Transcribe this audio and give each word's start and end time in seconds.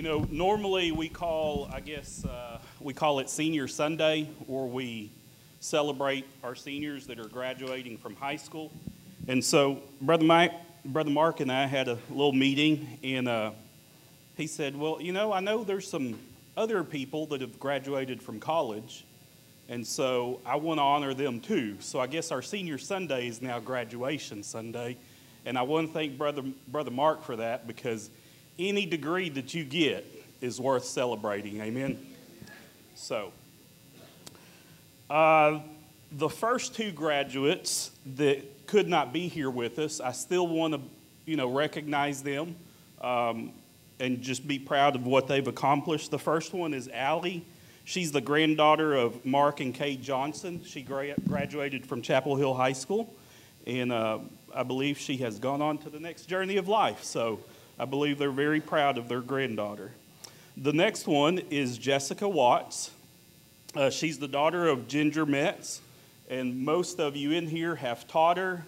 You 0.00 0.08
know, 0.08 0.26
normally 0.30 0.92
we 0.92 1.10
call, 1.10 1.68
I 1.70 1.80
guess, 1.80 2.24
uh, 2.24 2.58
we 2.80 2.94
call 2.94 3.18
it 3.18 3.28
Senior 3.28 3.68
Sunday, 3.68 4.30
or 4.48 4.66
we 4.66 5.10
celebrate 5.60 6.24
our 6.42 6.54
seniors 6.54 7.06
that 7.08 7.20
are 7.20 7.28
graduating 7.28 7.98
from 7.98 8.16
high 8.16 8.36
school. 8.36 8.72
And 9.28 9.44
so, 9.44 9.82
Brother 10.00 10.24
Mike, 10.24 10.54
Brother 10.86 11.10
Mark, 11.10 11.40
and 11.40 11.52
I 11.52 11.66
had 11.66 11.86
a 11.86 11.98
little 12.08 12.32
meeting, 12.32 12.98
and 13.04 13.28
uh, 13.28 13.50
he 14.38 14.46
said, 14.46 14.74
"Well, 14.74 15.02
you 15.02 15.12
know, 15.12 15.34
I 15.34 15.40
know 15.40 15.64
there's 15.64 15.86
some 15.86 16.18
other 16.56 16.82
people 16.82 17.26
that 17.26 17.42
have 17.42 17.60
graduated 17.60 18.22
from 18.22 18.40
college, 18.40 19.04
and 19.68 19.86
so 19.86 20.40
I 20.46 20.56
want 20.56 20.78
to 20.78 20.82
honor 20.82 21.12
them 21.12 21.40
too. 21.40 21.76
So 21.80 22.00
I 22.00 22.06
guess 22.06 22.32
our 22.32 22.40
Senior 22.40 22.78
Sunday 22.78 23.28
is 23.28 23.42
now 23.42 23.60
Graduation 23.60 24.44
Sunday, 24.44 24.96
and 25.44 25.58
I 25.58 25.62
want 25.62 25.88
to 25.88 25.92
thank 25.92 26.16
Brother 26.16 26.44
Brother 26.68 26.90
Mark 26.90 27.22
for 27.22 27.36
that 27.36 27.66
because." 27.66 28.08
Any 28.68 28.86
degree 28.86 29.28
that 29.30 29.54
you 29.54 29.64
get 29.64 30.06
is 30.40 30.60
worth 30.60 30.84
celebrating. 30.84 31.60
Amen. 31.60 31.98
So, 32.94 33.32
uh, 35.08 35.60
the 36.12 36.28
first 36.28 36.74
two 36.74 36.92
graduates 36.92 37.90
that 38.16 38.66
could 38.66 38.88
not 38.88 39.12
be 39.12 39.28
here 39.28 39.50
with 39.50 39.78
us, 39.78 40.00
I 40.00 40.12
still 40.12 40.46
want 40.46 40.74
to, 40.74 40.80
you 41.24 41.36
know, 41.36 41.50
recognize 41.50 42.22
them 42.22 42.56
um, 43.00 43.52
and 43.98 44.20
just 44.20 44.46
be 44.46 44.58
proud 44.58 44.96
of 44.96 45.06
what 45.06 45.26
they've 45.26 45.46
accomplished. 45.46 46.10
The 46.10 46.18
first 46.18 46.52
one 46.52 46.74
is 46.74 46.88
Allie. 46.92 47.44
She's 47.84 48.12
the 48.12 48.20
granddaughter 48.20 48.94
of 48.94 49.24
Mark 49.24 49.60
and 49.60 49.74
Kay 49.74 49.96
Johnson. 49.96 50.62
She 50.64 50.82
gra- 50.82 51.14
graduated 51.26 51.86
from 51.86 52.02
Chapel 52.02 52.36
Hill 52.36 52.54
High 52.54 52.72
School, 52.72 53.12
and 53.66 53.90
uh, 53.90 54.18
I 54.54 54.62
believe 54.62 54.98
she 54.98 55.16
has 55.18 55.38
gone 55.38 55.62
on 55.62 55.78
to 55.78 55.90
the 55.90 55.98
next 55.98 56.26
journey 56.26 56.56
of 56.56 56.68
life. 56.68 57.02
So 57.02 57.40
I 57.80 57.86
believe 57.86 58.18
they're 58.18 58.30
very 58.30 58.60
proud 58.60 58.98
of 58.98 59.08
their 59.08 59.22
granddaughter. 59.22 59.92
The 60.54 60.74
next 60.74 61.06
one 61.06 61.38
is 61.48 61.78
Jessica 61.78 62.28
Watts. 62.28 62.90
Uh, 63.74 63.88
she's 63.88 64.18
the 64.18 64.28
daughter 64.28 64.68
of 64.68 64.86
Ginger 64.86 65.24
Metz, 65.24 65.80
and 66.28 66.62
most 66.62 67.00
of 67.00 67.16
you 67.16 67.30
in 67.30 67.46
here 67.46 67.74
have 67.76 68.06
taught 68.06 68.36
her. 68.36 68.66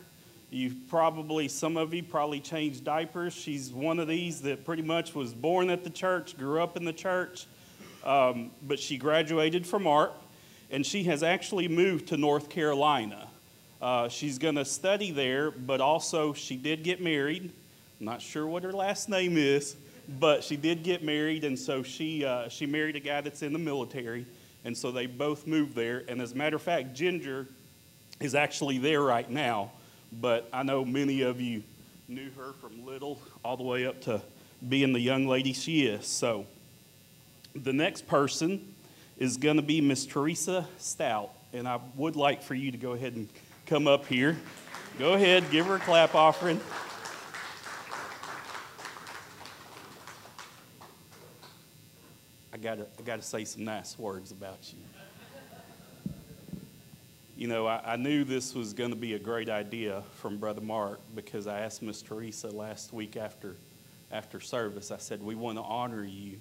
You 0.50 0.74
probably, 0.88 1.48
some 1.48 1.76
of 1.76 1.92
you 1.92 2.02
probably 2.02 2.40
changed 2.40 2.84
diapers. 2.84 3.34
She's 3.34 3.70
one 3.70 3.98
of 4.00 4.08
these 4.08 4.40
that 4.42 4.64
pretty 4.64 4.82
much 4.82 5.14
was 5.14 5.34
born 5.34 5.68
at 5.68 5.84
the 5.84 5.90
church, 5.90 6.38
grew 6.38 6.62
up 6.62 6.78
in 6.78 6.86
the 6.86 6.92
church, 6.94 7.44
um, 8.04 8.50
but 8.62 8.78
she 8.78 8.96
graduated 8.96 9.66
from 9.66 9.86
art, 9.86 10.14
and 10.70 10.86
she 10.86 11.04
has 11.04 11.22
actually 11.22 11.68
moved 11.68 12.08
to 12.08 12.16
North 12.16 12.48
Carolina. 12.48 13.28
Uh, 13.82 14.08
she's 14.08 14.38
going 14.38 14.54
to 14.54 14.64
study 14.64 15.10
there, 15.10 15.50
but 15.50 15.82
also 15.82 16.32
she 16.32 16.56
did 16.56 16.82
get 16.82 17.02
married. 17.02 17.52
Not 18.02 18.20
sure 18.20 18.48
what 18.48 18.64
her 18.64 18.72
last 18.72 19.08
name 19.08 19.36
is, 19.36 19.76
but 20.18 20.42
she 20.42 20.56
did 20.56 20.82
get 20.82 21.04
married, 21.04 21.44
and 21.44 21.56
so 21.56 21.84
she 21.84 22.24
uh, 22.24 22.48
she 22.48 22.66
married 22.66 22.96
a 22.96 23.00
guy 23.00 23.20
that's 23.20 23.42
in 23.42 23.52
the 23.52 23.60
military, 23.60 24.26
and 24.64 24.76
so 24.76 24.90
they 24.90 25.06
both 25.06 25.46
moved 25.46 25.76
there. 25.76 26.02
And 26.08 26.20
as 26.20 26.32
a 26.32 26.34
matter 26.34 26.56
of 26.56 26.62
fact, 26.62 26.94
Ginger 26.94 27.46
is 28.18 28.34
actually 28.34 28.78
there 28.78 29.00
right 29.00 29.30
now, 29.30 29.70
but 30.20 30.48
I 30.52 30.64
know 30.64 30.84
many 30.84 31.20
of 31.20 31.40
you 31.40 31.62
knew 32.08 32.28
her 32.36 32.54
from 32.54 32.84
little 32.84 33.20
all 33.44 33.56
the 33.56 33.62
way 33.62 33.86
up 33.86 34.00
to 34.02 34.20
being 34.68 34.92
the 34.92 35.00
young 35.00 35.28
lady 35.28 35.52
she 35.52 35.86
is. 35.86 36.04
So 36.04 36.46
the 37.54 37.72
next 37.72 38.08
person 38.08 38.74
is 39.16 39.36
going 39.36 39.56
to 39.56 39.62
be 39.62 39.80
Miss 39.80 40.06
Teresa 40.06 40.66
Stout, 40.78 41.30
and 41.52 41.68
I 41.68 41.78
would 41.94 42.16
like 42.16 42.42
for 42.42 42.56
you 42.56 42.72
to 42.72 42.78
go 42.78 42.94
ahead 42.94 43.14
and 43.14 43.28
come 43.66 43.86
up 43.86 44.06
here. 44.06 44.36
Go 44.98 45.12
ahead, 45.12 45.52
give 45.52 45.66
her 45.66 45.76
a 45.76 45.78
clap 45.78 46.16
offering. 46.16 46.60
Gotta, 52.62 52.86
I 52.98 53.02
gotta 53.02 53.22
say 53.22 53.44
some 53.44 53.64
nice 53.64 53.98
words 53.98 54.30
about 54.30 54.72
you. 54.72 54.78
You 57.36 57.48
know, 57.48 57.66
I, 57.66 57.94
I 57.94 57.96
knew 57.96 58.22
this 58.22 58.54
was 58.54 58.72
going 58.72 58.90
to 58.90 58.96
be 58.96 59.14
a 59.14 59.18
great 59.18 59.48
idea 59.48 60.04
from 60.18 60.38
Brother 60.38 60.60
Mark 60.60 61.00
because 61.16 61.48
I 61.48 61.60
asked 61.60 61.82
Miss 61.82 62.00
Teresa 62.00 62.48
last 62.50 62.92
week 62.92 63.16
after, 63.16 63.56
after 64.12 64.38
service. 64.38 64.92
I 64.92 64.98
said, 64.98 65.20
We 65.20 65.34
want 65.34 65.58
to 65.58 65.62
honor 65.62 66.04
you 66.04 66.38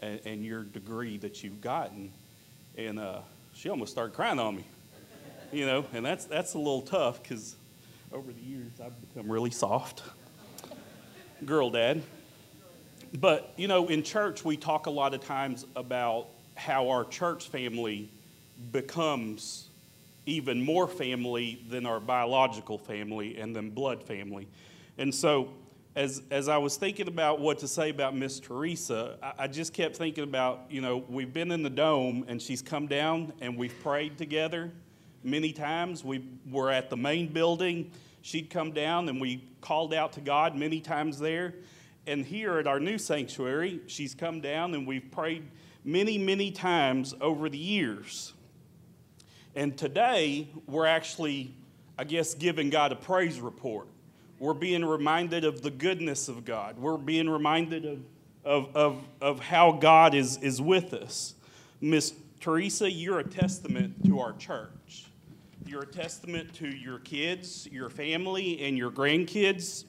and, 0.00 0.20
and 0.24 0.44
your 0.44 0.64
degree 0.64 1.16
that 1.18 1.44
you've 1.44 1.60
gotten. 1.60 2.10
And 2.76 2.98
uh, 2.98 3.20
she 3.54 3.68
almost 3.68 3.92
started 3.92 4.16
crying 4.16 4.40
on 4.40 4.56
me, 4.56 4.64
you 5.52 5.64
know, 5.64 5.84
and 5.92 6.04
that's, 6.04 6.24
that's 6.24 6.54
a 6.54 6.58
little 6.58 6.82
tough 6.82 7.22
because 7.22 7.54
over 8.12 8.32
the 8.32 8.40
years 8.40 8.72
I've 8.84 9.00
become 9.00 9.30
really 9.30 9.52
soft. 9.52 10.02
Girl 11.44 11.70
dad. 11.70 12.02
But, 13.18 13.52
you 13.56 13.68
know, 13.68 13.88
in 13.88 14.02
church, 14.02 14.44
we 14.44 14.56
talk 14.56 14.86
a 14.86 14.90
lot 14.90 15.12
of 15.12 15.20
times 15.20 15.66
about 15.76 16.28
how 16.54 16.88
our 16.88 17.04
church 17.04 17.48
family 17.48 18.10
becomes 18.70 19.68
even 20.24 20.62
more 20.62 20.86
family 20.86 21.62
than 21.68 21.84
our 21.84 22.00
biological 22.00 22.78
family 22.78 23.38
and 23.38 23.54
then 23.54 23.70
blood 23.70 24.02
family. 24.02 24.48
And 24.98 25.14
so, 25.14 25.50
as, 25.94 26.22
as 26.30 26.48
I 26.48 26.56
was 26.56 26.76
thinking 26.76 27.06
about 27.06 27.38
what 27.38 27.58
to 27.58 27.68
say 27.68 27.90
about 27.90 28.16
Miss 28.16 28.40
Teresa, 28.40 29.18
I, 29.22 29.44
I, 29.44 29.46
just 29.46 29.74
kept 29.74 29.96
thinking 29.96 30.24
about, 30.24 30.60
you 30.70 30.80
know, 30.80 31.04
we've 31.06 31.34
been 31.34 31.50
in 31.50 31.62
the 31.62 31.70
dome 31.70 32.24
and 32.28 32.40
she's 32.40 32.62
come 32.62 32.86
down 32.86 33.32
and 33.42 33.58
we've 33.58 33.74
prayed 33.82 34.16
together 34.16 34.72
many 35.22 35.52
times. 35.52 36.02
We 36.02 36.24
were 36.50 36.70
at 36.70 36.88
the 36.88 36.96
main 36.96 37.28
building. 37.28 37.90
She'd 38.22 38.48
come 38.48 38.72
down 38.72 39.10
and 39.10 39.20
we 39.20 39.44
called 39.60 39.92
out 39.92 40.14
to 40.14 40.22
God 40.22 40.56
many 40.56 40.80
times 40.80 41.18
there. 41.18 41.52
And 42.06 42.26
here 42.26 42.58
at 42.58 42.66
our 42.66 42.80
new 42.80 42.98
sanctuary, 42.98 43.80
she's 43.86 44.14
come 44.14 44.40
down 44.40 44.74
and 44.74 44.86
we've 44.86 45.10
prayed 45.10 45.44
many, 45.84 46.18
many 46.18 46.50
times 46.50 47.14
over 47.20 47.48
the 47.48 47.58
years. 47.58 48.32
And 49.54 49.76
today, 49.76 50.48
we're 50.66 50.86
actually, 50.86 51.54
I 51.98 52.04
guess, 52.04 52.34
giving 52.34 52.70
God 52.70 52.90
a 52.90 52.96
praise 52.96 53.40
report. 53.40 53.86
We're 54.38 54.54
being 54.54 54.84
reminded 54.84 55.44
of 55.44 55.62
the 55.62 55.70
goodness 55.70 56.28
of 56.28 56.44
God. 56.44 56.78
We're 56.78 56.96
being 56.96 57.28
reminded 57.28 57.84
of, 57.84 58.00
of, 58.44 58.76
of, 58.76 59.04
of 59.20 59.40
how 59.40 59.72
God 59.72 60.14
is, 60.14 60.38
is 60.38 60.60
with 60.60 60.94
us. 60.94 61.34
Miss 61.80 62.14
Teresa, 62.40 62.90
you're 62.90 63.20
a 63.20 63.28
testament 63.28 64.04
to 64.06 64.18
our 64.18 64.32
church. 64.32 65.06
You're 65.64 65.82
a 65.82 65.86
testament 65.86 66.52
to 66.54 66.68
your 66.68 66.98
kids, 66.98 67.68
your 67.70 67.88
family, 67.88 68.60
and 68.62 68.76
your 68.76 68.90
grandkids. 68.90 69.84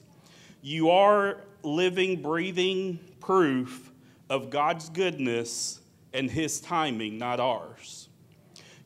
You 0.62 0.90
are 0.90 1.38
living, 1.64 2.22
breathing 2.22 2.98
proof 3.20 3.90
of 4.30 4.50
God's 4.50 4.88
goodness 4.88 5.80
and 6.12 6.30
His 6.30 6.60
timing, 6.60 7.18
not 7.18 7.40
ours. 7.40 8.08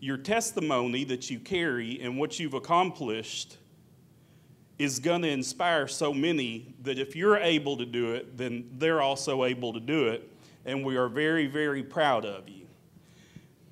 Your 0.01 0.17
testimony 0.17 1.05
that 1.05 1.31
you 1.31 1.41
carry 1.41 2.01
and 2.01 2.19
what 2.19 2.39
you've 2.39 2.55
accomplished 2.55 3.57
is 4.79 5.01
going 5.01 5.23
to 5.23 5.29
inspire 5.29 5.89
so 5.89 6.15
many 6.15 6.75
that 6.83 6.99
if 6.99 7.17
you're 7.17 7.37
able 7.37 7.77
to 7.77 7.85
do 7.85 8.13
it, 8.13 8.37
then 8.37 8.71
they're 8.79 9.03
also 9.03 9.45
able 9.45 9.73
to 9.73 9.81
do 9.81 10.09
it. 10.09 10.31
And 10.65 10.85
we 10.85 10.97
are 10.97 11.09
very, 11.09 11.47
very 11.47 11.83
proud 11.83 12.25
of 12.25 12.49
you. 12.49 12.67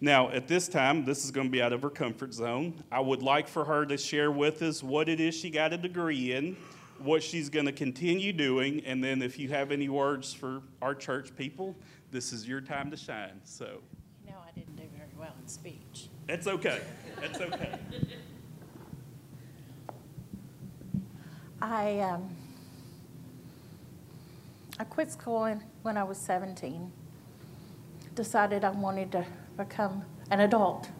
Now, 0.00 0.30
at 0.30 0.48
this 0.48 0.68
time, 0.68 1.04
this 1.04 1.24
is 1.24 1.30
going 1.30 1.46
to 1.46 1.50
be 1.50 1.62
out 1.62 1.72
of 1.72 1.82
her 1.82 1.90
comfort 1.90 2.34
zone. 2.34 2.82
I 2.90 3.00
would 3.00 3.22
like 3.22 3.48
for 3.48 3.64
her 3.64 3.86
to 3.86 3.96
share 3.96 4.30
with 4.30 4.62
us 4.62 4.82
what 4.82 5.08
it 5.08 5.20
is 5.20 5.34
she 5.34 5.48
got 5.48 5.72
a 5.72 5.78
degree 5.78 6.32
in 6.32 6.56
what 7.00 7.22
she's 7.22 7.48
going 7.48 7.66
to 7.66 7.72
continue 7.72 8.32
doing. 8.32 8.82
And 8.84 9.02
then 9.02 9.22
if 9.22 9.38
you 9.38 9.48
have 9.48 9.70
any 9.70 9.88
words 9.88 10.32
for 10.32 10.62
our 10.82 10.94
church 10.94 11.34
people, 11.36 11.76
this 12.10 12.32
is 12.32 12.46
your 12.46 12.60
time 12.60 12.90
to 12.90 12.96
shine. 12.96 13.40
So. 13.44 13.82
You 14.24 14.32
know, 14.32 14.38
I 14.46 14.50
didn't 14.58 14.76
do 14.76 14.84
very 14.96 15.10
well 15.18 15.34
in 15.40 15.48
speech. 15.48 16.08
That's 16.26 16.46
okay. 16.46 16.80
That's 17.20 17.40
okay. 17.40 17.78
I, 21.60 22.00
um, 22.00 22.28
I 24.78 24.84
quit 24.84 25.10
school 25.10 25.58
when 25.82 25.96
I 25.96 26.04
was 26.04 26.18
17. 26.18 26.92
Decided 28.14 28.64
I 28.64 28.70
wanted 28.70 29.12
to 29.12 29.26
become 29.56 30.04
an 30.30 30.40
adult. 30.40 30.90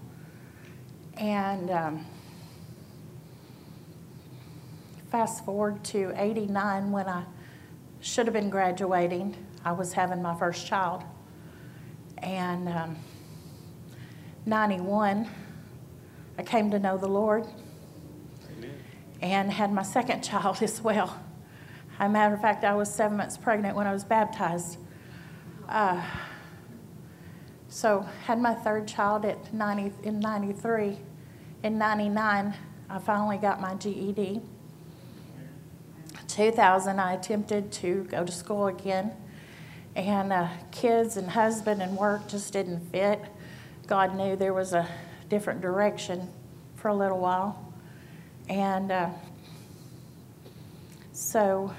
And 1.19 1.71
um, 1.71 2.07
fast 5.17 5.47
forward 5.47 5.83
to 5.83 6.13
89 6.15 6.91
when 6.91 7.09
I 7.09 7.25
should 8.01 8.27
have 8.27 8.35
been 8.35 8.51
graduating. 8.51 9.35
I 9.65 9.73
was 9.73 9.95
having 9.95 10.21
my 10.21 10.39
first 10.39 10.67
child. 10.67 11.05
And 12.19 12.69
um, 12.69 12.97
91, 14.45 15.27
I 16.37 16.43
came 16.43 16.71
to 16.71 16.79
know 16.79 16.99
the 16.99 17.09
Lord 17.09 17.47
Amen. 18.59 18.75
and 19.23 19.51
had 19.51 19.73
my 19.73 19.83
second 19.83 20.21
child 20.31 20.59
as 20.61 20.83
well. 20.83 21.19
As 21.99 22.11
a 22.11 22.13
matter 22.13 22.35
of 22.35 22.43
fact, 22.43 22.63
I 22.63 22.75
was 22.75 22.95
seven 22.95 23.17
months 23.17 23.39
pregnant 23.39 23.75
when 23.75 23.87
I 23.87 23.95
was 23.95 24.05
baptized. 24.05 24.77
Uh, 25.67 26.05
so 27.71 28.07
had 28.27 28.39
my 28.39 28.53
third 28.53 28.87
child 28.87 29.25
at 29.25 29.55
90, 29.55 29.95
in 30.07 30.21
93. 30.21 30.99
In 31.63 31.79
99, 31.79 32.55
I 32.91 32.99
finally 32.99 33.39
got 33.39 33.63
my 33.63 33.77
GED. 33.77 34.43
2000, 36.37 37.01
I 37.01 37.15
attempted 37.15 37.73
to 37.73 38.05
go 38.11 38.23
to 38.23 38.31
school 38.31 38.67
again. 38.67 39.11
and 39.95 40.31
uh, 40.31 40.49
kids 40.71 41.17
and 41.17 41.31
husband 41.31 41.81
and 41.81 41.97
work 41.97 42.29
just 42.29 42.53
didn't 42.53 42.81
fit. 42.93 43.25
God 43.87 44.15
knew 44.15 44.37
there 44.37 44.53
was 44.53 44.75
a 44.75 44.87
different 45.31 45.63
direction 45.63 46.29
for 46.75 46.89
a 46.89 46.95
little 46.95 47.19
while. 47.19 47.73
And 48.51 48.93
uh, 48.93 49.09
so 51.13 51.73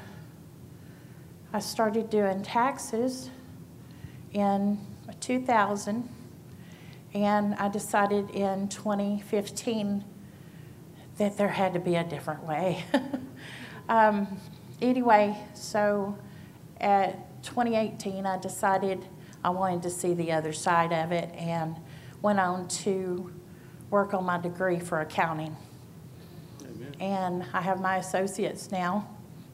I 1.53 1.59
started 1.59 2.09
doing 2.09 2.41
taxes 2.41 3.29
in 4.33 4.79
2000, 5.19 6.09
and 7.13 7.53
I 7.53 7.69
decided 7.69 8.31
in 8.31 8.69
2015 8.69 10.03
that 11.19 11.37
there 11.37 11.47
had 11.47 11.73
to 11.75 11.79
be 11.79 11.93
a 11.93 12.03
different 12.03 12.43
way. 12.43 12.83
um, 13.89 14.27
anyway, 14.81 15.37
so 15.53 16.17
at 16.79 17.43
2018, 17.43 18.25
I 18.25 18.37
decided 18.37 19.05
I 19.43 19.49
wanted 19.49 19.83
to 19.83 19.89
see 19.89 20.13
the 20.13 20.31
other 20.31 20.53
side 20.53 20.91
of 20.91 21.11
it 21.11 21.33
and 21.35 21.75
went 22.21 22.39
on 22.39 22.67
to 22.67 23.31
work 23.89 24.13
on 24.13 24.25
my 24.25 24.37
degree 24.37 24.79
for 24.79 25.01
accounting. 25.01 25.55
Amen. 26.61 26.95
And 26.99 27.45
I 27.53 27.61
have 27.61 27.79
my 27.79 27.97
associates 27.97 28.71
now 28.71 29.07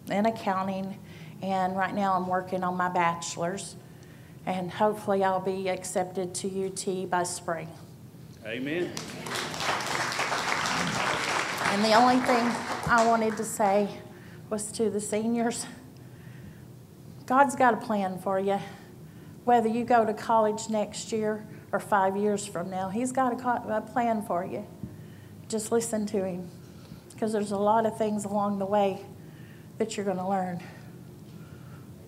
in 0.09 0.25
accounting, 0.25 0.97
and 1.41 1.77
right 1.77 1.93
now 1.93 2.15
I'm 2.15 2.27
working 2.27 2.63
on 2.63 2.75
my 2.75 2.89
bachelor's, 2.89 3.75
and 4.45 4.71
hopefully 4.71 5.23
I'll 5.23 5.39
be 5.39 5.69
accepted 5.69 6.33
to 6.35 6.65
UT 6.65 7.09
by 7.09 7.23
spring. 7.23 7.69
Amen. 8.45 8.91
And 11.73 11.83
the 11.83 11.93
only 11.93 12.17
thing 12.17 12.51
I 12.87 13.05
wanted 13.07 13.37
to 13.37 13.43
say 13.43 13.89
was 14.53 14.71
to 14.71 14.87
the 14.87 15.01
seniors 15.01 15.65
God's 17.25 17.55
got 17.55 17.73
a 17.73 17.77
plan 17.77 18.19
for 18.19 18.39
you. 18.39 18.59
Whether 19.45 19.67
you 19.67 19.83
go 19.83 20.05
to 20.05 20.13
college 20.13 20.69
next 20.69 21.11
year 21.11 21.47
or 21.71 21.79
five 21.79 22.15
years 22.15 22.45
from 22.45 22.69
now, 22.69 22.89
He's 22.89 23.11
got 23.11 23.33
a, 23.33 23.81
plan 23.81 24.21
for 24.21 24.45
you. 24.45 24.67
Just 25.47 25.71
listen 25.71 26.05
to 26.07 26.23
Him 26.23 26.51
because 27.11 27.31
there's 27.31 27.51
a 27.51 27.57
lot 27.57 27.87
of 27.87 27.97
things 27.97 28.25
along 28.25 28.59
the 28.59 28.65
way 28.65 29.03
that 29.79 29.97
you're 29.97 30.05
going 30.05 30.17
to 30.17 30.27
learn. 30.27 30.61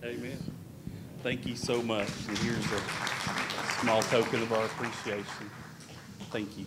Amen. 0.04 0.38
Thank 1.24 1.46
you 1.46 1.56
so 1.56 1.82
much. 1.82 2.10
And 2.28 2.38
here's 2.38 2.64
a 2.70 3.80
small 3.80 4.02
token 4.02 4.42
of 4.42 4.52
our 4.52 4.66
appreciation. 4.66 5.50
Thank 6.30 6.56
you. 6.58 6.66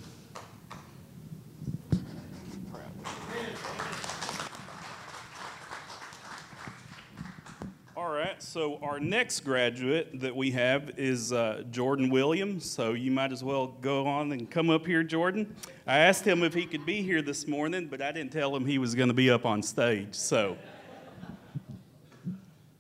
All 8.00 8.12
right, 8.12 8.42
so 8.42 8.80
our 8.82 8.98
next 8.98 9.42
graduate 9.42 10.22
that 10.22 10.34
we 10.34 10.52
have 10.52 10.98
is 10.98 11.34
uh, 11.34 11.64
Jordan 11.70 12.10
Williams. 12.10 12.64
So 12.64 12.94
you 12.94 13.12
might 13.12 13.34
as 13.34 13.44
well 13.44 13.68
go 13.82 14.08
on 14.08 14.32
and 14.32 14.50
come 14.50 14.70
up 14.70 14.86
here, 14.86 15.04
Jordan. 15.04 15.54
I 15.86 15.98
asked 15.98 16.24
him 16.24 16.42
if 16.42 16.54
he 16.54 16.66
could 16.66 16.86
be 16.86 17.02
here 17.02 17.22
this 17.22 17.46
morning, 17.46 17.88
but 17.88 18.02
I 18.02 18.14
didn't 18.14 18.32
tell 18.32 18.56
him 18.56 18.66
he 18.66 18.78
was 18.78 18.96
going 18.96 19.10
to 19.10 19.14
be 19.14 19.30
up 19.30 19.46
on 19.46 19.62
stage. 19.62 20.16
So 20.16 20.58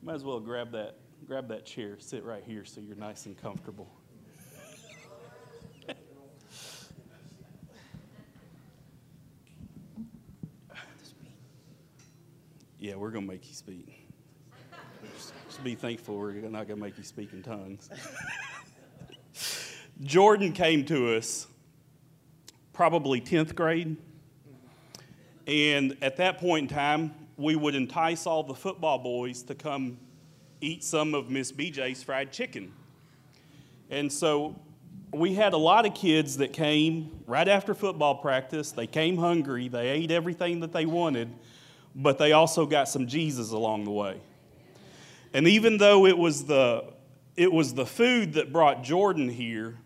might 0.01 0.15
as 0.15 0.23
well 0.23 0.39
grab 0.39 0.71
that 0.71 0.95
grab 1.27 1.49
that 1.49 1.65
chair, 1.65 1.97
sit 1.99 2.23
right 2.23 2.45
here, 2.45 2.63
so 2.63 2.79
you're 2.79 2.95
nice 2.95 3.25
and 3.25 3.37
comfortable. 3.37 3.91
yeah, 12.79 12.95
we're 12.95 13.11
gonna 13.11 13.27
make 13.27 13.45
you 13.49 13.53
speak 13.53 13.98
be 15.63 15.75
thankful 15.75 16.17
we're 16.17 16.33
not 16.33 16.67
going 16.67 16.67
to 16.67 16.75
make 16.77 16.97
you 16.97 17.03
speak 17.03 17.33
in 17.33 17.43
tongues. 17.43 17.89
Jordan 20.01 20.53
came 20.53 20.85
to 20.85 21.15
us 21.15 21.47
probably 22.73 23.19
10th 23.19 23.55
grade. 23.55 23.97
And 25.47 25.97
at 26.01 26.17
that 26.17 26.37
point 26.37 26.69
in 26.69 26.75
time, 26.75 27.13
we 27.35 27.55
would 27.55 27.75
entice 27.75 28.25
all 28.25 28.43
the 28.43 28.53
football 28.53 28.99
boys 28.99 29.43
to 29.43 29.55
come 29.55 29.97
eat 30.61 30.83
some 30.83 31.13
of 31.13 31.29
Miss 31.29 31.51
BJ's 31.51 32.03
fried 32.03 32.31
chicken. 32.31 32.71
And 33.89 34.11
so 34.11 34.59
we 35.11 35.33
had 35.33 35.53
a 35.53 35.57
lot 35.57 35.85
of 35.85 35.93
kids 35.93 36.37
that 36.37 36.53
came 36.53 37.23
right 37.25 37.47
after 37.47 37.73
football 37.73 38.15
practice. 38.15 38.71
They 38.71 38.87
came 38.87 39.17
hungry, 39.17 39.67
they 39.67 39.89
ate 39.89 40.11
everything 40.11 40.59
that 40.59 40.71
they 40.71 40.85
wanted, 40.85 41.29
but 41.95 42.17
they 42.17 42.31
also 42.31 42.65
got 42.65 42.87
some 42.87 43.07
Jesus 43.07 43.51
along 43.51 43.85
the 43.85 43.91
way. 43.91 44.21
And 45.33 45.47
even 45.47 45.77
though 45.77 46.05
it 46.05 46.17
was 46.17 46.45
the 46.45 46.93
it 47.35 47.51
was 47.51 47.73
the 47.73 47.85
food 47.85 48.33
that 48.33 48.51
brought 48.51 48.83
Jordan 48.83 49.29
here, 49.29 49.77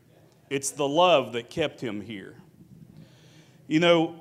it's 0.50 0.72
the 0.72 0.88
love 0.88 1.34
that 1.34 1.50
kept 1.50 1.80
him 1.80 2.02
here. 2.02 2.36
You 3.68 3.80
know, 3.80 4.16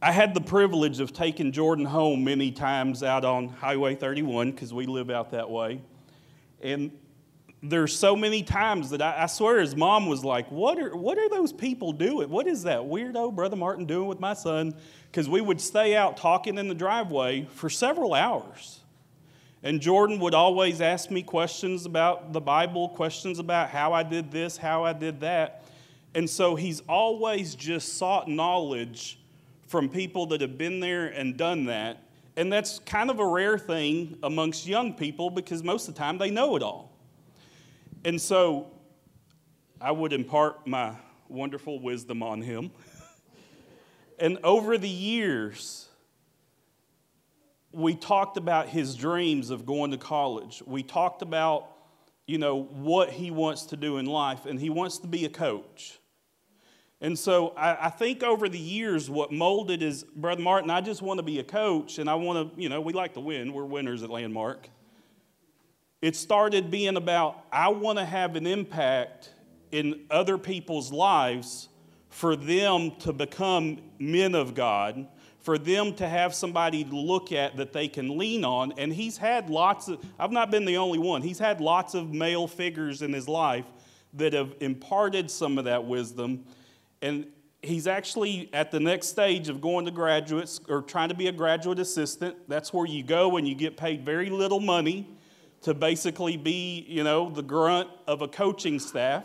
I 0.00 0.12
had 0.12 0.34
the 0.34 0.40
privilege 0.40 1.00
of 1.00 1.12
taking 1.12 1.50
Jordan 1.50 1.84
home 1.84 2.24
many 2.24 2.52
times 2.52 3.02
out 3.02 3.24
on 3.24 3.48
Highway 3.48 3.94
31 3.94 4.52
because 4.52 4.72
we 4.72 4.86
live 4.86 5.10
out 5.10 5.30
that 5.32 5.50
way. 5.50 5.80
And 6.62 6.92
there's 7.66 7.98
so 7.98 8.14
many 8.14 8.42
times 8.42 8.90
that 8.90 9.00
I, 9.00 9.22
I, 9.22 9.26
swear 9.26 9.58
his 9.58 9.74
mom 9.74 10.06
was 10.06 10.22
like, 10.22 10.50
what 10.50 10.78
are, 10.78 10.94
what 10.94 11.16
are 11.16 11.30
those 11.30 11.52
people 11.52 11.92
doing? 11.92 12.28
What 12.28 12.46
is 12.46 12.64
that 12.64 12.80
weirdo 12.80 13.34
Brother 13.34 13.56
Martin 13.56 13.86
doing 13.86 14.06
with 14.06 14.20
my 14.20 14.34
son? 14.34 14.74
Because 15.10 15.28
we 15.30 15.40
would 15.40 15.60
stay 15.60 15.96
out 15.96 16.18
talking 16.18 16.58
in 16.58 16.68
the 16.68 16.74
driveway 16.74 17.46
for 17.54 17.70
several 17.70 18.12
hours. 18.12 18.80
And 19.62 19.80
Jordan 19.80 20.18
would 20.20 20.34
always 20.34 20.82
ask 20.82 21.10
me 21.10 21.22
questions 21.22 21.86
about 21.86 22.34
the 22.34 22.40
Bible, 22.40 22.90
questions 22.90 23.38
about 23.38 23.70
how 23.70 23.94
I 23.94 24.02
did 24.02 24.30
this, 24.30 24.58
how 24.58 24.84
I 24.84 24.92
did 24.92 25.20
that. 25.20 25.64
And 26.14 26.28
so 26.28 26.56
he's 26.56 26.80
always 26.80 27.54
just 27.54 27.96
sought 27.96 28.28
knowledge 28.28 29.18
from 29.66 29.88
people 29.88 30.26
that 30.26 30.42
have 30.42 30.58
been 30.58 30.80
there 30.80 31.06
and 31.06 31.36
done 31.38 31.64
that. 31.64 32.02
And 32.36 32.52
that's 32.52 32.78
kind 32.80 33.10
of 33.10 33.20
a 33.20 33.26
rare 33.26 33.56
thing 33.56 34.18
amongst 34.22 34.66
young 34.66 34.92
people 34.92 35.30
because 35.30 35.62
most 35.62 35.88
of 35.88 35.94
the 35.94 35.98
time 35.98 36.18
they 36.18 36.30
know 36.30 36.56
it 36.56 36.62
all. 36.62 36.93
And 38.04 38.20
so 38.20 38.70
I 39.80 39.90
would 39.90 40.12
impart 40.12 40.66
my 40.66 40.94
wonderful 41.28 41.80
wisdom 41.80 42.22
on 42.22 42.42
him. 42.42 42.70
and 44.18 44.38
over 44.44 44.76
the 44.76 44.88
years, 44.88 45.88
we 47.72 47.94
talked 47.94 48.36
about 48.36 48.68
his 48.68 48.94
dreams 48.94 49.48
of 49.48 49.64
going 49.64 49.90
to 49.92 49.96
college. 49.96 50.62
We 50.66 50.82
talked 50.82 51.22
about, 51.22 51.68
you 52.26 52.36
know, 52.36 52.62
what 52.62 53.08
he 53.08 53.30
wants 53.30 53.66
to 53.66 53.76
do 53.76 53.96
in 53.96 54.04
life, 54.04 54.44
and 54.44 54.60
he 54.60 54.68
wants 54.68 54.98
to 54.98 55.06
be 55.06 55.24
a 55.24 55.30
coach. 55.30 55.98
And 57.00 57.18
so 57.18 57.48
I, 57.56 57.86
I, 57.86 57.90
think 57.90 58.22
over 58.22 58.48
the 58.48 58.58
years, 58.58 59.10
what 59.10 59.32
molded 59.32 59.82
is, 59.82 60.04
Brother 60.04 60.40
Martin, 60.40 60.70
I 60.70 60.80
just 60.80 61.02
want 61.02 61.18
to 61.18 61.24
be 61.24 61.38
a 61.38 61.44
coach, 61.44 61.98
and 61.98 62.08
I 62.08 62.14
want 62.14 62.54
to, 62.54 62.60
you 62.60 62.68
know, 62.68 62.80
we 62.80 62.92
like 62.92 63.14
to 63.14 63.20
win. 63.20 63.52
We're 63.52 63.64
winners 63.64 64.02
at 64.02 64.10
Landmark. 64.10 64.68
It 66.04 66.16
started 66.16 66.70
being 66.70 66.98
about, 66.98 67.46
I 67.50 67.68
want 67.68 67.98
to 67.98 68.04
have 68.04 68.36
an 68.36 68.46
impact 68.46 69.30
in 69.72 70.04
other 70.10 70.36
people's 70.36 70.92
lives 70.92 71.70
for 72.10 72.36
them 72.36 72.90
to 72.96 73.12
become 73.14 73.80
men 73.98 74.34
of 74.34 74.54
God 74.54 75.08
for 75.40 75.56
them 75.56 75.94
to 75.94 76.06
have 76.06 76.34
somebody 76.34 76.84
to 76.84 76.94
look 76.94 77.32
at 77.32 77.56
that 77.56 77.72
they 77.72 77.88
can 77.88 78.18
lean 78.18 78.44
on. 78.44 78.72
And 78.72 78.92
he's 78.92 79.16
had 79.16 79.48
lots 79.48 79.88
of, 79.88 80.04
I've 80.18 80.30
not 80.30 80.50
been 80.50 80.66
the 80.66 80.76
only 80.76 80.98
one, 80.98 81.22
he's 81.22 81.38
had 81.38 81.58
lots 81.62 81.94
of 81.94 82.12
male 82.12 82.46
figures 82.46 83.00
in 83.00 83.14
his 83.14 83.26
life 83.26 83.64
that 84.12 84.34
have 84.34 84.54
imparted 84.60 85.30
some 85.30 85.56
of 85.56 85.64
that 85.64 85.86
wisdom. 85.86 86.44
And 87.00 87.28
he's 87.62 87.86
actually 87.86 88.50
at 88.52 88.70
the 88.70 88.80
next 88.80 89.06
stage 89.06 89.48
of 89.48 89.62
going 89.62 89.86
to 89.86 89.90
graduates 89.90 90.60
or 90.68 90.82
trying 90.82 91.08
to 91.08 91.14
be 91.14 91.28
a 91.28 91.32
graduate 91.32 91.78
assistant. 91.78 92.36
That's 92.46 92.74
where 92.74 92.86
you 92.86 93.02
go 93.02 93.38
and 93.38 93.48
you 93.48 93.54
get 93.54 93.78
paid 93.78 94.04
very 94.04 94.28
little 94.28 94.60
money 94.60 95.16
to 95.64 95.74
basically 95.74 96.36
be, 96.36 96.86
you 96.88 97.02
know, 97.02 97.28
the 97.28 97.42
grunt 97.42 97.88
of 98.06 98.22
a 98.22 98.28
coaching 98.28 98.78
staff. 98.78 99.24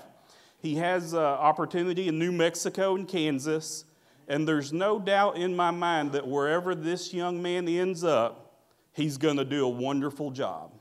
He 0.61 0.75
has 0.75 1.13
opportunity 1.13 2.07
in 2.07 2.17
New 2.17 2.31
Mexico 2.31 2.95
and 2.95 3.07
Kansas. 3.07 3.85
And 4.27 4.47
there's 4.47 4.71
no 4.71 4.99
doubt 4.99 5.37
in 5.37 5.55
my 5.55 5.71
mind 5.71 6.13
that 6.13 6.27
wherever 6.27 6.75
this 6.75 7.13
young 7.13 7.41
man 7.41 7.67
ends 7.67 8.03
up, 8.03 8.63
he's 8.93 9.17
going 9.17 9.37
to 9.37 9.45
do 9.45 9.65
a 9.65 9.69
wonderful 9.69 10.31
job. 10.31 10.71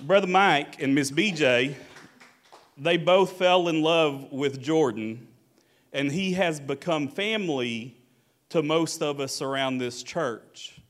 Brother 0.00 0.26
Mike 0.26 0.82
and 0.82 0.94
Miss 0.94 1.10
BJ, 1.10 1.74
they 2.78 2.96
both 2.96 3.32
fell 3.32 3.68
in 3.68 3.82
love 3.82 4.32
with 4.32 4.60
Jordan, 4.60 5.28
and 5.92 6.10
he 6.10 6.32
has 6.32 6.60
become 6.60 7.08
family 7.08 7.96
to 8.48 8.62
most 8.62 9.02
of 9.02 9.20
us 9.20 9.42
around 9.42 9.78
this 9.78 10.02
church. 10.02 10.81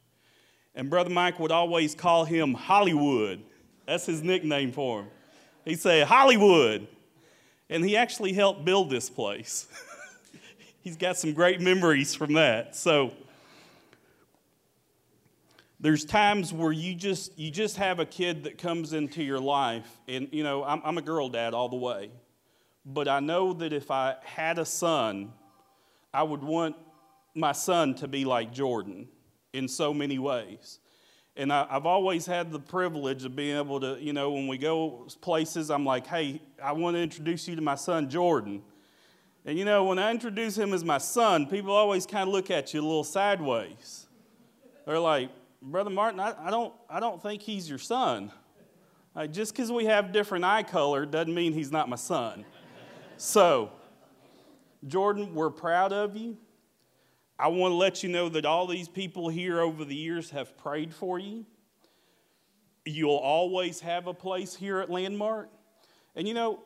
And 0.74 0.88
Brother 0.88 1.10
Mike 1.10 1.38
would 1.38 1.52
always 1.52 1.94
call 1.94 2.24
him 2.24 2.54
Hollywood. 2.54 3.42
That's 3.86 4.06
his 4.06 4.22
nickname 4.22 4.72
for 4.72 5.02
him. 5.02 5.08
He'd 5.64 5.80
say, 5.80 6.02
Hollywood. 6.02 6.88
And 7.68 7.84
he 7.84 7.96
actually 7.96 8.32
helped 8.32 8.64
build 8.64 8.90
this 8.90 9.10
place. 9.10 9.66
he's 10.82 10.96
got 10.96 11.16
some 11.16 11.32
great 11.32 11.60
memories 11.60 12.14
from 12.14 12.34
that. 12.34 12.74
So, 12.76 13.12
there's 15.82 16.04
times 16.04 16.52
where 16.52 16.70
you 16.70 16.94
just 16.94 17.36
you 17.36 17.50
just 17.50 17.76
have 17.76 17.98
a 17.98 18.06
kid 18.06 18.44
that 18.44 18.56
comes 18.56 18.92
into 18.92 19.22
your 19.22 19.40
life 19.40 19.98
and 20.06 20.28
you 20.30 20.44
know 20.44 20.62
I'm, 20.62 20.80
I'm 20.84 20.96
a 20.96 21.02
girl 21.02 21.28
dad 21.28 21.54
all 21.54 21.68
the 21.68 21.76
way 21.76 22.10
but 22.86 23.08
i 23.08 23.18
know 23.18 23.52
that 23.54 23.72
if 23.72 23.90
i 23.90 24.14
had 24.22 24.60
a 24.60 24.64
son 24.64 25.32
i 26.14 26.22
would 26.22 26.42
want 26.42 26.76
my 27.34 27.50
son 27.50 27.96
to 27.96 28.06
be 28.06 28.24
like 28.24 28.52
jordan 28.52 29.08
in 29.52 29.68
so 29.68 29.92
many 29.92 30.18
ways 30.18 30.78
and 31.34 31.50
I, 31.52 31.66
have 31.70 31.86
always 31.86 32.26
had 32.26 32.52
the 32.52 32.60
privilege 32.60 33.24
of 33.24 33.34
being 33.34 33.56
able 33.56 33.80
to 33.80 33.98
you 34.00 34.12
know 34.12 34.32
when 34.32 34.48
we 34.48 34.58
go 34.58 35.06
places 35.20 35.70
i'm 35.70 35.84
like 35.84 36.06
hey 36.06 36.40
i 36.62 36.72
want 36.72 36.96
to 36.96 37.00
introduce 37.00 37.48
you 37.48 37.56
to 37.56 37.62
my 37.62 37.74
son 37.74 38.08
jordan 38.08 38.62
and 39.44 39.58
you 39.58 39.64
know 39.64 39.84
when 39.84 39.98
i 39.98 40.10
introduce 40.10 40.56
him 40.56 40.72
as 40.72 40.84
my 40.84 40.98
son 40.98 41.46
people 41.46 41.72
always 41.72 42.06
kind 42.06 42.28
of 42.28 42.34
look 42.34 42.50
at 42.50 42.74
you 42.74 42.80
a 42.80 42.82
little 42.82 43.04
sideways 43.04 44.06
they're 44.86 44.98
like 44.98 45.30
Brother 45.62 45.90
Martin, 45.90 46.18
I, 46.18 46.34
I, 46.46 46.50
don't, 46.50 46.74
I 46.90 46.98
don't 46.98 47.22
think 47.22 47.40
he's 47.40 47.68
your 47.68 47.78
son. 47.78 48.32
Uh, 49.14 49.28
just 49.28 49.52
because 49.52 49.70
we 49.70 49.84
have 49.84 50.10
different 50.10 50.44
eye 50.44 50.64
color 50.64 51.06
doesn't 51.06 51.32
mean 51.32 51.52
he's 51.52 51.70
not 51.70 51.88
my 51.88 51.96
son. 51.96 52.44
so, 53.16 53.70
Jordan, 54.86 55.34
we're 55.34 55.50
proud 55.50 55.92
of 55.92 56.16
you. 56.16 56.36
I 57.38 57.48
want 57.48 57.72
to 57.72 57.76
let 57.76 58.02
you 58.02 58.08
know 58.08 58.28
that 58.28 58.44
all 58.44 58.66
these 58.66 58.88
people 58.88 59.28
here 59.28 59.60
over 59.60 59.84
the 59.84 59.96
years 59.96 60.30
have 60.30 60.56
prayed 60.56 60.94
for 60.94 61.18
you. 61.18 61.44
You'll 62.84 63.16
always 63.16 63.80
have 63.80 64.06
a 64.06 64.14
place 64.14 64.54
here 64.54 64.80
at 64.80 64.90
Landmark. 64.90 65.48
And 66.14 66.28
you 66.28 66.34
know, 66.34 66.60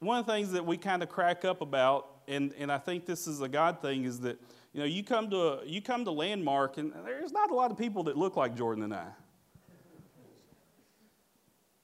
one 0.00 0.18
of 0.18 0.26
the 0.26 0.32
things 0.32 0.52
that 0.52 0.64
we 0.64 0.76
kind 0.76 1.02
of 1.02 1.08
crack 1.08 1.44
up 1.44 1.60
about, 1.60 2.08
and, 2.28 2.52
and 2.58 2.70
I 2.70 2.78
think 2.78 3.06
this 3.06 3.26
is 3.26 3.40
a 3.40 3.48
God 3.48 3.80
thing, 3.80 4.04
is 4.04 4.20
that 4.20 4.38
you 4.72 4.80
know, 4.80 4.86
you 4.86 5.04
come 5.04 5.28
to 5.30 5.36
a, 5.36 5.66
you 5.66 5.82
come 5.82 6.04
to 6.04 6.10
Landmark, 6.10 6.78
and 6.78 6.92
there's 7.04 7.32
not 7.32 7.50
a 7.50 7.54
lot 7.54 7.70
of 7.70 7.78
people 7.78 8.04
that 8.04 8.16
look 8.16 8.36
like 8.36 8.56
Jordan 8.56 8.84
and 8.84 8.94
I. 8.94 9.08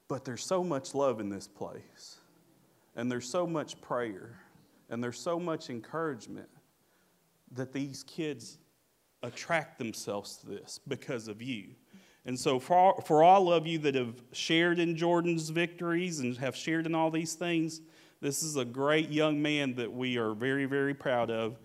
But 0.08 0.25
there's 0.25 0.47
so 0.47 0.64
much 0.64 0.94
love 0.94 1.20
in 1.20 1.28
this 1.28 1.47
place, 1.47 2.18
and 2.97 3.12
there's 3.12 3.30
so 3.30 3.47
much 3.47 3.80
prayer, 3.82 4.38
and 4.88 5.04
there's 5.04 5.20
so 5.20 5.38
much 5.38 5.68
encouragement 5.68 6.49
that 7.52 7.72
these 7.72 8.02
kids 8.04 8.58
attract 9.22 9.78
themselves 9.78 10.36
to 10.38 10.46
this 10.46 10.80
because 10.86 11.28
of 11.28 11.42
you. 11.42 11.68
And 12.24 12.38
so, 12.38 12.58
for, 12.58 13.00
for 13.06 13.22
all 13.22 13.52
of 13.52 13.66
you 13.66 13.78
that 13.78 13.94
have 13.94 14.22
shared 14.32 14.78
in 14.78 14.96
Jordan's 14.96 15.48
victories 15.48 16.20
and 16.20 16.36
have 16.36 16.54
shared 16.54 16.86
in 16.86 16.94
all 16.94 17.10
these 17.10 17.34
things, 17.34 17.80
this 18.20 18.42
is 18.42 18.56
a 18.56 18.64
great 18.64 19.10
young 19.10 19.40
man 19.40 19.74
that 19.76 19.90
we 19.90 20.18
are 20.18 20.34
very, 20.34 20.66
very 20.66 20.92
proud 20.92 21.30
of. 21.30 21.58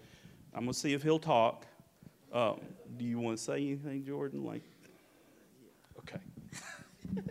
I'm 0.53 0.61
going 0.61 0.73
to 0.73 0.79
see 0.79 0.93
if 0.93 1.03
he'll 1.03 1.19
talk. 1.19 1.65
Um, 2.31 2.61
do 2.97 3.03
you 3.05 3.19
want 3.19 3.37
to 3.37 3.43
say 3.43 3.55
anything, 3.55 4.05
Jordan? 4.05 4.43
Like, 4.43 4.61
okay. 5.99 6.19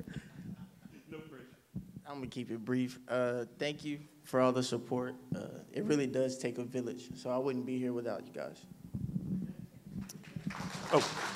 no 1.10 1.18
pressure. 1.18 1.46
I'm 2.06 2.18
going 2.18 2.22
to 2.22 2.34
keep 2.34 2.50
it 2.50 2.64
brief. 2.64 2.98
Uh, 3.08 3.44
thank 3.58 3.84
you 3.84 4.00
for 4.24 4.40
all 4.40 4.52
the 4.52 4.62
support. 4.62 5.14
Uh, 5.34 5.40
it 5.72 5.84
really 5.84 6.06
does 6.06 6.38
take 6.38 6.58
a 6.58 6.64
village, 6.64 7.10
so 7.14 7.30
I 7.30 7.38
wouldn't 7.38 7.66
be 7.66 7.78
here 7.78 7.92
without 7.92 8.26
you 8.26 8.32
guys. 8.32 8.64
Oh. 10.92 11.28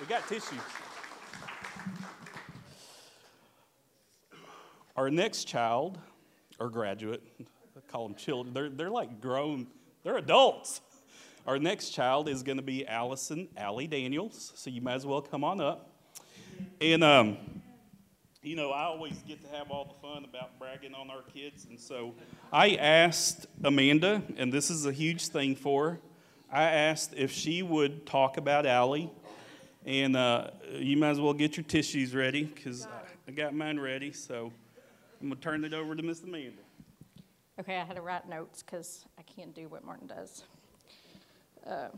We 0.00 0.08
got 0.08 0.26
tissues. 0.26 0.58
Our 4.96 5.10
next 5.10 5.44
child, 5.44 5.98
or 6.58 6.68
graduate, 6.70 7.22
I 7.40 7.80
call 7.88 8.08
them 8.08 8.16
children, 8.16 8.52
they're, 8.52 8.68
they're 8.68 8.90
like 8.90 9.20
grown, 9.20 9.68
they're 10.02 10.16
adults. 10.16 10.80
Our 11.46 11.58
next 11.58 11.90
child 11.90 12.28
is 12.28 12.42
going 12.42 12.58
to 12.58 12.62
be 12.62 12.86
Allison 12.86 13.48
Allie 13.56 13.86
Daniels, 13.86 14.52
so 14.54 14.70
you 14.70 14.80
might 14.80 14.94
as 14.94 15.06
well 15.06 15.20
come 15.20 15.42
on 15.44 15.60
up. 15.60 15.90
And, 16.80 17.02
um, 17.02 17.36
you 18.42 18.56
know, 18.56 18.70
I 18.70 18.84
always 18.84 19.18
get 19.26 19.42
to 19.42 19.56
have 19.56 19.70
all 19.70 19.84
the 19.84 20.06
fun 20.06 20.24
about 20.24 20.58
bragging 20.58 20.94
on 20.94 21.10
our 21.10 21.22
kids, 21.34 21.66
and 21.68 21.78
so 21.78 22.14
I 22.52 22.76
asked 22.76 23.46
Amanda, 23.64 24.22
and 24.36 24.52
this 24.52 24.70
is 24.70 24.86
a 24.86 24.92
huge 24.92 25.28
thing 25.28 25.56
for 25.56 25.90
her, 25.90 26.00
I 26.50 26.64
asked 26.64 27.14
if 27.16 27.32
she 27.32 27.62
would 27.62 28.06
talk 28.06 28.36
about 28.36 28.66
Allie, 28.66 29.10
and 29.84 30.16
uh, 30.16 30.50
you 30.72 30.96
might 30.96 31.10
as 31.10 31.20
well 31.20 31.32
get 31.32 31.56
your 31.56 31.64
tissues 31.64 32.14
ready 32.14 32.44
because 32.44 32.86
I 33.26 33.30
got 33.32 33.54
mine 33.54 33.80
ready, 33.80 34.12
so. 34.12 34.52
I'm 35.22 35.28
going 35.28 35.38
to 35.38 35.42
turn 35.44 35.64
it 35.64 35.72
over 35.72 35.94
to 35.94 36.02
Miss 36.02 36.20
Amanda. 36.24 36.62
Okay, 37.60 37.76
I 37.76 37.84
had 37.84 37.94
to 37.94 38.02
write 38.02 38.28
notes 38.28 38.60
because 38.60 39.04
I 39.16 39.22
can't 39.22 39.54
do 39.54 39.68
what 39.68 39.84
Martin 39.84 40.08
does. 40.08 40.42
Uh, 41.66 41.88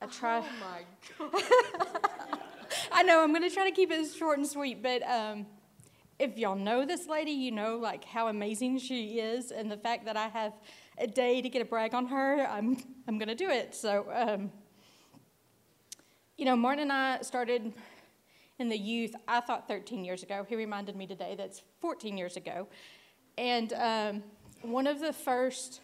I 0.00 0.06
try. 0.06 0.38
Oh 0.38 1.30
my 1.30 1.30
god. 1.32 1.42
I 2.92 3.02
know 3.02 3.22
I'm 3.22 3.30
going 3.30 3.48
to 3.48 3.54
try 3.54 3.68
to 3.68 3.74
keep 3.74 3.90
it 3.90 4.06
short 4.12 4.38
and 4.38 4.46
sweet, 4.46 4.82
but 4.82 5.02
um, 5.02 5.46
if 6.18 6.36
y'all 6.36 6.56
know 6.56 6.84
this 6.84 7.08
lady, 7.08 7.30
you 7.30 7.50
know 7.50 7.76
like 7.76 8.04
how 8.04 8.28
amazing 8.28 8.78
she 8.78 9.18
is, 9.18 9.50
and 9.50 9.70
the 9.70 9.76
fact 9.76 10.04
that 10.04 10.16
I 10.16 10.28
have 10.28 10.52
a 10.98 11.06
day 11.06 11.40
to 11.40 11.48
get 11.48 11.62
a 11.62 11.64
brag 11.64 11.94
on 11.94 12.06
her, 12.06 12.46
I'm 12.46 12.76
I'm 13.08 13.18
going 13.18 13.28
to 13.28 13.34
do 13.34 13.48
it. 13.48 13.74
So, 13.74 14.06
um, 14.12 14.52
you 16.36 16.44
know, 16.44 16.56
Martin 16.56 16.82
and 16.82 16.92
I 16.92 17.22
started 17.22 17.72
in 18.58 18.68
the 18.68 18.78
youth, 18.78 19.14
I 19.26 19.40
thought 19.40 19.66
13 19.68 20.04
years 20.04 20.22
ago. 20.22 20.44
He 20.48 20.54
reminded 20.54 20.96
me 20.96 21.06
today 21.06 21.34
that's 21.36 21.62
14 21.80 22.16
years 22.16 22.36
ago. 22.36 22.68
And 23.36 23.72
um, 23.72 24.22
one 24.62 24.86
of 24.86 25.00
the 25.00 25.12
first 25.12 25.80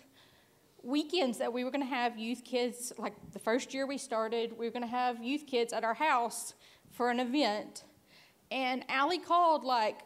weekends 0.83 1.39
that 1.39 1.53
we 1.53 1.65
were 1.65 1.71
going 1.71 1.85
to 1.85 1.95
have 1.95 2.19
youth 2.19 2.45
kids, 2.45 2.93
like 2.99 3.15
the 3.33 3.39
first 3.39 3.75
year 3.75 3.87
we 3.87 3.99
started, 3.99 4.57
we 4.59 4.67
were 4.67 4.73
going 4.73 4.83
to 4.83 4.89
have 4.89 5.23
youth 5.23 5.47
kids 5.47 5.73
at 5.73 5.85
our 5.85 5.95
house 5.95 6.55
for 6.93 7.11
an 7.11 7.21
event. 7.21 7.85
And 8.51 8.85
Allie 8.89 9.19
called, 9.19 9.65
like, 9.65 10.01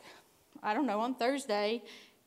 I 0.62 0.74
don't 0.74 0.86
know, 0.86 1.00
on 1.00 1.14
Thursday, 1.14 1.82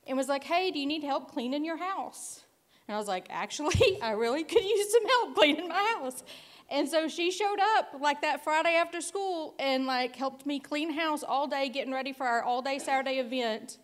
and 0.05 0.17
was 0.17 0.27
like, 0.27 0.43
hey, 0.43 0.71
do 0.71 0.79
you 0.79 0.85
need 0.85 1.03
help 1.03 1.31
cleaning 1.31 1.65
your 1.65 1.77
house? 1.77 2.41
And 2.87 2.95
I 2.95 2.99
was 2.99 3.07
like, 3.07 3.27
actually, 3.29 3.99
I 4.01 4.11
really 4.11 4.43
could 4.43 4.63
use 4.63 4.91
some 4.91 5.05
help 5.05 5.35
cleaning 5.35 5.67
my 5.67 5.95
house. 5.99 6.23
And 6.69 6.87
so 6.87 7.07
she 7.07 7.31
showed 7.31 7.59
up 7.77 7.95
like 7.99 8.21
that 8.21 8.43
Friday 8.43 8.75
after 8.75 8.99
school 8.99 9.55
and 9.57 9.85
like 9.85 10.15
helped 10.15 10.45
me 10.45 10.59
clean 10.59 10.91
house 10.93 11.23
all 11.23 11.47
day, 11.47 11.69
getting 11.69 11.93
ready 11.93 12.11
for 12.11 12.25
our 12.25 12.43
all 12.43 12.61
day 12.61 12.77
Saturday 12.77 13.19
event. 13.19 13.77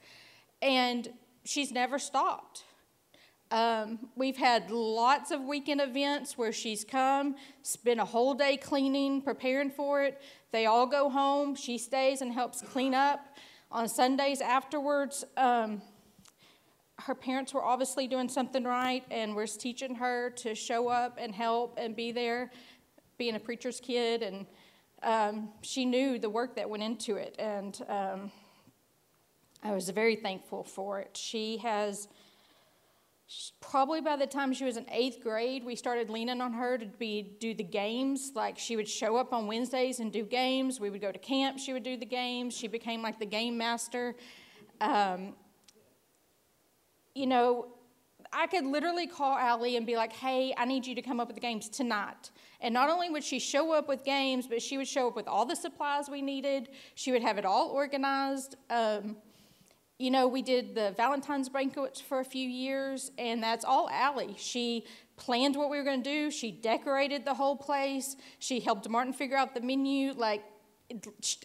And 0.62 1.10
she's 1.46 1.72
never 1.72 1.98
stopped. 1.98 2.64
Um, 3.54 4.00
we've 4.16 4.36
had 4.36 4.72
lots 4.72 5.30
of 5.30 5.42
weekend 5.42 5.80
events 5.80 6.36
where 6.40 6.52
she's 6.52 6.84
come, 6.84 7.36
spent 7.62 8.00
a 8.00 8.06
whole 8.06 8.34
day 8.34 8.58
cleaning, 8.58 9.22
preparing 9.22 9.70
for 9.70 10.02
it. 10.02 10.20
They 10.52 10.66
all 10.66 10.88
go 10.88 11.08
home. 11.08 11.54
She 11.54 11.78
stays 11.78 12.22
and 12.22 12.34
helps 12.34 12.64
clean 12.64 12.96
up. 12.96 13.38
On 13.72 13.88
Sundays 13.88 14.42
afterwards, 14.42 15.24
um, 15.38 15.84
her 17.02 17.14
parents 17.14 17.54
were 17.54 17.64
obviously 17.64 18.08
doing 18.08 18.28
something 18.28 18.64
right 18.64 19.04
and 19.12 19.36
was 19.36 19.56
teaching 19.56 19.94
her 19.94 20.32
to 20.32 20.56
show 20.56 20.88
up 20.88 21.20
and 21.22 21.36
help 21.36 21.78
and 21.78 21.96
be 21.96 22.12
there 22.12 22.50
being 23.20 23.36
a 23.36 23.40
preacher's 23.40 23.80
kid, 23.80 24.24
and 24.24 24.48
um, 25.04 25.50
she 25.62 25.86
knew 25.86 26.18
the 26.18 26.30
work 26.30 26.56
that 26.56 26.68
went 26.68 26.82
into 26.82 27.18
it, 27.18 27.36
and 27.38 27.80
um, 27.88 28.32
I 29.62 29.74
was 29.74 29.88
very 29.90 30.16
thankful 30.16 30.64
for 30.64 31.00
it. 31.02 31.16
She 31.16 31.58
has 31.58 32.08
probably 33.60 34.02
by 34.02 34.16
the 34.16 34.28
time 34.28 34.54
she 34.54 34.66
was 34.66 34.78
in 34.78 34.86
eighth 34.92 35.22
grade, 35.22 35.64
we 35.64 35.76
started 35.76 36.10
leaning 36.10 36.42
on 36.42 36.54
her 36.54 36.78
to 36.78 36.86
be 36.86 37.36
do 37.40 37.54
the 37.54 37.64
games. 37.64 38.32
Like 38.36 38.58
she 38.58 38.76
would 38.76 38.88
show 38.88 39.18
up 39.18 39.34
on 39.34 39.48
Wednesdays 39.48 40.00
and 40.00 40.12
do 40.12 40.24
games. 40.24 40.80
We 40.80 40.90
would 40.90 41.02
go 41.02 41.12
to 41.12 41.20
camp. 41.20 41.60
She 41.60 41.74
would 41.74 41.84
do 41.84 41.98
the 41.98 42.06
games. 42.06 42.56
She 42.56 42.68
became 42.68 43.02
like 43.02 43.20
the 43.20 43.26
game 43.26 43.58
master. 43.58 44.16
Um, 44.82 45.36
you 47.16 47.28
know, 47.28 47.68
I 48.32 48.48
could 48.48 48.66
literally 48.66 49.08
call 49.08 49.38
Allie 49.38 49.78
and 49.78 49.86
be 49.86 49.96
like, 49.96 50.14
hey, 50.14 50.54
I 50.58 50.66
need 50.66 50.86
you 50.86 50.96
to 50.96 51.02
come 51.02 51.20
up 51.20 51.28
with 51.28 51.36
the 51.36 51.42
games 51.42 51.70
tonight. 51.70 52.32
And 52.62 52.74
not 52.74 52.90
only 52.90 53.10
would 53.10 53.24
she 53.24 53.40
show 53.40 53.74
up 53.74 53.88
with 53.88 54.04
games, 54.04 54.48
but 54.48 54.62
she 54.62 54.78
would 54.78 54.88
show 54.88 55.08
up 55.08 55.16
with 55.16 55.28
all 55.28 55.46
the 55.46 55.56
supplies 55.56 56.10
we 56.10 56.22
needed. 56.22 56.70
She 56.96 57.12
would 57.12 57.22
have 57.22 57.38
it 57.38 57.46
all 57.46 57.70
organized. 57.70 58.56
Um, 58.70 59.18
you 60.00 60.12
know, 60.12 60.28
we 60.28 60.42
did 60.42 60.76
the 60.76 60.94
Valentine's 60.98 61.50
banquets 61.50 62.02
for 62.02 62.20
a 62.20 62.26
few 62.26 62.48
years, 62.48 63.12
and 63.18 63.42
that's 63.42 63.64
all 63.64 63.90
Allie. 63.92 64.36
She 64.38 64.86
planned 65.18 65.56
what 65.56 65.70
we 65.70 65.78
were 65.78 65.84
going 65.84 66.02
to 66.02 66.10
do. 66.10 66.32
She 66.32 66.52
decorated 66.52 67.26
the 67.26 67.34
whole 67.34 67.56
place. 67.56 68.16
She 68.40 68.60
helped 68.60 68.90
Martin 68.90 69.14
figure 69.14 69.38
out 69.38 69.54
the 69.54 69.62
menu. 69.62 70.14
Like, 70.14 70.44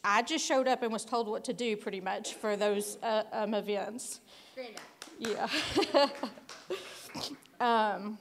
I 0.03 0.23
just 0.23 0.45
showed 0.45 0.67
up 0.67 0.83
and 0.83 0.93
was 0.93 1.05
told 1.05 1.29
what 1.29 1.45
to 1.45 1.53
do 1.53 1.77
pretty 1.77 2.01
much 2.01 2.35
for 2.35 2.57
those 2.57 2.99
uh, 3.03 3.25
um, 3.33 3.55
events. 3.55 4.21
Yeah. 5.19 5.49
um, 7.61 8.19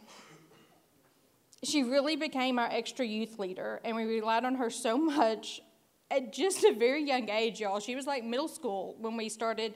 she 1.64 1.84
really 1.84 2.16
became 2.16 2.60
our 2.60 2.70
extra 2.70 3.06
youth 3.06 3.40
leader, 3.40 3.82
and 3.84 3.96
we 3.96 4.04
relied 4.04 4.46
on 4.46 4.56
her 4.56 4.70
so 4.70 4.98
much 4.98 5.62
at 6.10 6.32
just 6.32 6.64
a 6.64 6.74
very 6.74 7.04
young 7.04 7.30
age, 7.30 7.60
y'all. 7.60 7.80
She 7.80 7.96
was 7.96 8.06
like 8.06 8.24
middle 8.24 8.48
school 8.48 8.96
when 9.00 9.18
we 9.18 9.30
started 9.30 9.74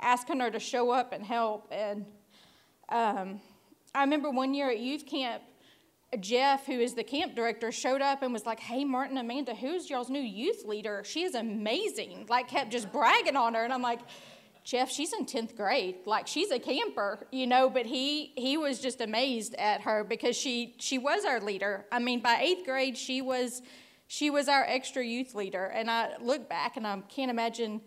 asking 0.00 0.40
her 0.40 0.50
to 0.50 0.60
show 0.60 0.90
up 0.90 1.12
and 1.12 1.24
help. 1.24 1.68
And 1.70 2.04
um, 2.88 3.40
I 3.94 4.02
remember 4.02 4.30
one 4.30 4.54
year 4.54 4.70
at 4.70 4.80
youth 4.80 5.06
camp, 5.06 5.42
Jeff, 6.20 6.66
who 6.66 6.78
is 6.78 6.94
the 6.94 7.04
camp 7.04 7.34
director, 7.34 7.72
showed 7.72 8.02
up 8.02 8.22
and 8.22 8.32
was 8.32 8.46
like, 8.46 8.60
Hey, 8.60 8.84
Martin, 8.84 9.18
Amanda, 9.18 9.54
who's 9.54 9.90
y'all's 9.90 10.10
new 10.10 10.20
youth 10.20 10.64
leader? 10.64 11.02
She 11.04 11.22
is 11.22 11.34
amazing. 11.34 12.26
Like, 12.28 12.48
kept 12.48 12.70
just 12.70 12.92
bragging 12.92 13.36
on 13.36 13.54
her. 13.54 13.64
And 13.64 13.72
I'm 13.72 13.82
like, 13.82 14.00
Jeff, 14.64 14.90
she's 14.90 15.12
in 15.12 15.26
10th 15.26 15.56
grade. 15.56 15.96
Like, 16.06 16.26
she's 16.26 16.50
a 16.50 16.58
camper, 16.58 17.26
you 17.30 17.46
know, 17.46 17.68
but 17.68 17.84
he, 17.84 18.32
he 18.34 18.56
was 18.56 18.80
just 18.80 19.02
amazed 19.02 19.54
at 19.56 19.82
her 19.82 20.04
because 20.04 20.36
she, 20.36 20.74
she 20.78 20.96
was 20.96 21.26
our 21.26 21.38
leader. 21.38 21.84
I 21.92 21.98
mean, 21.98 22.20
by 22.20 22.38
eighth 22.40 22.64
grade, 22.64 22.96
she 22.96 23.20
was, 23.20 23.60
she 24.06 24.30
was 24.30 24.48
our 24.48 24.64
extra 24.64 25.04
youth 25.04 25.34
leader. 25.34 25.66
And 25.66 25.90
I 25.90 26.12
look 26.18 26.48
back 26.48 26.78
and 26.78 26.86
I 26.86 26.98
can't 27.08 27.30
imagine 27.30 27.82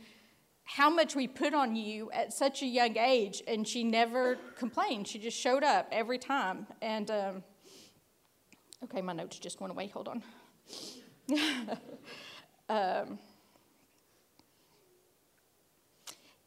how 0.67 0.89
much 0.89 1.15
we 1.15 1.27
put 1.27 1.53
on 1.53 1.75
you 1.75 2.11
at 2.11 2.33
such 2.33 2.61
a 2.61 2.65
young 2.65 2.97
age. 2.97 3.41
And 3.47 3.67
she 3.67 3.83
never 3.83 4.37
complained. 4.57 5.07
She 5.07 5.17
just 5.17 5.37
showed 5.37 5.63
up 5.63 5.87
every 5.91 6.19
time. 6.19 6.67
And, 6.81 7.09
um, 7.09 7.43
Okay, 8.83 9.01
my 9.01 9.13
notes 9.13 9.39
just 9.39 9.59
went 9.59 9.71
away. 9.71 9.87
Hold 9.87 10.07
on. 10.07 10.23
um, 12.69 13.17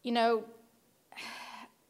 you 0.04 0.12
know, 0.12 0.44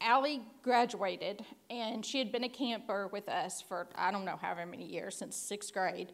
Allie 0.01 0.41
graduated, 0.63 1.45
and 1.69 2.05
she 2.05 2.19
had 2.19 2.33
been 2.33 2.45
a 2.45 2.49
camper 2.49 3.09
with 3.09 3.29
us 3.29 3.61
for 3.61 3.87
I 3.95 4.11
don't 4.11 4.25
know 4.25 4.39
however 4.41 4.65
many 4.65 4.87
years 4.87 5.15
since 5.15 5.37
sixth 5.37 5.75
grade, 5.75 6.13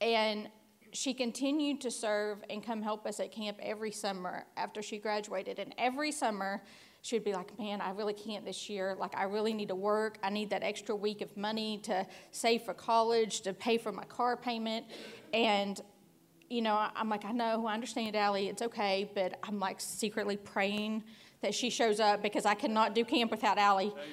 and 0.00 0.48
she 0.92 1.14
continued 1.14 1.80
to 1.82 1.90
serve 1.90 2.38
and 2.50 2.62
come 2.64 2.82
help 2.82 3.06
us 3.06 3.20
at 3.20 3.32
camp 3.32 3.58
every 3.60 3.90
summer 3.90 4.44
after 4.56 4.82
she 4.82 4.98
graduated. 4.98 5.58
And 5.58 5.74
every 5.78 6.12
summer, 6.12 6.62
she 7.02 7.16
would 7.16 7.24
be 7.24 7.32
like, 7.32 7.58
Man, 7.58 7.80
I 7.80 7.90
really 7.90 8.12
can't 8.12 8.44
this 8.44 8.68
year. 8.68 8.96
Like, 8.98 9.16
I 9.16 9.24
really 9.24 9.54
need 9.54 9.68
to 9.68 9.74
work. 9.74 10.18
I 10.22 10.30
need 10.30 10.50
that 10.50 10.62
extra 10.62 10.94
week 10.94 11.20
of 11.20 11.36
money 11.36 11.78
to 11.84 12.06
save 12.30 12.62
for 12.62 12.74
college, 12.74 13.42
to 13.42 13.52
pay 13.52 13.78
for 13.78 13.92
my 13.92 14.04
car 14.04 14.36
payment. 14.36 14.86
And, 15.32 15.80
you 16.50 16.62
know, 16.62 16.88
I'm 16.94 17.08
like, 17.08 17.24
I 17.24 17.32
know, 17.32 17.66
I 17.66 17.74
understand, 17.74 18.16
Allie, 18.16 18.48
it's 18.48 18.62
okay. 18.62 19.10
But 19.14 19.38
I'm 19.42 19.58
like 19.58 19.80
secretly 19.80 20.36
praying 20.36 21.04
that 21.40 21.54
she 21.54 21.70
shows 21.70 22.00
up 22.00 22.22
because 22.22 22.46
I 22.46 22.54
cannot 22.54 22.94
do 22.94 23.04
camp 23.04 23.30
without 23.30 23.58
Allie. 23.58 23.92
Amen. 23.92 24.04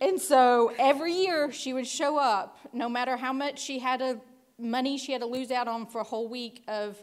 And 0.00 0.20
so 0.20 0.72
every 0.78 1.12
year 1.12 1.50
she 1.52 1.72
would 1.72 1.86
show 1.86 2.18
up, 2.18 2.58
no 2.72 2.88
matter 2.88 3.16
how 3.16 3.32
much 3.32 3.58
she 3.60 3.78
had 3.78 4.00
to, 4.00 4.20
money 4.58 4.98
she 4.98 5.12
had 5.12 5.20
to 5.20 5.26
lose 5.26 5.50
out 5.50 5.68
on 5.68 5.86
for 5.86 6.00
a 6.00 6.04
whole 6.04 6.28
week 6.28 6.62
of 6.68 7.02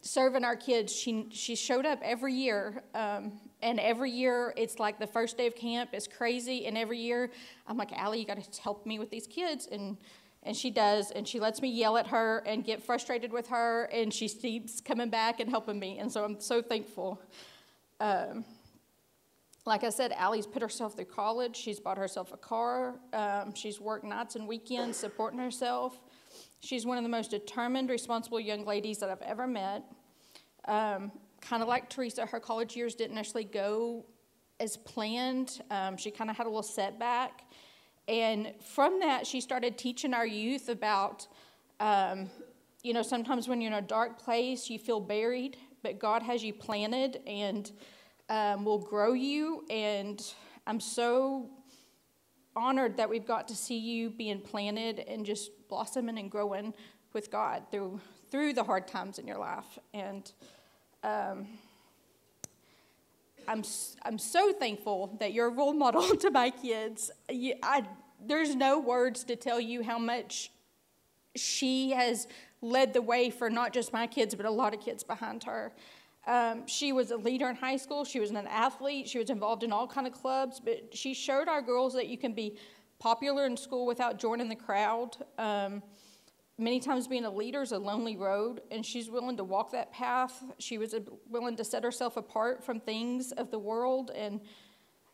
serving 0.00 0.44
our 0.44 0.56
kids. 0.56 0.92
She, 0.92 1.26
she 1.30 1.54
showed 1.54 1.86
up 1.86 2.00
every 2.02 2.34
year. 2.34 2.82
Um, 2.94 3.32
and 3.60 3.80
every 3.80 4.10
year, 4.10 4.54
it's 4.56 4.78
like 4.78 4.98
the 4.98 5.06
first 5.06 5.36
day 5.36 5.46
of 5.46 5.56
camp 5.56 5.90
is 5.92 6.06
crazy. 6.06 6.66
And 6.66 6.78
every 6.78 6.98
year, 6.98 7.30
I'm 7.66 7.76
like, 7.76 7.92
Allie, 7.92 8.20
you 8.20 8.26
got 8.26 8.40
to 8.40 8.62
help 8.62 8.86
me 8.86 8.98
with 8.98 9.10
these 9.10 9.26
kids. 9.26 9.68
And, 9.70 9.96
and 10.44 10.56
she 10.56 10.70
does. 10.70 11.10
And 11.10 11.26
she 11.26 11.40
lets 11.40 11.60
me 11.60 11.68
yell 11.68 11.96
at 11.96 12.06
her 12.08 12.42
and 12.46 12.64
get 12.64 12.82
frustrated 12.82 13.32
with 13.32 13.48
her. 13.48 13.84
And 13.92 14.14
she 14.14 14.28
keeps 14.28 14.80
coming 14.80 15.10
back 15.10 15.40
and 15.40 15.50
helping 15.50 15.78
me. 15.78 15.98
And 15.98 16.10
so 16.10 16.24
I'm 16.24 16.40
so 16.40 16.62
thankful. 16.62 17.20
Um, 18.00 18.44
like 19.66 19.84
I 19.84 19.90
said, 19.90 20.12
Allie's 20.12 20.46
put 20.46 20.62
herself 20.62 20.94
through 20.94 21.06
college. 21.06 21.54
She's 21.54 21.78
bought 21.78 21.98
herself 21.98 22.32
a 22.32 22.36
car. 22.36 22.94
Um, 23.12 23.54
she's 23.54 23.80
worked 23.80 24.04
nights 24.04 24.34
and 24.34 24.48
weekends 24.48 24.96
supporting 24.96 25.38
herself. 25.38 26.00
She's 26.60 26.84
one 26.84 26.98
of 26.98 27.04
the 27.04 27.08
most 27.08 27.30
determined, 27.30 27.88
responsible 27.88 28.40
young 28.40 28.64
ladies 28.64 28.98
that 28.98 29.10
I've 29.10 29.22
ever 29.22 29.46
met. 29.46 29.84
Um, 30.66 31.12
kind 31.40 31.62
of 31.62 31.68
like 31.68 31.88
Teresa, 31.88 32.26
her 32.26 32.40
college 32.40 32.76
years 32.76 32.94
didn't 32.94 33.16
actually 33.16 33.44
go 33.44 34.04
as 34.60 34.76
planned. 34.76 35.60
Um, 35.70 35.96
she 35.96 36.10
kind 36.10 36.30
of 36.30 36.36
had 36.36 36.46
a 36.46 36.48
little 36.48 36.62
setback. 36.62 37.44
And 38.08 38.54
from 38.74 39.00
that, 39.00 39.26
she 39.26 39.40
started 39.40 39.78
teaching 39.78 40.14
our 40.14 40.26
youth 40.26 40.68
about, 40.68 41.26
um, 41.78 42.28
you 42.82 42.92
know, 42.92 43.02
sometimes 43.02 43.48
when 43.48 43.60
you're 43.60 43.72
in 43.72 43.78
a 43.78 43.82
dark 43.82 44.18
place, 44.18 44.68
you 44.68 44.78
feel 44.78 45.00
buried, 45.00 45.56
but 45.82 45.98
God 45.98 46.22
has 46.22 46.42
you 46.42 46.54
planted 46.54 47.20
and 47.26 47.70
um, 48.28 48.64
will 48.64 48.78
grow 48.78 49.12
you. 49.12 49.64
And 49.70 50.20
I'm 50.66 50.80
so 50.80 51.50
honored 52.56 52.96
that 52.96 53.08
we've 53.08 53.26
got 53.26 53.46
to 53.48 53.54
see 53.54 53.78
you 53.78 54.10
being 54.10 54.40
planted 54.40 55.00
and 55.00 55.24
just 55.24 55.50
blossoming 55.68 56.18
and 56.18 56.30
growing 56.30 56.74
with 57.12 57.30
God 57.30 57.62
through 57.70 58.00
through 58.30 58.52
the 58.52 58.64
hard 58.64 58.86
times 58.86 59.18
in 59.18 59.26
your 59.26 59.38
life. 59.38 59.78
And 59.94 60.30
um, 61.02 61.46
I'm 63.46 63.62
I'm 64.02 64.18
so 64.18 64.52
thankful 64.52 65.16
that 65.20 65.32
you're 65.32 65.48
a 65.48 65.52
role 65.52 65.72
model 65.72 66.16
to 66.16 66.30
my 66.30 66.50
kids. 66.50 67.10
I, 67.30 67.84
there's 68.24 68.54
no 68.54 68.78
words 68.78 69.24
to 69.24 69.36
tell 69.36 69.60
you 69.60 69.82
how 69.82 69.98
much 69.98 70.50
she 71.36 71.90
has 71.90 72.26
led 72.60 72.92
the 72.92 73.02
way 73.02 73.30
for 73.30 73.48
not 73.48 73.72
just 73.72 73.92
my 73.92 74.06
kids, 74.06 74.34
but 74.34 74.44
a 74.44 74.50
lot 74.50 74.74
of 74.74 74.80
kids 74.80 75.04
behind 75.04 75.44
her. 75.44 75.72
Um, 76.26 76.66
she 76.66 76.92
was 76.92 77.10
a 77.10 77.16
leader 77.16 77.48
in 77.48 77.56
high 77.56 77.76
school. 77.76 78.04
She 78.04 78.20
was 78.20 78.30
an 78.30 78.36
athlete. 78.36 79.08
She 79.08 79.18
was 79.18 79.30
involved 79.30 79.62
in 79.62 79.72
all 79.72 79.86
kind 79.86 80.06
of 80.06 80.12
clubs. 80.12 80.60
But 80.62 80.94
she 80.94 81.14
showed 81.14 81.48
our 81.48 81.62
girls 81.62 81.94
that 81.94 82.08
you 82.08 82.18
can 82.18 82.34
be 82.34 82.58
popular 82.98 83.46
in 83.46 83.56
school 83.56 83.86
without 83.86 84.18
joining 84.18 84.48
the 84.48 84.56
crowd. 84.56 85.16
Um, 85.38 85.82
many 86.58 86.80
times 86.80 87.06
being 87.06 87.24
a 87.24 87.30
leader 87.30 87.62
is 87.62 87.72
a 87.72 87.78
lonely 87.78 88.16
road, 88.16 88.60
and 88.70 88.84
she's 88.84 89.08
willing 89.08 89.36
to 89.36 89.44
walk 89.44 89.70
that 89.72 89.92
path. 89.92 90.42
She 90.58 90.78
was 90.78 90.94
willing 91.28 91.56
to 91.56 91.64
set 91.64 91.84
herself 91.84 92.16
apart 92.16 92.64
from 92.64 92.80
things 92.80 93.32
of 93.32 93.50
the 93.50 93.58
world. 93.58 94.10
And, 94.14 94.40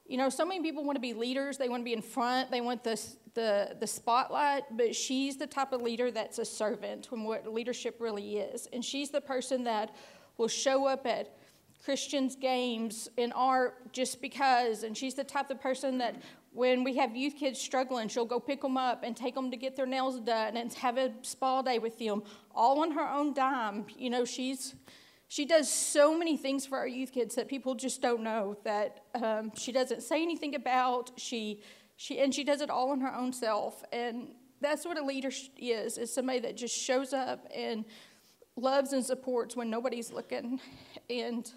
you 0.07 0.17
know, 0.17 0.31
so 0.31 0.47
many 0.47 0.63
people 0.63 0.85
want 0.85 0.97
to 0.97 1.01
be 1.01 1.13
leaders. 1.13 1.59
They 1.59 1.69
want 1.69 1.81
to 1.81 1.85
be 1.85 1.93
in 1.93 2.03
front. 2.03 2.51
They 2.51 2.63
want 2.63 2.83
the, 2.83 3.01
the, 3.35 3.77
the 3.79 3.87
spotlight. 3.87 4.63
But 4.71 4.97
she's 4.97 5.37
the 5.37 5.47
type 5.47 5.73
of 5.73 5.83
leader 5.83 6.11
that's 6.11 6.39
a 6.39 6.45
servant 6.45 7.07
from 7.07 7.25
what 7.25 7.47
leadership 7.53 7.97
really 8.01 8.39
is. 8.39 8.67
And 8.73 8.83
she's 8.83 9.11
the 9.11 9.21
person 9.21 9.65
that 9.65 9.95
will 10.39 10.49
show 10.49 10.87
up 10.87 11.07
at 11.07 11.37
Christians' 11.85 12.35
games 12.35 13.09
in 13.17 13.31
art 13.33 13.93
just 13.93 14.23
because. 14.23 14.85
And 14.85 14.97
she's 14.97 15.15
the 15.15 15.25
type 15.25 15.51
of 15.51 15.61
person 15.61 15.99
that 15.99 16.23
when 16.53 16.85
we 16.85 16.97
have 16.97 17.15
youth 17.15 17.35
kids 17.37 17.61
struggling, 17.61 18.09
she'll 18.09 18.25
go 18.25 18.41
pick 18.41 18.63
them 18.63 18.77
up 18.77 19.03
and 19.03 19.17
take 19.17 19.35
them 19.35 19.51
to 19.51 19.57
get 19.57 19.77
their 19.77 19.87
nails 19.87 20.21
done 20.21 20.57
and 20.57 20.73
have 20.75 20.97
a 20.97 21.13
spa 21.23 21.63
day 21.63 21.79
with 21.79 21.99
them, 21.99 22.23
all 22.55 22.81
on 22.81 22.93
her 22.93 23.07
own 23.07 23.35
dime. 23.35 23.85
You 23.99 24.09
know, 24.09 24.25
she's 24.25 24.75
she 25.29 25.45
does 25.45 25.69
so 25.69 26.17
many 26.17 26.37
things 26.37 26.65
for 26.65 26.79
our 26.79 26.87
youth 26.87 27.11
kids 27.13 27.35
that 27.35 27.49
people 27.49 27.75
just 27.75 28.01
don't 28.01 28.23
know 28.23 28.57
that 28.63 29.05
um, 29.21 29.51
she 29.57 29.73
doesn't 29.73 30.03
say 30.03 30.23
anything 30.23 30.55
about. 30.55 31.11
She 31.17 31.61
she 31.97 32.21
and 32.21 32.33
she 32.33 32.45
does 32.45 32.61
it 32.61 32.71
all 32.71 32.91
on 32.93 33.01
her 33.01 33.13
own 33.15 33.33
self, 33.33 33.83
and 33.93 34.29
that's 34.61 34.87
what 34.87 34.97
a 34.97 35.05
leader 35.05 35.33
is: 35.59 35.99
is 35.99 36.15
somebody 36.15 36.39
that 36.41 36.57
just 36.57 36.77
shows 36.77 37.13
up 37.13 37.49
and 37.55 37.85
loves 38.57 38.93
and 38.93 39.05
supports 39.05 39.57
when 39.57 39.69
nobody's 39.69 40.13
looking, 40.13 40.61
and 41.11 41.53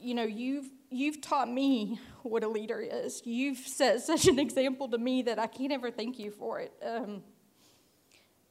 you 0.00 0.14
know 0.14 0.24
you've 0.24 0.68
you've 0.90 1.20
taught 1.20 1.50
me 1.50 1.98
what 2.22 2.44
a 2.44 2.48
leader 2.48 2.80
is. 2.80 3.22
You've 3.24 3.58
set 3.58 4.02
such 4.02 4.26
an 4.26 4.38
example 4.38 4.88
to 4.88 4.98
me 4.98 5.22
that 5.22 5.38
I 5.38 5.46
can't 5.46 5.72
ever 5.72 5.90
thank 5.90 6.18
you 6.18 6.30
for 6.30 6.60
it. 6.60 6.72
Um, 6.84 7.22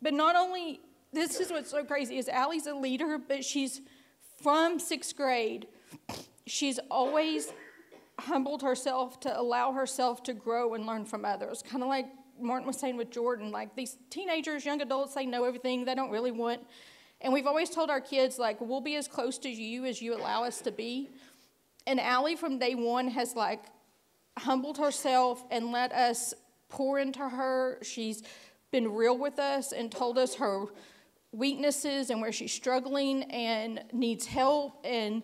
but 0.02 0.14
not 0.14 0.36
only, 0.36 0.82
this 1.14 1.40
is 1.40 1.52
what's 1.52 1.72
so 1.72 1.84
crazy, 1.84 2.18
is 2.18 2.28
Allie's 2.28 2.68
a 2.68 2.76
leader, 2.76 3.18
but 3.18 3.44
she's 3.44 3.82
from 4.42 4.80
sixth 4.80 5.16
grade. 5.16 5.68
She's 6.46 6.80
always 6.92 7.52
humbled 8.20 8.62
herself 8.62 9.20
to 9.22 9.40
allow 9.40 9.72
herself 9.72 10.24
to 10.24 10.34
grow 10.34 10.74
and 10.74 10.86
learn 10.86 11.06
from 11.06 11.26
others. 11.26 11.64
Kind 11.68 11.84
of 11.84 11.90
like 11.90 12.06
Martin 12.40 12.68
was 12.68 12.78
saying 12.78 12.98
with 12.98 13.10
Jordan, 13.10 13.52
like 13.52 13.76
these 13.76 13.98
teenagers, 14.10 14.66
young 14.66 14.82
adults, 14.82 15.16
they 15.16 15.26
know 15.26 15.46
everything. 15.46 15.86
They 15.86 15.96
don't 15.96 16.12
really 16.12 16.32
want. 16.32 16.62
And 17.22 17.34
we've 17.34 17.48
always 17.48 17.70
told 17.70 17.90
our 17.90 18.02
kids, 18.02 18.38
like, 18.38 18.60
we'll 18.60 18.82
be 18.82 18.96
as 18.96 19.08
close 19.08 19.38
to 19.40 19.50
you 19.50 19.86
as 19.86 20.02
you 20.02 20.16
allow 20.16 20.44
us 20.44 20.62
to 20.62 20.72
be. 20.72 21.10
And 21.88 22.00
Allie 22.00 22.36
from 22.36 22.60
day 22.60 22.76
one 22.76 23.08
has 23.10 23.36
like 23.36 23.64
humbled 24.38 24.78
herself 24.78 25.44
and 25.52 25.72
let 25.72 25.92
us 25.92 26.34
pour 26.70 27.00
into 27.00 27.28
her. 27.28 27.80
She's 27.84 28.24
been 28.72 28.92
real 28.92 29.18
with 29.18 29.40
us 29.40 29.72
and 29.72 29.92
told 29.92 30.18
us 30.18 30.36
her 30.36 30.66
weaknesses 31.32 32.10
and 32.10 32.22
where 32.22 32.32
she's 32.32 32.54
struggling 32.54 33.24
and 33.24 33.84
needs 33.94 34.26
help. 34.26 34.80
And 34.84 35.22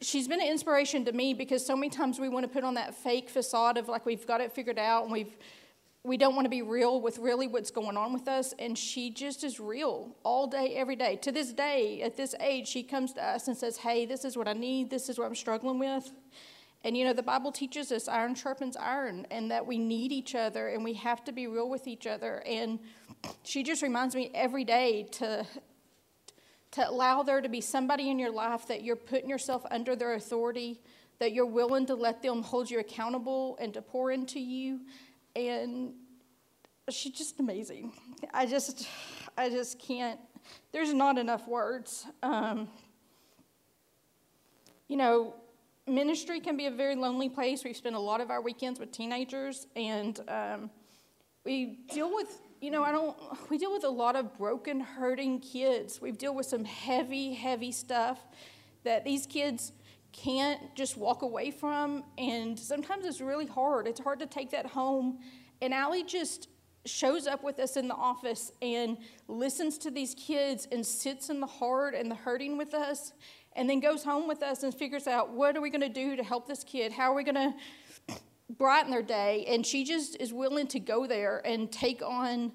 she's 0.00 0.26
been 0.26 0.40
an 0.40 0.48
inspiration 0.48 1.04
to 1.04 1.12
me 1.12 1.34
because 1.34 1.64
so 1.64 1.76
many 1.76 1.90
times 1.90 2.18
we 2.18 2.28
want 2.28 2.44
to 2.44 2.48
put 2.48 2.64
on 2.64 2.74
that 2.74 2.94
fake 2.94 3.28
facade 3.28 3.76
of 3.76 3.88
like 3.88 4.06
we've 4.06 4.26
got 4.26 4.40
it 4.40 4.52
figured 4.52 4.78
out 4.78 5.04
and 5.04 5.12
we've 5.12 5.36
we 6.02 6.16
don't 6.16 6.34
want 6.34 6.46
to 6.46 6.50
be 6.50 6.62
real 6.62 7.00
with 7.00 7.18
really 7.18 7.46
what's 7.46 7.70
going 7.70 7.96
on 7.96 8.12
with 8.12 8.26
us. 8.26 8.54
And 8.58 8.76
she 8.76 9.10
just 9.10 9.44
is 9.44 9.60
real 9.60 10.16
all 10.24 10.46
day, 10.46 10.74
every 10.76 10.96
day. 10.96 11.16
To 11.16 11.32
this 11.32 11.52
day, 11.52 12.00
at 12.02 12.16
this 12.16 12.34
age, 12.40 12.68
she 12.68 12.82
comes 12.82 13.12
to 13.14 13.24
us 13.24 13.48
and 13.48 13.56
says, 13.56 13.76
Hey, 13.76 14.06
this 14.06 14.24
is 14.24 14.36
what 14.36 14.48
I 14.48 14.54
need. 14.54 14.88
This 14.88 15.08
is 15.08 15.18
what 15.18 15.26
I'm 15.26 15.34
struggling 15.34 15.78
with. 15.78 16.10
And 16.82 16.96
you 16.96 17.04
know, 17.04 17.12
the 17.12 17.22
Bible 17.22 17.52
teaches 17.52 17.92
us 17.92 18.08
iron 18.08 18.34
sharpens 18.34 18.76
iron 18.76 19.26
and 19.30 19.50
that 19.50 19.66
we 19.66 19.76
need 19.76 20.12
each 20.12 20.34
other 20.34 20.68
and 20.68 20.82
we 20.82 20.94
have 20.94 21.22
to 21.24 21.32
be 21.32 21.46
real 21.46 21.68
with 21.68 21.86
each 21.86 22.06
other. 22.06 22.42
And 22.46 22.78
she 23.42 23.62
just 23.62 23.82
reminds 23.82 24.14
me 24.14 24.30
every 24.34 24.64
day 24.64 25.02
to, 25.12 25.46
to 26.70 26.88
allow 26.88 27.22
there 27.22 27.42
to 27.42 27.50
be 27.50 27.60
somebody 27.60 28.08
in 28.08 28.18
your 28.18 28.32
life 28.32 28.66
that 28.68 28.82
you're 28.82 28.96
putting 28.96 29.28
yourself 29.28 29.66
under 29.70 29.94
their 29.94 30.14
authority 30.14 30.80
that 31.20 31.32
you're 31.32 31.46
willing 31.46 31.86
to 31.86 31.94
let 31.94 32.22
them 32.22 32.42
hold 32.42 32.70
you 32.70 32.80
accountable 32.80 33.56
and 33.60 33.74
to 33.74 33.82
pour 33.82 34.10
into 34.10 34.40
you. 34.40 34.80
And 35.36 35.92
she's 36.90 37.12
just 37.12 37.40
amazing. 37.40 37.92
I 38.32 38.46
just, 38.46 38.88
I 39.38 39.48
just 39.48 39.78
can't, 39.78 40.18
there's 40.72 40.92
not 40.92 41.18
enough 41.18 41.46
words. 41.46 42.06
Um, 42.22 42.68
you 44.88 44.96
know, 44.96 45.34
ministry 45.86 46.40
can 46.40 46.56
be 46.56 46.66
a 46.66 46.70
very 46.70 46.96
lonely 46.96 47.28
place. 47.28 47.62
We 47.64 47.72
spend 47.74 47.94
a 47.96 48.00
lot 48.00 48.20
of 48.20 48.30
our 48.30 48.40
weekends 48.40 48.80
with 48.80 48.90
teenagers, 48.90 49.66
and 49.76 50.18
um, 50.28 50.70
we 51.44 51.78
deal 51.92 52.12
with, 52.12 52.40
you 52.60 52.70
know, 52.70 52.82
I 52.82 52.90
don't, 52.90 53.16
we 53.48 53.56
deal 53.56 53.72
with 53.72 53.84
a 53.84 53.90
lot 53.90 54.16
of 54.16 54.36
broken, 54.36 54.80
hurting 54.80 55.40
kids. 55.40 56.00
We 56.00 56.12
deal 56.12 56.34
with 56.34 56.46
some 56.46 56.64
heavy, 56.64 57.34
heavy 57.34 57.72
stuff 57.72 58.18
that 58.84 59.04
these 59.04 59.26
kids 59.26 59.72
can't 60.12 60.74
just 60.74 60.96
walk 60.96 61.22
away 61.22 61.50
from, 61.50 62.04
and 62.18 62.58
sometimes 62.58 63.06
it's 63.06 63.20
really 63.20 63.46
hard. 63.46 63.86
It's 63.86 64.00
hard 64.00 64.20
to 64.20 64.26
take 64.26 64.50
that 64.50 64.66
home. 64.66 65.18
And 65.62 65.72
Allie 65.74 66.04
just 66.04 66.48
shows 66.86 67.26
up 67.26 67.44
with 67.44 67.58
us 67.58 67.76
in 67.76 67.88
the 67.88 67.94
office 67.94 68.52
and 68.62 68.96
listens 69.28 69.78
to 69.78 69.90
these 69.90 70.14
kids 70.14 70.66
and 70.72 70.84
sits 70.84 71.28
in 71.28 71.40
the 71.40 71.46
hard 71.46 71.94
and 71.94 72.10
the 72.10 72.14
hurting 72.14 72.56
with 72.56 72.74
us 72.74 73.12
and 73.54 73.68
then 73.68 73.80
goes 73.80 74.02
home 74.02 74.26
with 74.26 74.42
us 74.42 74.62
and 74.62 74.74
figures 74.74 75.06
out 75.06 75.30
what 75.30 75.56
are 75.56 75.60
we 75.60 75.70
going 75.70 75.80
to 75.80 75.88
do 75.88 76.16
to 76.16 76.22
help 76.22 76.46
this 76.46 76.64
kid 76.64 76.90
how 76.90 77.12
are 77.12 77.14
we 77.14 77.22
going 77.24 77.34
to 78.08 78.14
brighten 78.56 78.90
their 78.90 79.02
day 79.02 79.44
and 79.48 79.66
she 79.66 79.84
just 79.84 80.16
is 80.20 80.32
willing 80.32 80.66
to 80.66 80.80
go 80.80 81.06
there 81.06 81.42
and 81.44 81.70
take 81.70 82.02
on 82.02 82.52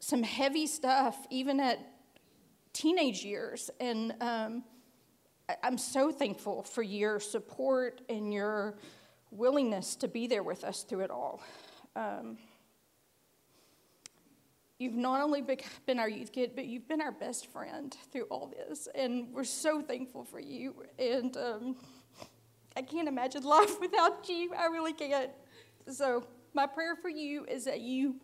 some 0.00 0.22
heavy 0.22 0.66
stuff 0.66 1.26
even 1.30 1.60
at 1.60 1.78
teenage 2.72 3.22
years 3.22 3.70
and 3.80 4.14
um, 4.20 4.62
I'm 5.62 5.78
so 5.78 6.12
thankful 6.12 6.62
for 6.62 6.82
your 6.82 7.20
support 7.20 8.02
and 8.08 8.32
your 8.32 8.76
willingness 9.30 9.96
to 9.96 10.08
be 10.08 10.26
there 10.26 10.42
with 10.42 10.62
us 10.62 10.82
through 10.82 11.00
it 11.00 11.10
all. 11.10 11.42
Um, 11.96 12.36
you've 14.78 14.94
not 14.94 15.22
only 15.22 15.42
been 15.86 15.98
our 15.98 16.08
youth 16.08 16.32
kid, 16.32 16.52
but 16.54 16.66
you've 16.66 16.86
been 16.86 17.00
our 17.00 17.12
best 17.12 17.46
friend 17.46 17.96
through 18.12 18.24
all 18.24 18.46
this. 18.48 18.88
And 18.94 19.32
we're 19.32 19.44
so 19.44 19.80
thankful 19.80 20.24
for 20.24 20.38
you. 20.38 20.74
And 20.98 21.34
um, 21.38 21.76
I 22.76 22.82
can't 22.82 23.08
imagine 23.08 23.42
life 23.44 23.80
without 23.80 24.28
you. 24.28 24.52
I 24.54 24.66
really 24.66 24.92
can't. 24.92 25.30
So, 25.90 26.26
my 26.54 26.66
prayer 26.66 26.96
for 26.96 27.08
you 27.08 27.44
is 27.46 27.64
that 27.64 27.80
you 27.80 28.16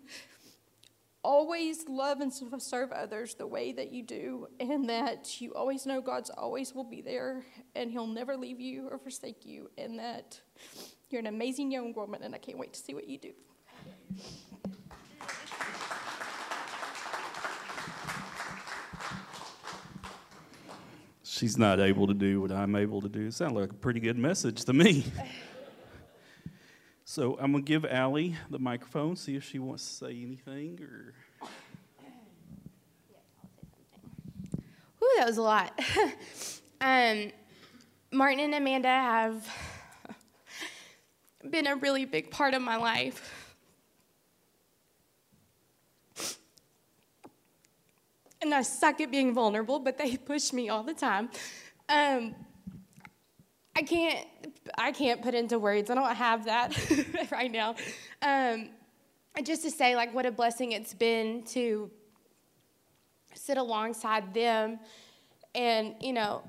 always 1.25 1.89
love 1.89 2.21
and 2.21 2.33
serve 2.33 2.93
others 2.93 3.35
the 3.35 3.47
way 3.47 3.73
that 3.73 3.91
you 3.91 4.03
do, 4.03 4.47
and 4.61 4.89
that 4.89 5.41
you 5.41 5.55
always 5.55 5.87
know 5.87 6.01
God's 6.01 6.31
always 6.31 6.75
will 6.75 6.85
be 6.85 7.01
there, 7.01 7.45
and 7.75 7.91
He'll 7.91 8.07
never 8.07 8.37
leave 8.37 8.61
you 8.61 8.89
or 8.91 8.99
forsake 8.99 9.45
you, 9.45 9.71
and 9.79 9.99
that 9.99 10.41
you're 11.11 11.21
an 11.21 11.27
amazing 11.27 11.73
young 11.73 11.95
woman, 11.95 12.23
and 12.23 12.35
I 12.35 12.39
can't 12.39 12.59
wait 12.59 12.75
to 12.75 12.81
see 12.81 12.95
what 12.95 13.09
you 13.09 13.19
do. 13.19 13.33
She's 21.23 21.59
not 21.59 21.81
able 21.81 22.07
to 22.07 22.15
do 22.15 22.41
what 22.41 22.53
I'm 22.53 22.77
able 22.77 23.01
to 23.01 23.09
do. 23.09 23.31
Sounds 23.31 23.55
like 23.55 23.71
a 23.71 23.75
pretty 23.75 23.99
good 23.99 24.17
message 24.17 24.65
to 24.67 24.73
me. 24.73 25.05
So 27.15 27.39
I'm 27.41 27.53
gonna 27.53 27.63
give 27.63 27.85
Allie 27.85 28.35
the 28.51 28.59
microphone, 28.59 29.15
see 29.15 29.37
if 29.37 29.45
she 29.45 29.61
wants 29.61 29.87
to 29.87 30.07
say 30.07 30.21
anything 30.21 30.81
or. 30.83 31.15
Ooh, 35.01 35.11
that 35.19 35.25
was 35.29 35.37
a 35.37 35.43
lot. 35.43 35.81
um, 36.81 37.31
Martin 38.11 38.41
and 38.41 38.55
Amanda 38.57 38.89
have 38.89 39.49
been 41.49 41.69
a 41.69 41.77
really 41.77 42.05
big 42.05 42.33
part 42.33 42.53
of 42.53 42.63
my 42.63 42.79
life. 42.79 43.55
And 48.43 48.53
I 48.53 48.63
suck 48.63 49.01
at 49.01 49.13
being 49.13 49.33
vulnerable, 49.33 49.79
but 49.79 49.99
they 49.99 50.17
push 50.17 50.53
me 50.53 50.69
all 50.69 50.83
the 50.83 50.95
time. 50.95 51.31
Um, 51.89 52.35
I 53.77 53.83
can't 53.83 54.27
I 54.79 54.93
can't 54.93 55.23
put 55.23 55.35
into 55.35 55.59
words. 55.59 55.91
I 55.91 55.95
don't 55.95 56.15
have 56.15 56.45
that 56.45 57.31
right 57.31 57.51
now. 57.51 57.75
Um, 58.23 58.71
just 59.43 59.63
to 59.63 59.71
say 59.71 59.97
like 59.97 60.15
what 60.15 60.27
a 60.27 60.31
blessing 60.31 60.73
it's 60.73 60.95
been 60.95 61.43
to 61.45 61.91
sit 63.35 63.59
alongside 63.59 64.33
them 64.33 64.79
and 65.55 65.95
you 66.01 66.13
know 66.13 66.43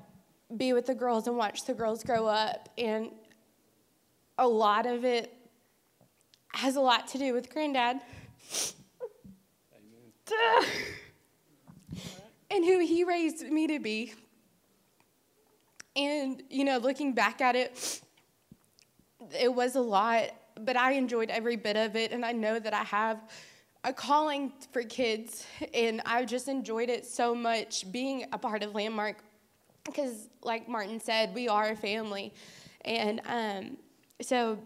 be 0.56 0.72
with 0.72 0.86
the 0.86 0.94
girls 0.94 1.26
and 1.26 1.36
watch 1.36 1.64
the 1.64 1.74
girls 1.74 2.04
grow 2.04 2.26
up 2.26 2.68
and 2.78 3.10
a 4.38 4.46
lot 4.46 4.86
of 4.86 5.04
it 5.04 5.34
has 6.52 6.76
a 6.76 6.80
lot 6.80 7.08
to 7.08 7.18
do 7.18 7.32
with 7.32 7.50
granddad 7.50 7.98
and 12.50 12.64
who 12.64 12.78
he 12.78 13.02
raised 13.02 13.42
me 13.50 13.66
to 13.66 13.80
be 13.80 14.14
and, 15.96 16.42
you 16.50 16.64
know, 16.64 16.78
looking 16.78 17.14
back 17.14 17.40
at 17.40 17.56
it, 17.56 18.02
it 19.40 19.52
was 19.52 19.74
a 19.74 19.80
lot, 19.80 20.30
but 20.60 20.76
I 20.76 20.92
enjoyed 20.92 21.30
every 21.30 21.56
bit 21.56 21.76
of 21.76 21.96
it. 21.96 22.12
And 22.12 22.24
I 22.24 22.32
know 22.32 22.58
that 22.58 22.74
I 22.74 22.84
have 22.84 23.18
a 23.82 23.92
calling 23.92 24.52
for 24.72 24.82
kids, 24.82 25.46
and 25.72 26.02
I 26.04 26.24
just 26.24 26.48
enjoyed 26.48 26.90
it 26.90 27.06
so 27.06 27.34
much 27.34 27.90
being 27.92 28.26
a 28.32 28.38
part 28.38 28.62
of 28.62 28.74
Landmark 28.74 29.16
because, 29.84 30.28
like 30.42 30.68
Martin 30.68 31.00
said, 31.00 31.34
we 31.34 31.48
are 31.48 31.70
a 31.70 31.76
family. 31.76 32.34
And 32.84 33.20
um, 33.26 33.76
so 34.20 34.58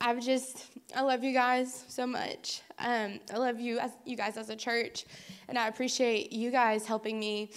I've 0.00 0.24
just, 0.24 0.66
I 0.96 1.02
love 1.02 1.22
you 1.22 1.32
guys 1.32 1.84
so 1.88 2.06
much. 2.06 2.62
Um, 2.78 3.20
I 3.32 3.36
love 3.36 3.60
you, 3.60 3.78
as, 3.78 3.90
you 4.06 4.16
guys 4.16 4.36
as 4.36 4.48
a 4.48 4.56
church, 4.56 5.04
and 5.48 5.58
I 5.58 5.68
appreciate 5.68 6.32
you 6.32 6.50
guys 6.50 6.86
helping 6.86 7.18
me 7.20 7.50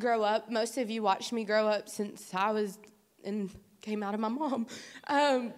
grow 0.00 0.22
up. 0.22 0.50
Most 0.50 0.78
of 0.78 0.90
you 0.90 1.02
watched 1.02 1.32
me 1.32 1.44
grow 1.44 1.68
up 1.68 1.88
since 1.88 2.34
I 2.34 2.50
was 2.50 2.78
and 3.24 3.50
came 3.82 4.02
out 4.02 4.14
of 4.14 4.20
my 4.20 4.28
mom. 4.28 4.66
Um, 5.06 5.52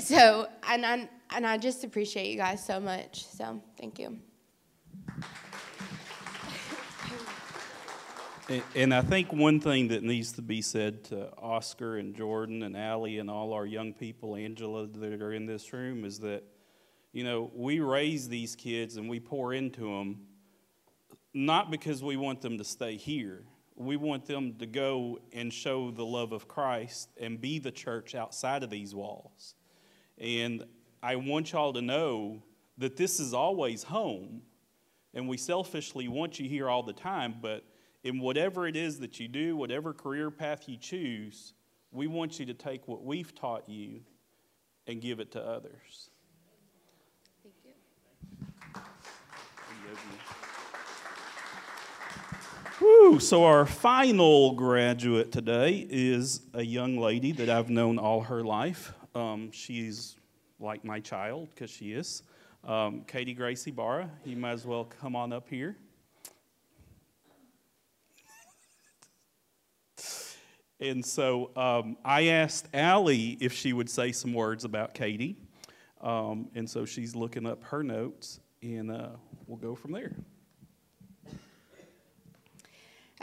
so, 0.00 0.48
and 0.68 0.86
I, 0.86 1.08
and 1.34 1.46
I 1.46 1.58
just 1.58 1.84
appreciate 1.84 2.30
you 2.30 2.36
guys 2.36 2.64
so 2.64 2.80
much. 2.80 3.26
So, 3.26 3.60
thank 3.78 3.98
you. 3.98 4.18
And 8.74 8.92
I 8.92 9.00
think 9.00 9.32
one 9.32 9.58
thing 9.58 9.88
that 9.88 10.02
needs 10.02 10.32
to 10.32 10.42
be 10.42 10.60
said 10.60 11.04
to 11.04 11.32
Oscar 11.38 11.96
and 11.96 12.14
Jordan 12.14 12.62
and 12.62 12.76
Allie 12.76 13.18
and 13.18 13.30
all 13.30 13.54
our 13.54 13.64
young 13.64 13.94
people, 13.94 14.36
Angela, 14.36 14.86
that 14.86 15.22
are 15.22 15.32
in 15.32 15.46
this 15.46 15.72
room, 15.72 16.04
is 16.04 16.20
that, 16.20 16.44
you 17.12 17.24
know, 17.24 17.50
we 17.54 17.80
raise 17.80 18.28
these 18.28 18.54
kids 18.54 18.98
and 18.98 19.08
we 19.08 19.18
pour 19.18 19.54
into 19.54 19.82
them 19.82 20.26
not 21.34 21.70
because 21.70 22.02
we 22.02 22.16
want 22.16 22.40
them 22.40 22.58
to 22.58 22.64
stay 22.64 22.96
here, 22.96 23.42
we 23.76 23.96
want 23.96 24.26
them 24.26 24.54
to 24.58 24.66
go 24.66 25.18
and 25.32 25.52
show 25.52 25.90
the 25.90 26.04
love 26.04 26.32
of 26.32 26.46
Christ 26.46 27.10
and 27.20 27.40
be 27.40 27.58
the 27.58 27.72
church 27.72 28.14
outside 28.14 28.62
of 28.62 28.70
these 28.70 28.94
walls. 28.94 29.54
And 30.18 30.64
I 31.02 31.16
want 31.16 31.52
y'all 31.52 31.72
to 31.72 31.82
know 31.82 32.42
that 32.78 32.96
this 32.96 33.18
is 33.18 33.34
always 33.34 33.82
home. 33.82 34.42
And 35.12 35.28
we 35.28 35.36
selfishly 35.36 36.08
want 36.08 36.40
you 36.40 36.48
here 36.48 36.68
all 36.68 36.82
the 36.82 36.92
time, 36.92 37.36
but 37.40 37.64
in 38.02 38.20
whatever 38.20 38.66
it 38.66 38.76
is 38.76 38.98
that 39.00 39.20
you 39.20 39.28
do, 39.28 39.56
whatever 39.56 39.92
career 39.92 40.30
path 40.30 40.68
you 40.68 40.76
choose, 40.76 41.54
we 41.92 42.06
want 42.06 42.38
you 42.40 42.46
to 42.46 42.54
take 42.54 42.86
what 42.88 43.04
we've 43.04 43.34
taught 43.34 43.68
you 43.68 44.00
and 44.86 45.00
give 45.00 45.20
it 45.20 45.32
to 45.32 45.40
others. 45.40 46.10
So 53.20 53.44
our 53.44 53.64
final 53.64 54.52
graduate 54.52 55.32
today 55.32 55.86
is 55.88 56.42
a 56.52 56.62
young 56.62 56.98
lady 56.98 57.32
that 57.32 57.48
I've 57.48 57.70
known 57.70 57.98
all 57.98 58.20
her 58.22 58.42
life. 58.42 58.92
Um, 59.14 59.50
she's 59.50 60.16
like 60.58 60.84
my 60.84 61.00
child 61.00 61.48
because 61.54 61.70
she 61.70 61.92
is. 61.92 62.22
Um, 62.64 63.02
Katie 63.06 63.32
Gracie 63.32 63.70
Barra, 63.70 64.10
you 64.24 64.36
might 64.36 64.52
as 64.52 64.66
well 64.66 64.84
come 64.84 65.16
on 65.16 65.32
up 65.32 65.48
here. 65.48 65.76
and 70.80 71.04
so 71.04 71.50
um, 71.56 71.96
I 72.04 72.26
asked 72.26 72.68
Allie 72.74 73.38
if 73.40 73.52
she 73.52 73.72
would 73.72 73.88
say 73.88 74.12
some 74.12 74.34
words 74.34 74.64
about 74.64 74.92
Katie. 74.92 75.36
Um, 76.00 76.50
and 76.54 76.68
so 76.68 76.84
she's 76.84 77.16
looking 77.16 77.46
up 77.46 77.62
her 77.64 77.82
notes, 77.82 78.40
and 78.62 78.90
uh, 78.90 79.10
we'll 79.46 79.56
go 79.56 79.74
from 79.74 79.92
there. 79.92 80.14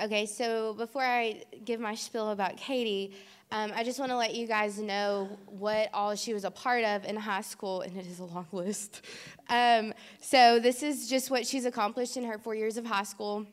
Okay, 0.01 0.25
so 0.25 0.73
before 0.73 1.03
I 1.03 1.43
give 1.63 1.79
my 1.79 1.93
spiel 1.93 2.31
about 2.31 2.57
Katie, 2.57 3.13
um, 3.51 3.71
I 3.75 3.83
just 3.83 3.99
want 3.99 4.09
to 4.11 4.17
let 4.17 4.33
you 4.33 4.47
guys 4.47 4.79
know 4.79 5.37
what 5.45 5.89
all 5.93 6.15
she 6.15 6.33
was 6.33 6.43
a 6.43 6.49
part 6.49 6.83
of 6.83 7.05
in 7.05 7.15
high 7.15 7.41
school, 7.41 7.81
and 7.81 7.95
it 7.95 8.07
is 8.07 8.17
a 8.17 8.23
long 8.23 8.47
list. 8.51 9.01
Um, 9.47 9.93
so, 10.19 10.57
this 10.57 10.81
is 10.81 11.07
just 11.07 11.29
what 11.29 11.45
she's 11.45 11.65
accomplished 11.65 12.17
in 12.17 12.23
her 12.23 12.39
four 12.39 12.55
years 12.55 12.77
of 12.77 12.85
high 12.85 13.03
school. 13.03 13.45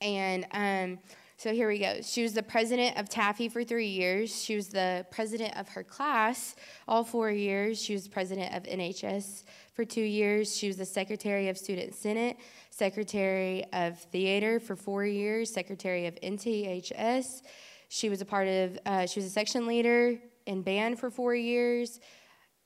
And 0.00 0.46
um, 0.52 1.00
So 1.38 1.52
here 1.52 1.68
we 1.68 1.78
go. 1.78 2.00
She 2.00 2.22
was 2.22 2.32
the 2.32 2.42
president 2.42 2.96
of 2.96 3.08
TAFE 3.08 3.50
for 3.52 3.64
three 3.64 3.88
years. 3.88 4.34
She 4.34 4.54
was 4.56 4.68
the 4.68 5.04
president 5.10 5.56
of 5.58 5.68
her 5.70 5.82
class 5.82 6.54
all 6.86 7.02
four 7.02 7.30
years. 7.30 7.82
She 7.82 7.92
was 7.92 8.06
president 8.06 8.54
of 8.54 8.62
NHS 8.62 9.42
for 9.76 9.84
two 9.84 10.00
years. 10.00 10.56
She 10.56 10.68
was 10.68 10.78
the 10.78 10.86
secretary 10.86 11.50
of 11.50 11.58
Student 11.58 11.94
Senate, 11.94 12.38
secretary 12.70 13.62
of 13.74 13.98
theater 13.98 14.58
for 14.58 14.74
four 14.74 15.04
years, 15.04 15.52
secretary 15.52 16.06
of 16.06 16.14
NTHS. 16.22 17.42
She 17.90 18.08
was 18.08 18.22
a 18.22 18.24
part 18.24 18.48
of, 18.48 18.78
uh, 18.86 19.06
she 19.06 19.20
was 19.20 19.26
a 19.26 19.30
section 19.30 19.66
leader 19.66 20.18
in 20.46 20.62
band 20.62 20.98
for 20.98 21.10
four 21.10 21.34
years, 21.34 22.00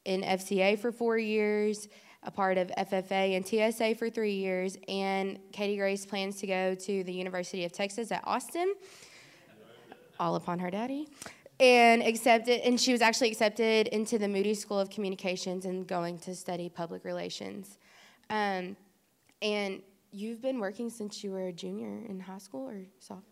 in 0.05 0.23
FCA 0.23 0.79
for 0.79 0.93
four 0.93 1.19
years, 1.19 1.89
a 2.23 2.31
part 2.31 2.57
of 2.57 2.69
FFA 2.79 3.37
and 3.37 3.45
TSA 3.45 3.97
for 3.97 4.09
three 4.09 4.35
years, 4.35 4.79
and 4.89 5.41
Katie 5.53 5.77
Grace 5.77 6.07
plans 6.07 6.37
to 6.37 6.47
go 6.47 6.77
to 6.77 7.03
the 7.03 7.13
University 7.13 7.65
of 7.65 7.73
Texas 7.73 8.13
at 8.13 8.23
Austin, 8.25 8.73
all 10.21 10.37
upon 10.37 10.61
her 10.61 10.71
daddy, 10.71 11.09
and 11.61 12.03
accepted. 12.03 12.63
And 12.67 12.81
she 12.81 12.93
was 12.93 13.03
actually 13.03 13.31
accepted 13.31 13.89
into 13.89 14.19
the 14.19 14.27
Moody 14.27 14.55
School 14.55 14.81
of 14.81 14.91
Communications 14.91 15.67
and 15.67 15.87
going 15.87 16.19
to 16.21 16.35
study 16.35 16.69
public 16.69 17.05
relations. 17.05 17.79
Um, 18.31 18.77
and 19.43 19.83
you've 20.11 20.41
been 20.41 20.59
working 20.59 20.91
since 20.91 21.23
you 21.23 21.31
were 21.31 21.49
a 21.49 21.53
junior 21.53 22.07
in 22.09 22.19
high 22.19 22.39
school 22.39 22.69
or 22.69 22.83
sophomore. 22.99 23.25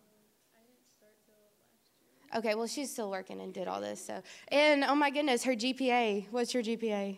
Okay, 2.35 2.53
well, 2.53 2.67
she's 2.67 2.91
still 2.91 3.09
working 3.09 3.41
and 3.41 3.51
did 3.51 3.67
all 3.67 3.81
this. 3.81 4.05
So, 4.05 4.21
and 4.49 4.83
oh 4.83 4.93
my 4.93 5.09
goodness, 5.09 5.43
her 5.43 5.55
GPA. 5.55 6.27
What's 6.29 6.53
your 6.53 6.61
GPA? 6.61 7.17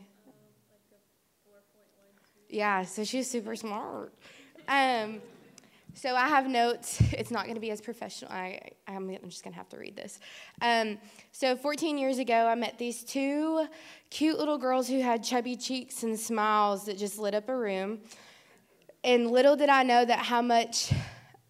Yeah, 2.47 2.83
so 2.83 3.03
she's 3.03 3.29
super 3.29 3.55
smart. 3.55 4.13
Um, 4.67 5.21
so 5.93 6.15
I 6.15 6.27
have 6.27 6.47
notes. 6.47 7.01
It's 7.21 7.29
not 7.29 7.43
going 7.43 7.55
to 7.55 7.61
be 7.61 7.71
as 7.71 7.81
professional. 7.81 8.31
I, 8.31 8.59
I'm, 8.87 9.09
just 9.25 9.43
going 9.43 9.53
to 9.53 9.57
have 9.57 9.69
to 9.69 9.77
read 9.77 9.95
this. 9.95 10.19
Um, 10.61 10.97
so 11.31 11.55
14 11.55 11.97
years 11.97 12.17
ago, 12.17 12.47
I 12.47 12.55
met 12.55 12.77
these 12.79 13.03
two 13.03 13.67
cute 14.09 14.39
little 14.39 14.57
girls 14.57 14.87
who 14.87 15.01
had 15.01 15.23
chubby 15.23 15.55
cheeks 15.55 16.03
and 16.03 16.19
smiles 16.19 16.85
that 16.85 16.97
just 16.97 17.19
lit 17.19 17.35
up 17.35 17.47
a 17.49 17.55
room. 17.55 17.99
And 19.03 19.29
little 19.29 19.55
did 19.55 19.69
I 19.69 19.83
know 19.83 20.03
that 20.03 20.19
how 20.19 20.41
much 20.41 20.91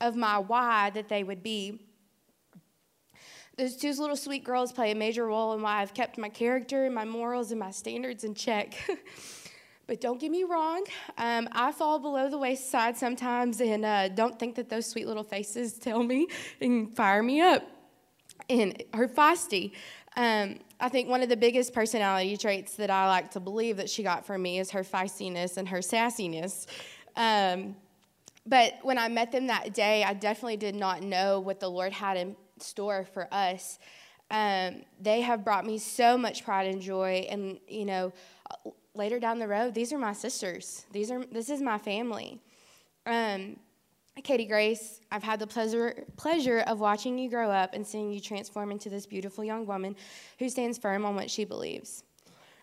of 0.01 0.15
my 0.15 0.39
why 0.39 0.89
that 0.89 1.07
they 1.07 1.23
would 1.23 1.43
be. 1.43 1.79
Those 3.57 3.77
two 3.77 3.93
little 3.93 4.15
sweet 4.15 4.43
girls 4.43 4.71
play 4.71 4.91
a 4.91 4.95
major 4.95 5.27
role 5.27 5.53
in 5.53 5.61
why 5.61 5.81
I've 5.81 5.93
kept 5.93 6.17
my 6.17 6.29
character 6.29 6.85
and 6.85 6.95
my 6.95 7.05
morals 7.05 7.51
and 7.51 7.59
my 7.59 7.71
standards 7.71 8.23
in 8.23 8.33
check. 8.33 8.75
But 9.91 9.99
don't 9.99 10.21
get 10.21 10.31
me 10.31 10.45
wrong, 10.45 10.85
um, 11.17 11.49
I 11.51 11.73
fall 11.73 11.99
below 11.99 12.29
the 12.29 12.37
waist-side 12.37 12.95
sometimes 12.95 13.59
and 13.59 13.83
uh, 13.83 14.07
don't 14.07 14.39
think 14.39 14.55
that 14.55 14.69
those 14.69 14.85
sweet 14.85 15.05
little 15.05 15.25
faces 15.25 15.73
tell 15.79 16.01
me 16.01 16.29
and 16.61 16.95
fire 16.95 17.21
me 17.21 17.41
up 17.41 17.67
and 18.49 18.81
her 18.93 19.09
feisty. 19.09 19.73
Um, 20.15 20.59
I 20.79 20.87
think 20.87 21.09
one 21.09 21.23
of 21.23 21.27
the 21.27 21.35
biggest 21.35 21.73
personality 21.73 22.37
traits 22.37 22.77
that 22.77 22.89
I 22.89 23.09
like 23.09 23.31
to 23.31 23.41
believe 23.41 23.75
that 23.75 23.89
she 23.89 24.01
got 24.01 24.25
from 24.25 24.41
me 24.41 24.59
is 24.59 24.71
her 24.71 24.85
feistiness 24.85 25.57
and 25.57 25.67
her 25.67 25.79
sassiness. 25.79 26.67
Um, 27.17 27.75
but 28.45 28.75
when 28.83 28.97
I 28.97 29.09
met 29.09 29.33
them 29.33 29.47
that 29.47 29.73
day, 29.73 30.05
I 30.05 30.13
definitely 30.13 30.55
did 30.55 30.75
not 30.75 31.03
know 31.03 31.41
what 31.41 31.59
the 31.59 31.67
Lord 31.69 31.91
had 31.91 32.15
in 32.15 32.37
store 32.59 33.05
for 33.13 33.27
us. 33.33 33.77
Um, 34.29 34.83
they 35.01 35.19
have 35.19 35.43
brought 35.43 35.65
me 35.65 35.79
so 35.79 36.17
much 36.17 36.45
pride 36.45 36.67
and 36.67 36.81
joy, 36.81 37.27
and 37.29 37.59
you 37.67 37.83
know, 37.83 38.13
later 38.95 39.19
down 39.19 39.39
the 39.39 39.47
road, 39.47 39.73
these 39.73 39.93
are 39.93 39.97
my 39.97 40.13
sisters. 40.13 40.85
These 40.91 41.11
are 41.11 41.23
this 41.31 41.49
is 41.49 41.61
my 41.61 41.77
family. 41.77 42.39
Um, 43.05 43.57
Katie 44.23 44.45
Grace, 44.45 44.99
I've 45.11 45.23
had 45.23 45.39
the 45.39 45.47
pleasure 45.47 46.03
pleasure 46.17 46.59
of 46.59 46.79
watching 46.79 47.17
you 47.17 47.29
grow 47.29 47.49
up 47.49 47.73
and 47.73 47.85
seeing 47.85 48.11
you 48.11 48.19
transform 48.19 48.71
into 48.71 48.89
this 48.89 49.05
beautiful 49.05 49.43
young 49.43 49.65
woman 49.65 49.95
who 50.37 50.49
stands 50.49 50.77
firm 50.77 51.05
on 51.05 51.15
what 51.15 51.29
she 51.29 51.45
believes. 51.45 52.03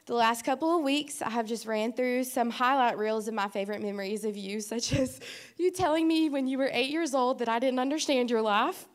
The 0.06 0.14
last 0.14 0.44
couple 0.44 0.74
of 0.74 0.82
weeks, 0.82 1.20
I 1.20 1.28
have 1.28 1.46
just 1.46 1.66
ran 1.66 1.92
through 1.92 2.24
some 2.24 2.48
highlight 2.48 2.96
reels 2.96 3.28
of 3.28 3.34
my 3.34 3.48
favorite 3.48 3.82
memories 3.82 4.24
of 4.24 4.38
you, 4.38 4.60
such 4.60 4.94
as 4.94 5.20
you 5.58 5.70
telling 5.70 6.08
me 6.08 6.30
when 6.30 6.46
you 6.46 6.56
were 6.56 6.70
eight 6.72 6.90
years 6.90 7.14
old 7.14 7.40
that 7.40 7.48
I 7.48 7.58
didn't 7.58 7.78
understand 7.78 8.30
your 8.30 8.40
life, 8.40 8.86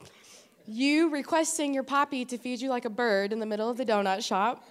you 0.66 1.10
requesting 1.10 1.72
your 1.72 1.84
poppy 1.84 2.26
to 2.26 2.38
feed 2.38 2.62
you 2.62 2.70
like 2.70 2.86
a 2.86 2.90
bird 2.90 3.32
in 3.32 3.40
the 3.40 3.46
middle 3.46 3.70
of 3.70 3.78
the 3.78 3.86
donut 3.86 4.26
shop, 4.26 4.64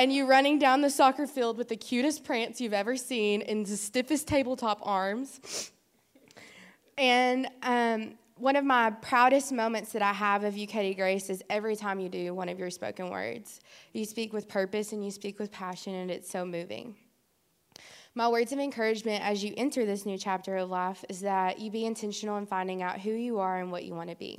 and 0.00 0.10
you 0.10 0.24
running 0.24 0.58
down 0.58 0.80
the 0.80 0.88
soccer 0.88 1.26
field 1.26 1.58
with 1.58 1.68
the 1.68 1.76
cutest 1.76 2.24
prance 2.24 2.58
you've 2.58 2.72
ever 2.72 2.96
seen 2.96 3.42
in 3.42 3.64
the 3.64 3.76
stiffest 3.76 4.26
tabletop 4.26 4.80
arms. 4.82 5.70
And 6.96 7.46
um, 7.62 8.14
one 8.36 8.56
of 8.56 8.64
my 8.64 8.92
proudest 9.02 9.52
moments 9.52 9.92
that 9.92 10.00
I 10.00 10.14
have 10.14 10.42
of 10.42 10.56
you, 10.56 10.66
Katie 10.66 10.94
Grace, 10.94 11.28
is 11.28 11.42
every 11.50 11.76
time 11.76 12.00
you 12.00 12.08
do 12.08 12.32
one 12.32 12.48
of 12.48 12.58
your 12.58 12.70
spoken 12.70 13.10
words. 13.10 13.60
You 13.92 14.06
speak 14.06 14.32
with 14.32 14.48
purpose 14.48 14.92
and 14.92 15.04
you 15.04 15.10
speak 15.10 15.38
with 15.38 15.52
passion, 15.52 15.94
and 15.94 16.10
it's 16.10 16.30
so 16.30 16.46
moving. 16.46 16.94
My 18.14 18.26
words 18.26 18.52
of 18.52 18.58
encouragement 18.58 19.22
as 19.22 19.44
you 19.44 19.52
enter 19.58 19.84
this 19.84 20.06
new 20.06 20.16
chapter 20.16 20.56
of 20.56 20.70
life 20.70 21.04
is 21.10 21.20
that 21.20 21.60
you 21.60 21.70
be 21.70 21.84
intentional 21.84 22.38
in 22.38 22.46
finding 22.46 22.82
out 22.82 23.00
who 23.00 23.10
you 23.10 23.38
are 23.38 23.58
and 23.58 23.70
what 23.70 23.84
you 23.84 23.92
want 23.92 24.08
to 24.08 24.16
be. 24.16 24.38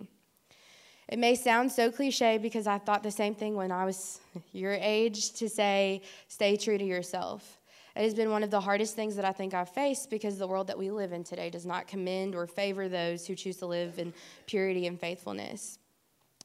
It 1.12 1.19
may 1.19 1.36
sound 1.36 1.69
so 1.69 1.91
cliche 1.91 2.38
because 2.38 2.67
I 2.67 2.78
thought 2.78 3.04
the 3.04 3.12
same 3.12 3.36
thing 3.36 3.56
when 3.56 3.69
I 3.69 3.84
was 3.84 4.21
your 4.54 4.71
age 4.71 5.34
to 5.34 5.50
say, 5.50 6.02
stay 6.30 6.56
true 6.56 6.78
to 6.78 6.86
yourself. 6.86 7.60
It 7.97 8.04
has 8.04 8.13
been 8.13 8.32
one 8.32 8.43
of 8.43 8.50
the 8.50 8.62
hardest 8.62 8.95
things 8.95 9.17
that 9.17 9.26
I 9.26 9.34
think 9.34 9.54
I've 9.54 9.69
faced 9.69 10.10
because 10.10 10.38
the 10.38 10.47
world 10.47 10.67
that 10.67 10.80
we 10.80 10.89
live 10.89 11.12
in 11.12 11.26
today 11.26 11.50
does 11.50 11.65
not 11.65 11.88
commend 11.88 12.34
or 12.34 12.47
favor 12.47 12.88
those 12.88 13.28
who 13.28 13.36
choose 13.36 13.58
to 13.58 13.65
live 13.65 14.00
in 14.00 14.13
purity 14.47 14.88
and 14.88 14.97
faithfulness. 14.97 15.78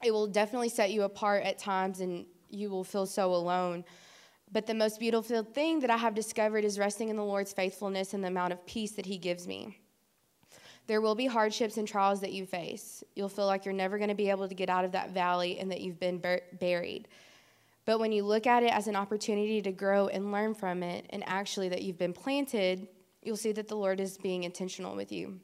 It 0.05 0.11
will 0.11 0.27
definitely 0.27 0.69
set 0.69 0.91
you 0.91 1.05
apart 1.05 1.45
at 1.45 1.61
times 1.61 2.01
and 2.01 2.27
you 2.51 2.69
will 2.69 2.83
feel 2.83 3.07
so 3.07 3.33
alone. 3.33 3.85
But 4.51 4.67
the 4.67 4.75
most 4.75 4.99
beautiful 4.99 5.45
thing 5.45 5.79
that 5.81 5.91
I 5.91 5.97
have 5.97 6.17
discovered 6.17 6.65
is 6.65 6.77
resting 6.77 7.09
in 7.09 7.17
the 7.17 7.25
Lord's 7.25 7.53
faithfulness 7.53 8.15
and 8.15 8.25
the 8.25 8.29
amount 8.29 8.53
of 8.53 8.67
peace 8.67 8.93
that 8.93 9.07
He 9.07 9.19
gives 9.19 9.47
me. 9.47 9.79
There 10.87 11.01
will 11.01 11.15
be 11.15 11.27
hardships 11.27 11.79
and 11.79 11.87
trials 11.87 12.21
that 12.21 12.33
you 12.33 12.47
face. 12.47 13.03
You'll 13.15 13.29
feel 13.29 13.47
like 13.47 13.65
you're 13.65 13.75
never 13.75 13.99
going 13.99 14.09
to 14.09 14.15
be 14.15 14.31
able 14.31 14.49
to 14.49 14.55
get 14.55 14.69
out 14.69 14.85
of 14.85 14.93
that 14.93 15.11
valley 15.11 15.59
and 15.59 15.71
that 15.71 15.81
you've 15.81 15.99
been 15.99 16.19
bur- 16.19 16.43
buried. 16.61 17.09
But 17.87 17.99
when 17.99 18.13
you 18.13 18.25
look 18.25 18.47
at 18.47 18.63
it 18.63 18.73
as 18.73 18.89
an 18.89 18.97
opportunity 18.97 19.63
to 19.63 19.73
grow 19.73 20.09
and 20.09 20.33
learn 20.33 20.55
from 20.55 20.83
it, 20.83 21.07
and 21.11 21.23
actually 21.27 21.69
that 21.71 21.83
you've 21.83 21.99
been 21.99 22.13
planted, 22.13 22.89
you'll 23.23 23.37
see 23.37 23.53
that 23.53 23.69
the 23.69 23.77
Lord 23.77 24.01
is 24.01 24.19
being 24.19 24.45
intentional 24.45 24.95
with 24.95 25.13
you. 25.13 25.41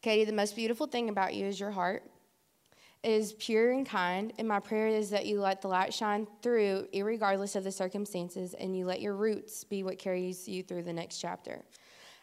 Katie, 0.00 0.24
the 0.24 0.32
most 0.32 0.56
beautiful 0.56 0.86
thing 0.86 1.08
about 1.08 1.34
you 1.34 1.46
is 1.46 1.60
your 1.60 1.70
heart. 1.70 2.02
It 3.02 3.10
is 3.10 3.32
pure 3.34 3.72
and 3.72 3.84
kind, 3.86 4.32
and 4.38 4.46
my 4.46 4.60
prayer 4.60 4.88
is 4.88 5.10
that 5.10 5.26
you 5.26 5.40
let 5.40 5.60
the 5.60 5.68
light 5.68 5.92
shine 5.92 6.26
through, 6.40 6.86
regardless 6.94 7.56
of 7.56 7.64
the 7.64 7.72
circumstances, 7.72 8.54
and 8.54 8.76
you 8.76 8.84
let 8.84 9.00
your 9.00 9.14
roots 9.14 9.64
be 9.64 9.82
what 9.82 9.98
carries 9.98 10.48
you 10.48 10.62
through 10.62 10.84
the 10.84 10.92
next 10.92 11.18
chapter. 11.18 11.62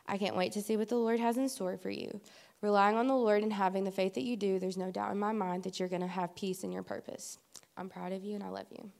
I 0.09 0.17
can't 0.17 0.35
wait 0.35 0.51
to 0.53 0.61
see 0.61 0.75
what 0.75 0.89
the 0.89 0.95
Lord 0.95 1.19
has 1.19 1.37
in 1.37 1.47
store 1.47 1.77
for 1.77 1.89
you. 1.89 2.19
Relying 2.61 2.97
on 2.97 3.07
the 3.07 3.15
Lord 3.15 3.43
and 3.43 3.53
having 3.53 3.83
the 3.83 3.91
faith 3.91 4.15
that 4.15 4.23
you 4.23 4.35
do, 4.35 4.59
there's 4.59 4.75
no 4.75 4.91
doubt 4.91 5.11
in 5.11 5.19
my 5.19 5.31
mind 5.31 5.63
that 5.63 5.79
you're 5.79 5.87
going 5.87 6.01
to 6.01 6.07
have 6.07 6.35
peace 6.35 6.63
in 6.63 6.71
your 6.71 6.83
purpose. 6.83 7.37
I'm 7.77 7.87
proud 7.87 8.11
of 8.11 8.23
you 8.23 8.35
and 8.35 8.43
I 8.43 8.49
love 8.49 8.65
you. 8.71 8.91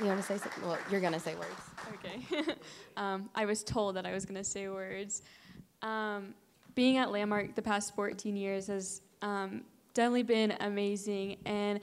You 0.00 0.06
want 0.06 0.20
to 0.20 0.26
say 0.26 0.38
something? 0.38 0.62
Well, 0.62 0.78
you're 0.90 1.00
going 1.00 1.12
to 1.12 1.18
say 1.18 1.34
words. 1.34 1.50
Okay. 1.94 2.54
um, 2.96 3.28
I 3.34 3.46
was 3.46 3.64
told 3.64 3.96
that 3.96 4.06
I 4.06 4.12
was 4.12 4.24
going 4.24 4.36
to 4.36 4.44
say 4.44 4.68
words. 4.68 5.22
Um, 5.82 6.34
being 6.76 6.98
at 6.98 7.10
Landmark 7.10 7.56
the 7.56 7.62
past 7.62 7.96
14 7.96 8.36
years 8.36 8.68
has 8.68 9.02
um, 9.22 9.62
definitely 9.94 10.22
been 10.22 10.54
amazing, 10.60 11.38
and 11.46 11.80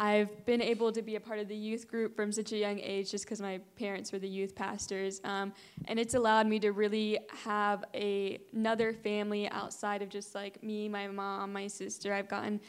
I've 0.00 0.46
been 0.46 0.62
able 0.62 0.92
to 0.92 1.02
be 1.02 1.16
a 1.16 1.20
part 1.20 1.40
of 1.40 1.48
the 1.48 1.56
youth 1.56 1.88
group 1.88 2.14
from 2.14 2.30
such 2.30 2.52
a 2.52 2.56
young 2.56 2.78
age 2.78 3.10
just 3.10 3.24
because 3.24 3.40
my 3.40 3.58
parents 3.74 4.12
were 4.12 4.20
the 4.20 4.28
youth 4.28 4.54
pastors. 4.54 5.20
Um, 5.24 5.52
and 5.86 5.98
it's 5.98 6.14
allowed 6.14 6.46
me 6.46 6.60
to 6.60 6.70
really 6.70 7.18
have 7.44 7.84
a, 7.94 8.38
another 8.54 8.92
family 8.92 9.50
outside 9.50 10.00
of 10.00 10.08
just 10.08 10.36
like 10.36 10.62
me, 10.62 10.88
my 10.88 11.08
mom, 11.08 11.52
my 11.52 11.66
sister. 11.66 12.14
I've 12.14 12.28
gotten 12.28 12.60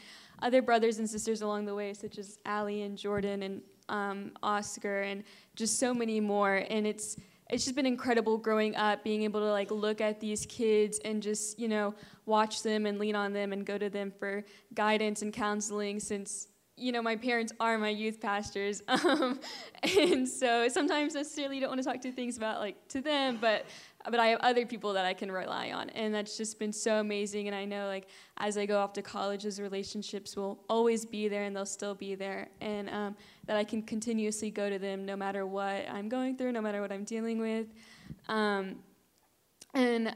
other 0.42 0.60
brothers 0.60 0.98
and 0.98 1.08
sisters 1.08 1.40
along 1.40 1.66
the 1.66 1.74
way, 1.74 1.94
such 1.94 2.18
as 2.18 2.40
Allie 2.44 2.82
and 2.82 2.98
Jordan 2.98 3.44
and 3.44 3.62
um, 3.88 4.32
Oscar 4.42 5.02
and 5.02 5.22
just 5.54 5.78
so 5.78 5.94
many 5.94 6.18
more. 6.18 6.64
And 6.68 6.84
it's 6.84 7.16
it's 7.48 7.64
just 7.64 7.74
been 7.74 7.86
incredible 7.86 8.38
growing 8.38 8.76
up, 8.76 9.02
being 9.02 9.22
able 9.22 9.40
to 9.40 9.50
like 9.50 9.72
look 9.72 10.00
at 10.00 10.20
these 10.20 10.46
kids 10.46 11.00
and 11.04 11.22
just 11.22 11.58
you 11.58 11.68
know 11.68 11.94
watch 12.26 12.62
them 12.62 12.86
and 12.86 12.98
lean 12.98 13.14
on 13.14 13.32
them 13.32 13.52
and 13.52 13.64
go 13.64 13.76
to 13.78 13.88
them 13.88 14.12
for 14.18 14.44
guidance 14.74 15.22
and 15.22 15.32
counseling 15.32 16.00
since 16.00 16.48
you 16.80 16.92
know, 16.92 17.02
my 17.02 17.16
parents 17.16 17.52
are 17.60 17.78
my 17.78 17.88
youth 17.88 18.20
pastors. 18.20 18.82
Um, 19.10 19.40
and 19.82 20.28
so 20.28 20.68
sometimes 20.68 21.14
necessarily 21.14 21.58
don't 21.58 21.70
want 21.70 21.82
to 21.82 21.88
talk 21.88 22.00
to 22.02 22.12
things 22.12 22.36
about 22.36 22.60
like 22.60 22.76
to 22.88 23.00
them, 23.00 23.38
but 23.40 23.64
but 24.04 24.20
I 24.20 24.28
have 24.28 24.40
other 24.40 24.66
people 24.66 24.92
that 24.94 25.04
I 25.04 25.14
can 25.14 25.30
rely 25.32 25.72
on. 25.72 25.90
And 25.90 26.14
that's 26.14 26.36
just 26.36 26.58
been 26.58 26.72
so 26.72 27.00
amazing. 27.00 27.48
And 27.48 27.56
I 27.56 27.64
know 27.64 27.86
like 27.86 28.06
as 28.38 28.56
I 28.56 28.66
go 28.66 28.78
off 28.78 28.92
to 28.94 29.02
college, 29.02 29.42
those 29.44 29.60
relationships 29.60 30.36
will 30.36 30.62
always 30.68 31.04
be 31.04 31.28
there 31.28 31.44
and 31.44 31.54
they'll 31.54 31.66
still 31.66 31.94
be 31.94 32.14
there. 32.14 32.48
And 32.60 32.88
um, 32.90 33.16
that 33.46 33.56
I 33.56 33.64
can 33.64 33.82
continuously 33.82 34.50
go 34.50 34.70
to 34.70 34.78
them 34.78 35.04
no 35.04 35.16
matter 35.16 35.46
what 35.46 35.88
I'm 35.90 36.08
going 36.08 36.36
through, 36.36 36.52
no 36.52 36.60
matter 36.60 36.80
what 36.80 36.92
I'm 36.92 37.04
dealing 37.04 37.40
with. 37.40 37.66
Um, 38.28 38.76
and 39.74 40.14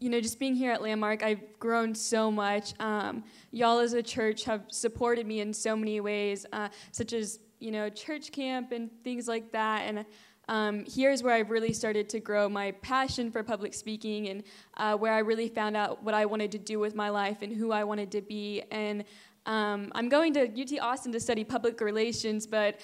you 0.00 0.10
know, 0.10 0.20
just 0.20 0.38
being 0.38 0.54
here 0.54 0.70
at 0.70 0.80
Landmark, 0.80 1.22
I've 1.22 1.58
grown 1.58 1.94
so 1.94 2.30
much. 2.30 2.72
Um, 2.78 3.24
y'all 3.50 3.80
as 3.80 3.94
a 3.94 4.02
church 4.02 4.44
have 4.44 4.62
supported 4.68 5.26
me 5.26 5.40
in 5.40 5.52
so 5.52 5.74
many 5.74 6.00
ways, 6.00 6.46
uh, 6.52 6.68
such 6.92 7.12
as, 7.12 7.40
you 7.58 7.72
know, 7.72 7.88
church 7.90 8.30
camp 8.30 8.70
and 8.70 8.90
things 9.02 9.26
like 9.26 9.50
that. 9.50 9.82
And 9.82 10.06
um, 10.48 10.84
here's 10.86 11.22
where 11.22 11.34
I've 11.34 11.50
really 11.50 11.72
started 11.72 12.08
to 12.10 12.20
grow 12.20 12.48
my 12.48 12.70
passion 12.72 13.30
for 13.32 13.42
public 13.42 13.74
speaking 13.74 14.28
and 14.28 14.42
uh, 14.76 14.96
where 14.96 15.12
I 15.12 15.18
really 15.18 15.48
found 15.48 15.76
out 15.76 16.02
what 16.04 16.14
I 16.14 16.26
wanted 16.26 16.52
to 16.52 16.58
do 16.58 16.78
with 16.78 16.94
my 16.94 17.08
life 17.08 17.42
and 17.42 17.52
who 17.52 17.72
I 17.72 17.82
wanted 17.82 18.12
to 18.12 18.22
be. 18.22 18.62
And 18.70 19.04
um, 19.46 19.90
I'm 19.96 20.08
going 20.08 20.32
to 20.34 20.42
UT 20.42 20.80
Austin 20.80 21.10
to 21.12 21.20
study 21.20 21.42
public 21.42 21.80
relations, 21.80 22.46
but 22.46 22.80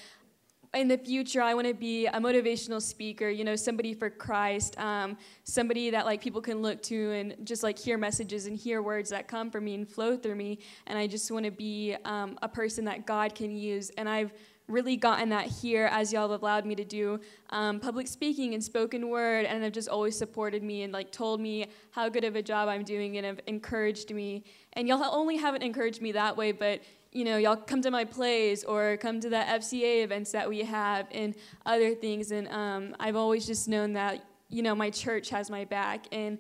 in 0.75 0.89
the 0.89 0.99
future, 0.99 1.41
I 1.41 1.55
want 1.55 1.67
to 1.67 1.75
be 1.75 2.07
a 2.07 2.21
motivational 2.21 2.83
speaker, 2.83 3.29
you 3.29 3.45
know, 3.45 3.57
somebody 3.57 3.95
for 3.95 4.11
Christ, 4.11 4.79
um, 4.79 5.17
somebody 5.45 5.91
that 5.91 6.05
like 6.05 6.21
people 6.21 6.41
can 6.41 6.63
look 6.63 6.83
to 6.85 7.13
and 7.13 7.37
just 7.45 7.63
like 7.63 7.79
hear 7.79 7.97
messages 7.97 8.47
and 8.47 8.57
hear 8.57 8.83
words 8.83 9.11
that 9.11 9.29
come 9.29 9.51
from 9.51 9.65
me 9.65 9.75
and 9.75 9.89
flow 9.89 10.17
through 10.17 10.35
me. 10.35 10.59
And 10.87 10.99
I 10.99 11.07
just 11.07 11.31
want 11.31 11.45
to 11.45 11.51
be 11.51 11.97
um, 12.05 12.39
a 12.43 12.49
person 12.49 12.85
that 12.87 13.07
God 13.07 13.35
can 13.35 13.55
use. 13.57 13.91
And 13.97 14.09
I've 14.09 14.33
really 14.67 14.97
gotten 14.97 15.29
that 15.29 15.47
here 15.47 15.89
as 15.93 16.13
y'all 16.13 16.31
have 16.31 16.41
allowed 16.41 16.65
me 16.65 16.75
to 16.75 16.85
do 16.85 17.21
um, 17.51 17.79
public 17.79 18.09
speaking 18.09 18.55
and 18.55 18.65
spoken 18.65 19.11
word 19.11 19.45
and 19.45 19.63
have 19.63 19.73
just 19.73 19.89
always 19.89 20.17
supported 20.17 20.63
me 20.63 20.83
and 20.83 20.93
like 20.93 21.13
told 21.13 21.41
me 21.41 21.67
how 21.91 22.09
good 22.09 22.25
of 22.25 22.35
a 22.35 22.43
job 22.43 22.69
I'm 22.69 22.83
doing 22.83 23.19
and 23.19 23.27
have 23.27 23.41
encouraged 23.47 24.13
me. 24.13 24.43
And 24.73 24.89
y'all 24.89 25.05
only 25.05 25.37
haven't 25.37 25.63
encouraged 25.63 26.01
me 26.01 26.13
that 26.13 26.37
way, 26.37 26.53
but 26.53 26.81
you 27.15 27.25
know, 27.25 27.37
y'all 27.37 27.57
come 27.57 27.81
to 27.81 27.93
my 27.93 28.05
plays 28.05 28.65
or 28.65 28.97
come 28.97 29.21
to 29.21 29.31
the 29.31 29.37
FCA 29.37 30.03
events 30.03 30.33
that 30.33 30.49
we 30.49 30.65
have 30.65 31.07
and 31.13 31.37
other 31.65 31.95
things. 31.95 32.33
And 32.33 32.49
um, 32.49 32.97
I've 32.99 33.15
always 33.15 33.47
just 33.47 33.69
known 33.69 33.93
that, 33.93 34.25
you 34.49 34.63
know, 34.63 34.75
my 34.75 34.91
church 34.91 35.31
has 35.31 35.49
my 35.49 35.65
back. 35.65 36.07
And 36.11 36.39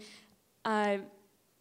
uh, 0.64 0.98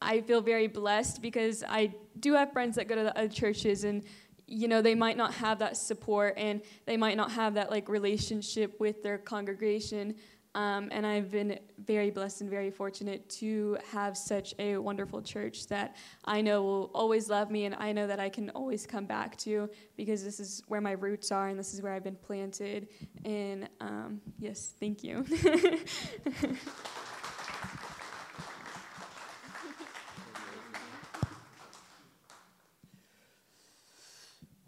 I 0.01 0.21
feel 0.21 0.41
very 0.41 0.65
blessed 0.67 1.21
because 1.21 1.63
I 1.63 1.93
do 2.19 2.33
have 2.33 2.51
friends 2.51 2.75
that 2.77 2.87
go 2.87 2.95
to 2.95 3.03
the 3.03 3.15
other 3.15 3.29
churches 3.29 3.83
and, 3.83 4.03
you 4.47 4.67
know, 4.67 4.81
they 4.81 4.95
might 4.95 5.15
not 5.15 5.35
have 5.35 5.59
that 5.59 5.77
support 5.77 6.33
and 6.35 6.63
they 6.87 6.97
might 6.97 7.15
not 7.15 7.31
have 7.33 7.53
that 7.53 7.69
like 7.69 7.89
relationship 7.89 8.79
with 8.79 9.03
their 9.03 9.19
congregation. 9.19 10.15
Um, 10.55 10.89
and 10.91 11.05
I've 11.05 11.31
been 11.31 11.59
very 11.85 12.11
blessed 12.11 12.41
and 12.41 12.49
very 12.49 12.69
fortunate 12.69 13.27
to 13.29 13.77
have 13.91 14.15
such 14.15 14.53
a 14.59 14.77
wonderful 14.77 15.21
church 15.21 15.67
that 15.67 15.95
I 16.25 16.41
know 16.41 16.61
will 16.61 16.91
always 16.93 17.29
love 17.29 17.49
me, 17.49 17.65
and 17.65 17.73
I 17.75 17.91
know 17.91 18.05
that 18.05 18.19
I 18.19 18.29
can 18.29 18.49
always 18.51 18.85
come 18.85 19.05
back 19.05 19.35
to 19.37 19.69
because 19.97 20.23
this 20.23 20.39
is 20.39 20.61
where 20.67 20.81
my 20.81 20.91
roots 20.91 21.31
are 21.31 21.47
and 21.47 21.57
this 21.57 21.73
is 21.73 21.81
where 21.81 21.93
I've 21.93 22.03
been 22.03 22.15
planted. 22.15 22.87
And 23.25 23.67
um, 23.81 24.21
yes, 24.39 24.73
thank 24.79 25.03
you. 25.03 25.25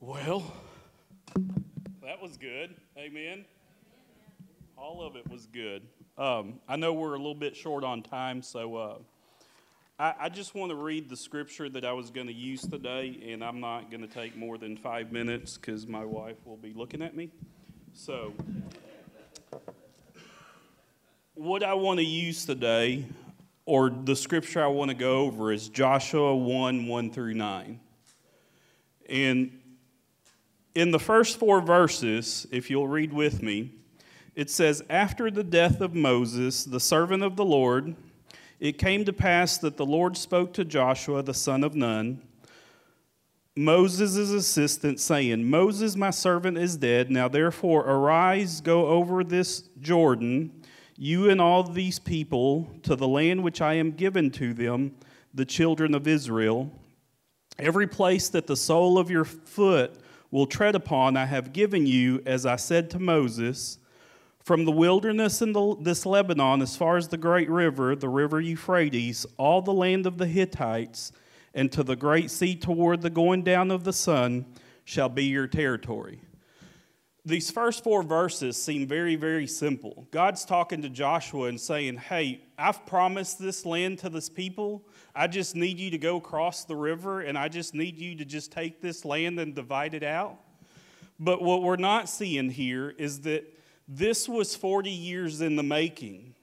Well, 0.05 0.43
that 2.03 2.21
was 2.21 2.37
good. 2.37 2.75
Amen. 2.95 3.43
All 4.77 5.01
of 5.01 5.15
it 5.15 5.29
was 5.29 5.45
good. 5.45 5.83
Um, 6.17 6.59
I 6.67 6.75
know 6.75 6.91
we're 6.91 7.13
a 7.13 7.17
little 7.17 7.33
bit 7.33 7.55
short 7.55 7.85
on 7.85 8.03
time, 8.03 8.41
so 8.41 8.75
uh, 8.75 8.97
I, 9.97 10.13
I, 10.19 10.29
just 10.29 10.53
want 10.53 10.69
to 10.69 10.75
read 10.75 11.07
the 11.07 11.15
scripture 11.15 11.69
that 11.69 11.85
I 11.85 11.93
was 11.93 12.09
going 12.09 12.27
to 12.27 12.33
use 12.33 12.61
today, 12.61 13.21
and 13.29 13.41
I'm 13.41 13.61
not 13.61 13.89
going 13.89 14.01
to 14.01 14.13
take 14.13 14.35
more 14.35 14.57
than 14.57 14.75
five 14.75 15.13
minutes 15.13 15.57
because 15.57 15.87
my 15.87 16.03
wife 16.03 16.35
will 16.43 16.57
be 16.57 16.73
looking 16.73 17.01
at 17.01 17.15
me. 17.15 17.31
So, 17.93 18.33
what 21.35 21.63
I 21.63 21.73
want 21.73 21.99
to 21.99 22.05
use 22.05 22.45
today, 22.45 23.05
or 23.65 23.89
the 23.89 24.15
scripture 24.15 24.61
I 24.61 24.67
want 24.67 24.91
to 24.91 24.95
go 24.95 25.19
over, 25.19 25.53
is 25.53 25.69
Joshua 25.69 26.35
1 26.35 26.85
1 26.85 27.11
through 27.11 27.33
9. 27.33 27.79
And 29.07 29.57
in 30.73 30.91
the 30.91 30.99
first 30.99 31.39
four 31.39 31.61
verses, 31.61 32.45
if 32.51 32.69
you'll 32.69 32.89
read 32.89 33.13
with 33.13 33.41
me, 33.41 33.71
it 34.35 34.49
says, 34.49 34.83
After 34.89 35.31
the 35.31 35.43
death 35.43 35.81
of 35.81 35.95
Moses, 35.95 36.65
the 36.65 36.79
servant 36.79 37.23
of 37.23 37.35
the 37.35 37.45
Lord, 37.45 37.95
it 38.59 38.77
came 38.77 39.05
to 39.05 39.13
pass 39.13 39.57
that 39.59 39.77
the 39.77 39.85
Lord 39.85 40.17
spoke 40.17 40.53
to 40.53 40.65
Joshua, 40.65 41.23
the 41.23 41.33
son 41.33 41.63
of 41.63 41.75
Nun, 41.75 42.21
Moses' 43.57 44.31
assistant, 44.31 44.99
saying, 44.99 45.49
Moses, 45.49 45.95
my 45.95 46.09
servant, 46.09 46.57
is 46.57 46.75
dead. 46.75 47.09
Now 47.09 47.29
therefore 47.29 47.85
arise, 47.85 48.59
go 48.59 48.87
over 48.87 49.23
this 49.23 49.63
Jordan, 49.79 50.51
you 50.97 51.29
and 51.29 51.39
all 51.39 51.63
these 51.63 51.97
people, 51.97 52.69
to 52.83 52.97
the 52.97 53.07
land 53.07 53.43
which 53.43 53.61
I 53.61 53.75
am 53.75 53.91
given 53.91 54.29
to 54.31 54.53
them, 54.53 54.95
the 55.33 55.45
children 55.45 55.95
of 55.95 56.05
Israel. 56.05 56.69
Every 57.57 57.87
place 57.87 58.27
that 58.29 58.47
the 58.47 58.57
sole 58.57 58.97
of 58.97 59.09
your 59.09 59.23
foot 59.23 59.93
will 60.31 60.47
tread 60.47 60.75
upon, 60.75 61.15
I 61.15 61.25
have 61.25 61.53
given 61.53 61.85
you, 61.85 62.21
as 62.25 62.45
I 62.45 62.57
said 62.57 62.89
to 62.89 62.99
Moses. 62.99 63.77
From 64.45 64.63
the 64.63 64.71
wilderness 64.71 65.41
in 65.41 65.53
the, 65.53 65.75
this 65.81 66.05
Lebanon, 66.05 66.61
as 66.61 66.77
far 66.77 66.97
as 66.97 67.07
the 67.07 67.17
great 67.17 67.49
river, 67.49 67.95
the 67.95 68.07
river 68.07 68.39
Euphrates, 68.39 69.25
all 69.37 69.63
the 69.63 69.73
land 69.73 70.05
of 70.05 70.19
the 70.19 70.27
Hittites, 70.27 71.11
and 71.55 71.71
to 71.71 71.81
the 71.81 71.95
great 71.95 72.29
sea 72.29 72.55
toward 72.55 73.01
the 73.01 73.09
going 73.09 73.41
down 73.41 73.71
of 73.71 73.83
the 73.83 73.91
sun, 73.91 74.45
shall 74.83 75.09
be 75.09 75.23
your 75.25 75.47
territory. 75.47 76.21
These 77.25 77.49
first 77.49 77.83
four 77.83 78.03
verses 78.03 78.55
seem 78.61 78.85
very, 78.85 79.15
very 79.15 79.47
simple. 79.47 80.05
God's 80.11 80.45
talking 80.45 80.83
to 80.83 80.89
Joshua 80.89 81.47
and 81.47 81.59
saying, 81.59 81.97
Hey, 81.97 82.41
I've 82.55 82.85
promised 82.85 83.39
this 83.39 83.65
land 83.65 83.97
to 83.99 84.09
this 84.09 84.29
people. 84.29 84.85
I 85.15 85.25
just 85.25 85.55
need 85.55 85.79
you 85.79 85.89
to 85.89 85.97
go 85.97 86.17
across 86.17 86.65
the 86.65 86.75
river, 86.75 87.21
and 87.21 87.35
I 87.35 87.47
just 87.47 87.73
need 87.73 87.97
you 87.97 88.13
to 88.17 88.25
just 88.25 88.51
take 88.51 88.79
this 88.79 89.05
land 89.05 89.39
and 89.39 89.55
divide 89.55 89.95
it 89.95 90.03
out. 90.03 90.37
But 91.19 91.41
what 91.41 91.63
we're 91.63 91.77
not 91.77 92.09
seeing 92.09 92.51
here 92.51 92.93
is 92.95 93.21
that 93.21 93.54
this 93.87 94.27
was 94.27 94.55
40 94.55 94.89
years 94.89 95.41
in 95.41 95.55
the 95.55 95.63
making. 95.63 96.33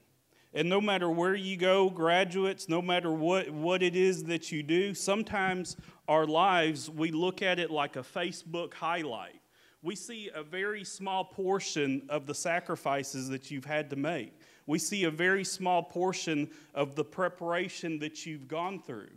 And 0.53 0.69
no 0.69 0.79
matter 0.79 1.09
where 1.09 1.35
you 1.35 1.57
go, 1.57 1.89
graduates, 1.89 2.69
no 2.69 2.81
matter 2.81 3.11
what, 3.11 3.49
what 3.49 3.81
it 3.81 3.95
is 3.95 4.25
that 4.25 4.51
you 4.51 4.61
do, 4.61 4.93
sometimes 4.93 5.75
our 6.07 6.27
lives, 6.27 6.89
we 6.89 7.11
look 7.11 7.41
at 7.41 7.59
it 7.59 7.71
like 7.71 7.95
a 7.95 8.03
Facebook 8.03 8.73
highlight. 8.73 9.41
We 9.81 9.95
see 9.95 10.29
a 10.33 10.43
very 10.43 10.83
small 10.83 11.25
portion 11.25 12.03
of 12.07 12.25
the 12.25 12.35
sacrifices 12.35 13.29
that 13.29 13.51
you've 13.51 13.65
had 13.65 13.89
to 13.89 13.95
make. 13.95 14.33
We 14.65 14.79
see 14.79 15.03
a 15.03 15.11
very 15.11 15.43
small 15.43 15.83
portion 15.83 16.49
of 16.73 16.95
the 16.95 17.03
preparation 17.03 17.99
that 17.99 18.25
you've 18.25 18.47
gone 18.47 18.79
through. 18.79 19.09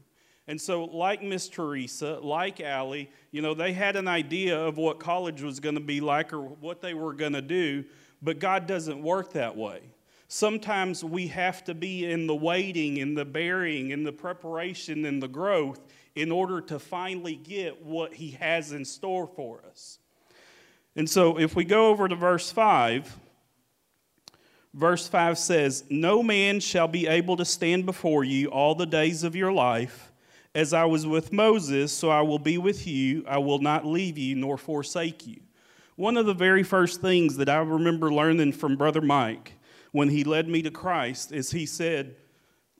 And 0.48 0.60
so, 0.60 0.84
like 0.84 1.22
Miss 1.22 1.48
Teresa, 1.48 2.18
like 2.22 2.60
Allie, 2.60 3.10
you 3.32 3.42
know, 3.42 3.52
they 3.52 3.72
had 3.72 3.96
an 3.96 4.06
idea 4.08 4.58
of 4.58 4.76
what 4.76 5.00
college 5.00 5.42
was 5.42 5.60
going 5.60 5.74
to 5.74 5.80
be 5.80 6.00
like 6.00 6.32
or 6.32 6.40
what 6.40 6.80
they 6.80 6.94
were 6.94 7.12
going 7.12 7.32
to 7.32 7.42
do, 7.42 7.84
but 8.26 8.40
God 8.40 8.66
doesn't 8.66 9.00
work 9.04 9.34
that 9.34 9.56
way. 9.56 9.78
Sometimes 10.26 11.04
we 11.04 11.28
have 11.28 11.62
to 11.62 11.74
be 11.74 12.10
in 12.10 12.26
the 12.26 12.34
waiting, 12.34 12.96
in 12.96 13.14
the 13.14 13.24
burying, 13.24 13.92
in 13.92 14.02
the 14.02 14.10
preparation, 14.10 15.06
in 15.06 15.20
the 15.20 15.28
growth 15.28 15.78
in 16.16 16.32
order 16.32 16.60
to 16.62 16.80
finally 16.80 17.36
get 17.36 17.84
what 17.84 18.12
He 18.12 18.32
has 18.32 18.72
in 18.72 18.84
store 18.84 19.28
for 19.28 19.62
us. 19.70 20.00
And 20.96 21.08
so 21.08 21.38
if 21.38 21.54
we 21.54 21.64
go 21.64 21.86
over 21.86 22.08
to 22.08 22.16
verse 22.16 22.50
5, 22.50 23.16
verse 24.74 25.06
5 25.06 25.38
says, 25.38 25.84
No 25.88 26.20
man 26.20 26.58
shall 26.58 26.88
be 26.88 27.06
able 27.06 27.36
to 27.36 27.44
stand 27.44 27.86
before 27.86 28.24
you 28.24 28.48
all 28.48 28.74
the 28.74 28.86
days 28.86 29.22
of 29.22 29.36
your 29.36 29.52
life. 29.52 30.10
As 30.52 30.72
I 30.72 30.86
was 30.86 31.06
with 31.06 31.32
Moses, 31.32 31.92
so 31.92 32.10
I 32.10 32.22
will 32.22 32.40
be 32.40 32.58
with 32.58 32.88
you. 32.88 33.24
I 33.28 33.38
will 33.38 33.60
not 33.60 33.86
leave 33.86 34.18
you 34.18 34.34
nor 34.34 34.58
forsake 34.58 35.28
you. 35.28 35.45
One 35.96 36.18
of 36.18 36.26
the 36.26 36.35
very 36.35 36.62
first 36.62 37.00
things 37.00 37.38
that 37.38 37.48
I 37.48 37.56
remember 37.56 38.12
learning 38.12 38.52
from 38.52 38.76
Brother 38.76 39.00
Mike 39.00 39.54
when 39.92 40.11
he 40.11 40.24
led 40.24 40.46
me 40.46 40.61
to 40.62 40.70
Christ 40.70 41.32
is 41.32 41.50
he 41.50 41.64
said, 41.64 42.16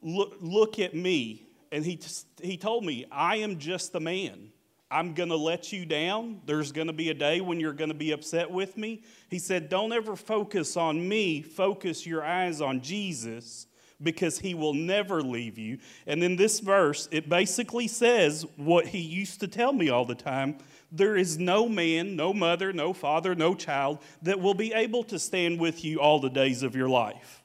Look, 0.03 0.37
look 0.41 0.79
at 0.79 0.95
me. 0.95 1.47
And 1.73 1.85
he, 1.85 1.99
he 2.43 2.59
told 2.59 2.85
me, 2.85 3.07
I 3.11 3.37
am 3.37 3.59
just 3.59 3.93
the 3.93 4.01
man. 4.01 4.51
I'm 4.91 5.15
going 5.15 5.31
to 5.31 5.37
let 5.37 5.73
you 5.73 5.87
down. 5.87 6.43
There's 6.45 6.71
going 6.71 6.87
to 6.87 6.93
be 6.93 7.09
a 7.09 7.15
day 7.15 7.41
when 7.41 7.59
you're 7.59 7.73
going 7.73 7.89
to 7.89 7.95
be 7.95 8.13
upset 8.13 8.51
with 8.51 8.77
me. 8.77 9.03
He 9.31 9.39
said, 9.39 9.71
Don't 9.71 9.95
ever 9.95 10.15
focus 10.15 10.77
on 10.77 11.09
me, 11.09 11.41
focus 11.41 12.07
your 12.07 12.23
eyes 12.23 12.61
on 12.61 12.83
Jesus 12.83 13.67
because 14.03 14.39
he 14.39 14.55
will 14.55 14.75
never 14.75 15.23
leave 15.23 15.59
you. 15.59 15.79
And 16.07 16.23
in 16.23 16.37
this 16.37 16.61
verse, 16.61 17.09
it 17.11 17.29
basically 17.29 17.89
says 17.89 18.45
what 18.57 18.87
he 18.87 18.99
used 18.99 19.41
to 19.41 19.49
tell 19.49 19.73
me 19.73 19.89
all 19.89 20.05
the 20.05 20.15
time 20.15 20.59
there 20.93 21.17
is 21.17 21.39
no 21.39 21.69
man, 21.69 22.17
no 22.17 22.33
mother, 22.33 22.73
no 22.73 22.93
father, 22.93 23.35
no 23.35 23.55
child 23.55 23.99
that 24.23 24.41
will 24.41 24.55
be 24.55 24.73
able 24.73 25.05
to 25.05 25.19
stand 25.19 25.59
with 25.59 25.85
you 25.85 26.01
all 26.01 26.21
the 26.21 26.31
days 26.31 26.63
of 26.63 26.77
your 26.77 26.89
life. 26.89 27.43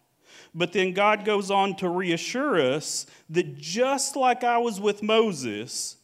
But 0.53 0.73
then 0.73 0.93
God 0.93 1.25
goes 1.25 1.49
on 1.49 1.75
to 1.77 1.89
reassure 1.89 2.59
us 2.59 3.05
that 3.29 3.57
just 3.57 4.15
like 4.15 4.43
I 4.43 4.57
was 4.57 4.79
with 4.79 5.01
Moses, 5.01 5.97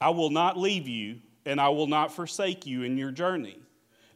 I 0.00 0.10
will 0.10 0.30
not 0.30 0.58
leave 0.58 0.88
you 0.88 1.20
and 1.44 1.60
I 1.60 1.68
will 1.68 1.86
not 1.86 2.12
forsake 2.12 2.66
you 2.66 2.82
in 2.82 2.96
your 2.96 3.10
journey. 3.10 3.58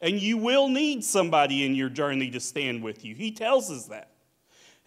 And 0.01 0.19
you 0.19 0.37
will 0.37 0.67
need 0.67 1.03
somebody 1.03 1.63
in 1.63 1.75
your 1.75 1.89
journey 1.89 2.31
to 2.31 2.39
stand 2.39 2.83
with 2.83 3.05
you. 3.05 3.13
He 3.13 3.31
tells 3.31 3.69
us 3.69 3.85
that. 3.85 4.09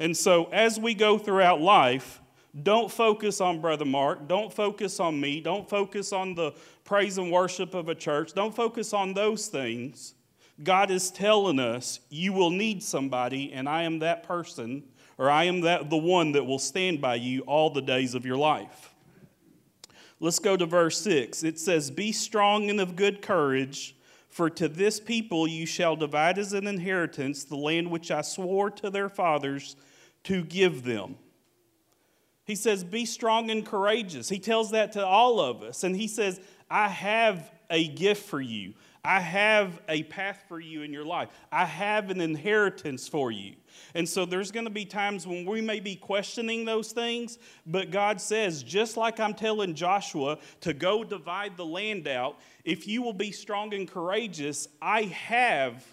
And 0.01 0.17
so, 0.17 0.47
as 0.47 0.79
we 0.79 0.93
go 0.95 1.19
throughout 1.19 1.61
life, 1.61 2.21
Don't 2.63 2.91
focus 2.91 3.41
on 3.41 3.61
Brother 3.61 3.85
Mark. 3.85 4.29
Don't 4.29 4.53
focus 4.53 5.01
on 5.01 5.21
me. 5.21 5.41
Don't 5.41 5.69
focus 5.69 6.13
on 6.13 6.35
the 6.35 6.53
praise 6.85 7.19
and 7.19 7.33
worship 7.33 7.75
of 7.75 7.89
a 7.89 7.95
church. 7.95 8.33
Don't 8.33 8.55
focus 8.55 8.93
on 8.93 9.13
those 9.13 9.49
things. 9.49 10.15
God 10.63 10.93
is 10.93 11.11
telling 11.11 11.59
us 11.59 11.99
you 12.11 12.33
will 12.33 12.51
need 12.51 12.83
somebody, 12.83 13.53
and 13.53 13.69
I 13.69 13.83
am 13.83 13.99
that 13.99 14.23
person, 14.23 14.85
or 15.19 15.29
I 15.29 15.45
am 15.45 15.63
that 15.63 15.91
the 15.91 15.97
one 15.97 16.33
that 16.33 16.45
will 16.45 16.61
stand 16.61 17.01
by 17.01 17.17
you 17.17 17.41
all 17.41 17.71
the 17.71 17.83
days 17.83 18.15
of 18.15 18.25
your 18.25 18.37
life. 18.37 18.95
Let's 20.21 20.39
go 20.39 20.57
to 20.57 20.65
verse 20.65 21.01
6. 21.01 21.43
It 21.43 21.59
says, 21.59 21.91
Be 21.91 22.13
strong 22.13 22.71
and 22.71 22.81
of 22.81 22.95
good 22.95 23.21
courage, 23.21 23.97
for 24.29 24.49
to 24.51 24.69
this 24.69 25.01
people 25.01 25.49
you 25.49 25.67
shall 25.67 25.97
divide 25.97 26.39
as 26.39 26.53
an 26.53 26.69
inheritance 26.69 27.43
the 27.43 27.57
land 27.57 27.91
which 27.91 28.13
I 28.13 28.21
swore 28.21 28.71
to 28.71 28.91
their 28.91 29.09
fathers 29.09 29.75
to 30.25 30.45
give 30.45 30.85
them. 30.85 31.17
He 32.45 32.55
says, 32.55 32.85
Be 32.85 33.07
strong 33.07 33.51
and 33.51 33.65
courageous. 33.65 34.29
He 34.29 34.39
tells 34.39 34.71
that 34.73 34.93
to 34.93 35.05
all 35.05 35.41
of 35.41 35.63
us. 35.63 35.85
And 35.85 35.97
he 35.97 36.09
says, 36.09 36.41
I 36.71 36.89
have 36.89 37.51
a 37.71 37.89
gift 37.89 38.27
for 38.27 38.41
you. 38.41 38.75
I 39.07 39.21
have 39.21 39.83
a 39.87 40.03
path 40.05 40.45
for 40.49 40.59
you 40.59 40.81
in 40.81 40.91
your 40.91 41.05
life. 41.05 41.29
I 41.53 41.67
have 41.67 42.09
an 42.09 42.23
inheritance 42.23 43.07
for 43.07 43.31
you. 43.31 43.55
And 43.95 44.09
so 44.09 44.25
there's 44.25 44.51
going 44.51 44.65
to 44.65 44.73
be 44.73 44.87
times 44.87 45.27
when 45.27 45.45
we 45.45 45.61
may 45.61 45.79
be 45.79 45.95
questioning 45.95 46.65
those 46.65 46.93
things, 46.93 47.39
but 47.67 47.91
God 47.91 48.19
says, 48.19 48.63
just 48.63 48.97
like 48.97 49.21
I'm 49.21 49.35
telling 49.35 49.75
Joshua 49.75 50.39
to 50.63 50.73
go 50.73 51.05
divide 51.05 51.59
the 51.59 51.67
land 51.67 52.09
out, 52.09 52.39
if 52.65 52.89
you 52.89 53.03
will 53.03 53.13
be 53.13 53.31
strong 53.31 53.75
and 53.75 53.87
courageous, 53.87 54.69
I 54.81 55.03
have 55.03 55.85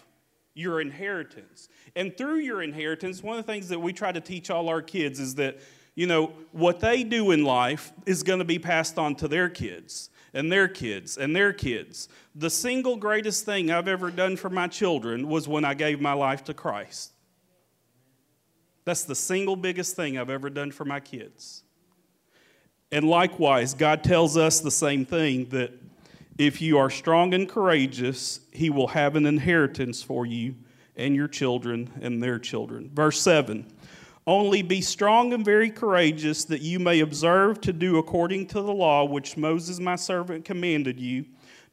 your 0.54 0.80
inheritance. 0.80 1.68
And 1.94 2.16
through 2.16 2.38
your 2.38 2.62
inheritance, 2.62 3.22
one 3.22 3.38
of 3.38 3.46
the 3.46 3.52
things 3.52 3.68
that 3.68 3.78
we 3.78 3.92
try 3.92 4.12
to 4.12 4.20
teach 4.22 4.48
all 4.48 4.70
our 4.70 4.82
kids 4.82 5.20
is 5.20 5.34
that, 5.34 5.58
you 5.94 6.06
know, 6.06 6.32
what 6.52 6.80
they 6.80 7.04
do 7.04 7.30
in 7.30 7.44
life 7.44 7.92
is 8.06 8.22
going 8.22 8.38
to 8.38 8.44
be 8.44 8.58
passed 8.58 8.98
on 8.98 9.14
to 9.16 9.28
their 9.28 9.48
kids 9.48 10.10
and 10.34 10.50
their 10.50 10.68
kids 10.68 11.18
and 11.18 11.36
their 11.36 11.52
kids. 11.52 12.08
The 12.34 12.50
single 12.50 12.96
greatest 12.96 13.44
thing 13.44 13.70
I've 13.70 13.88
ever 13.88 14.10
done 14.10 14.36
for 14.36 14.48
my 14.48 14.68
children 14.68 15.28
was 15.28 15.46
when 15.46 15.64
I 15.64 15.74
gave 15.74 16.00
my 16.00 16.14
life 16.14 16.44
to 16.44 16.54
Christ. 16.54 17.12
That's 18.84 19.04
the 19.04 19.14
single 19.14 19.56
biggest 19.56 19.94
thing 19.94 20.18
I've 20.18 20.30
ever 20.30 20.50
done 20.50 20.72
for 20.72 20.84
my 20.84 21.00
kids. 21.00 21.62
And 22.90 23.08
likewise, 23.08 23.74
God 23.74 24.02
tells 24.02 24.36
us 24.36 24.60
the 24.60 24.70
same 24.70 25.04
thing 25.04 25.48
that 25.50 25.72
if 26.38 26.60
you 26.60 26.78
are 26.78 26.90
strong 26.90 27.34
and 27.34 27.48
courageous, 27.48 28.40
He 28.50 28.70
will 28.70 28.88
have 28.88 29.14
an 29.16 29.26
inheritance 29.26 30.02
for 30.02 30.26
you 30.26 30.56
and 30.96 31.14
your 31.14 31.28
children 31.28 31.90
and 32.00 32.22
their 32.22 32.38
children. 32.38 32.90
Verse 32.92 33.20
7 33.20 33.66
only 34.26 34.62
be 34.62 34.80
strong 34.80 35.32
and 35.32 35.44
very 35.44 35.70
courageous, 35.70 36.44
that 36.44 36.62
you 36.62 36.78
may 36.78 37.00
observe 37.00 37.60
to 37.62 37.72
do 37.72 37.98
according 37.98 38.46
to 38.48 38.62
the 38.62 38.72
law 38.72 39.04
which 39.04 39.36
Moses 39.36 39.80
my 39.80 39.96
servant 39.96 40.44
commanded 40.44 41.00
you. 41.00 41.24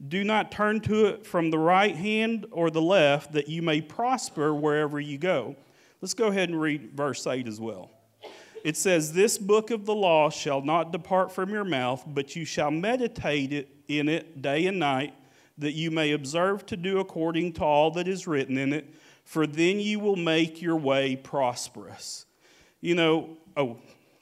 Do 0.08 0.24
not 0.24 0.52
turn 0.52 0.80
to 0.82 1.06
it 1.08 1.26
from 1.26 1.52
the 1.52 1.60
right 1.60 1.96
hand 1.96 2.48
or 2.52 2.72
the 2.72 2.82
left, 2.82 3.34
that 3.34 3.50
you 3.50 3.62
may 3.62 3.82
prosper 3.82 4.54
wherever 4.54 5.00
you 5.00 5.18
go. 5.18 5.56
Let's 6.02 6.14
go 6.14 6.28
ahead 6.28 6.50
and 6.50 6.60
read 6.60 6.94
verse 6.94 7.28
8 7.28 7.48
as 7.48 7.60
well. 7.60 7.92
It 8.64 8.78
says, 8.78 9.14
This 9.14 9.38
book 9.38 9.70
of 9.72 9.86
the 9.86 9.94
law 9.94 10.30
shall 10.30 10.62
not 10.62 10.92
depart 10.92 11.32
from 11.32 11.50
your 11.50 11.66
mouth, 11.66 12.04
but 12.08 12.36
you 12.36 12.46
shall 12.46 12.72
meditate 12.72 13.54
it 13.54 13.70
in 13.88 14.10
it 14.10 14.42
day 14.42 14.66
and 14.66 14.80
night, 14.80 15.14
that 15.58 15.74
you 15.74 15.92
may 15.92 16.14
observe 16.14 16.66
to 16.68 16.78
do 16.78 17.00
according 17.00 17.54
to 17.54 17.64
all 17.64 17.92
that 17.92 18.08
is 18.08 18.26
written 18.26 18.58
in 18.58 18.74
it, 18.74 18.94
for 19.24 19.46
then 19.46 19.80
you 19.80 20.00
will 20.00 20.16
make 20.16 20.62
your 20.62 20.78
way 20.78 21.16
prosperous 21.16 22.26
you 22.82 22.96
know, 22.96 23.38
oh, 23.58 23.78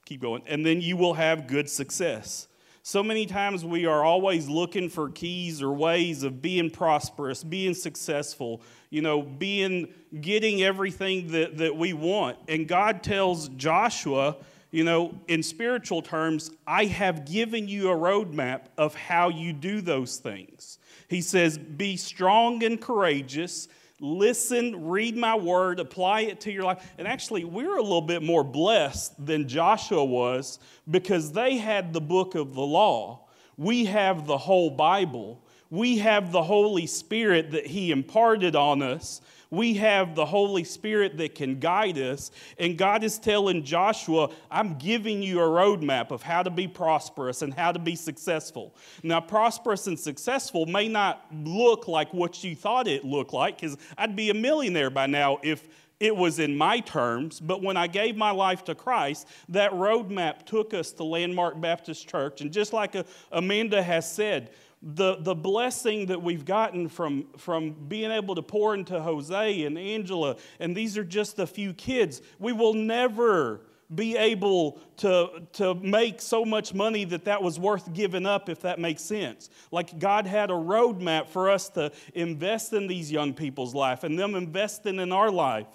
keep 0.05 0.21
going, 0.21 0.41
and 0.47 0.65
then 0.65 0.81
you 0.81 0.97
will 0.97 1.13
have 1.13 1.47
good 1.47 1.69
success. 1.69 2.47
So 2.87 3.03
many 3.03 3.25
times 3.25 3.65
we 3.65 3.85
are 3.85 4.01
always 4.01 4.47
looking 4.47 4.87
for 4.87 5.09
keys 5.09 5.61
or 5.61 5.73
ways 5.73 6.23
of 6.23 6.41
being 6.41 6.69
prosperous, 6.69 7.43
being 7.43 7.73
successful, 7.73 8.61
you 8.89 9.01
know, 9.01 9.21
being 9.21 9.93
getting 10.21 10.63
everything 10.63 11.27
that, 11.33 11.57
that 11.57 11.75
we 11.75 11.91
want. 11.91 12.37
And 12.47 12.65
God 12.65 13.03
tells 13.03 13.49
Joshua, 13.49 14.37
you 14.71 14.85
know, 14.85 15.19
in 15.27 15.43
spiritual 15.43 16.01
terms, 16.01 16.51
I 16.65 16.85
have 16.85 17.25
given 17.25 17.67
you 17.67 17.89
a 17.89 17.95
roadmap 17.95 18.67
of 18.77 18.95
how 18.95 19.27
you 19.27 19.51
do 19.51 19.81
those 19.81 20.15
things. 20.15 20.79
He 21.09 21.19
says, 21.19 21.57
Be 21.57 21.97
strong 21.97 22.63
and 22.63 22.79
courageous 22.79 23.67
listen, 23.99 24.87
read 24.87 25.15
my 25.15 25.35
word, 25.35 25.79
apply 25.79 26.21
it 26.21 26.41
to 26.41 26.51
your 26.51 26.63
life. 26.63 26.85
And 26.97 27.07
actually, 27.07 27.43
we're 27.43 27.77
a 27.77 27.81
little 27.81 28.01
bit 28.01 28.23
more 28.23 28.43
blessed 28.43 29.25
than 29.25 29.47
Joshua 29.47 30.03
was 30.03 30.59
because 30.89 31.31
they 31.31 31.57
had 31.57 31.93
the 31.93 32.01
book 32.01 32.35
of 32.35 32.53
the 32.53 32.61
law. 32.61 33.27
We 33.57 33.85
have 33.85 34.27
the 34.27 34.37
whole 34.37 34.69
Bible. 34.69 35.43
We 35.69 35.97
have 35.97 36.31
the 36.31 36.43
Holy 36.43 36.85
Spirit 36.85 37.51
that 37.51 37.67
He 37.67 37.91
imparted 37.91 38.55
on 38.55 38.81
us 38.81 39.21
we 39.49 39.75
have 39.75 40.15
the 40.15 40.25
Holy 40.25 40.63
Spirit 40.63 41.17
that 41.17 41.35
can 41.35 41.59
guide 41.59 41.97
us. 41.97 42.31
And 42.57 42.77
God 42.77 43.03
is 43.03 43.17
telling 43.17 43.63
Joshua, 43.63 44.29
I'm 44.51 44.77
giving 44.77 45.21
you 45.21 45.39
a 45.39 45.47
roadmap 45.47 46.11
of 46.11 46.21
how 46.21 46.43
to 46.43 46.49
be 46.49 46.67
prosperous 46.67 47.41
and 47.41 47.53
how 47.53 47.71
to 47.71 47.79
be 47.79 47.95
successful. 47.95 48.75
Now, 49.03 49.21
prosperous 49.21 49.87
and 49.87 49.99
successful 49.99 50.65
may 50.65 50.87
not 50.87 51.25
look 51.31 51.87
like 51.87 52.13
what 52.13 52.43
you 52.43 52.55
thought 52.55 52.87
it 52.87 53.05
looked 53.05 53.33
like, 53.33 53.59
because 53.59 53.77
I'd 53.97 54.15
be 54.15 54.29
a 54.29 54.33
millionaire 54.33 54.89
by 54.89 55.07
now 55.07 55.39
if 55.43 55.67
it 55.99 56.15
was 56.15 56.37
in 56.37 56.55
my 56.55 56.79
terms, 56.79 57.39
but 57.39 57.63
when 57.63 57.75
I 57.75 57.87
gave 57.87 58.15
my 58.15 58.29
life 58.29 58.63
to 58.65 58.75
Christ, 58.75 59.27
that 59.49 59.71
roadmap 59.71 60.45
took 60.45 60.75
us 60.75 60.91
to 60.91 61.03
Landmark 61.03 61.59
Baptist 61.59 62.07
Church. 62.07 62.41
And 62.41 62.53
just 62.53 62.71
like 62.71 62.95
uh, 62.95 63.03
Amanda 63.31 63.81
has 63.81 64.11
said, 64.11 64.51
the, 64.81 65.17
the 65.19 65.35
blessing 65.35 66.07
that 66.07 66.21
we've 66.21 66.45
gotten 66.45 66.87
from, 66.87 67.25
from 67.37 67.71
being 67.87 68.11
able 68.11 68.35
to 68.35 68.41
pour 68.41 68.75
into 68.75 68.99
Jose 68.99 69.63
and 69.63 69.77
Angela, 69.77 70.37
and 70.59 70.75
these 70.75 70.97
are 70.97 71.03
just 71.03 71.39
a 71.39 71.47
few 71.47 71.73
kids, 71.73 72.21
we 72.39 72.53
will 72.53 72.73
never 72.73 73.61
be 73.93 74.17
able 74.17 74.79
to, 74.97 75.29
to 75.53 75.73
make 75.75 76.21
so 76.21 76.43
much 76.43 76.73
money 76.73 77.05
that 77.05 77.25
that 77.25 77.41
was 77.41 77.57
worth 77.57 77.93
giving 77.93 78.25
up, 78.25 78.49
if 78.49 78.61
that 78.61 78.79
makes 78.79 79.01
sense. 79.01 79.49
Like 79.71 79.97
God 79.97 80.27
had 80.27 80.51
a 80.51 80.55
roadmap 80.55 81.29
for 81.29 81.49
us 81.49 81.69
to 81.69 81.91
invest 82.13 82.73
in 82.73 82.87
these 82.87 83.11
young 83.11 83.33
people's 83.33 83.73
life 83.73 84.03
and 84.03 84.19
them 84.19 84.35
investing 84.35 84.99
in 84.99 85.11
our 85.11 85.31
life. 85.31 85.67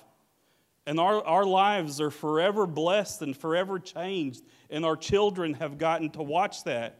And 0.87 1.01
our, 1.01 1.25
our 1.25 1.45
lives 1.45 2.01
are 2.01 2.11
forever 2.11 2.67
blessed 2.67 3.23
and 3.23 3.37
forever 3.37 3.79
changed, 3.79 4.43
and 4.69 4.85
our 4.85 4.97
children 4.97 5.55
have 5.55 5.79
gotten 5.79 6.11
to 6.11 6.23
watch 6.23 6.65
that. 6.65 6.99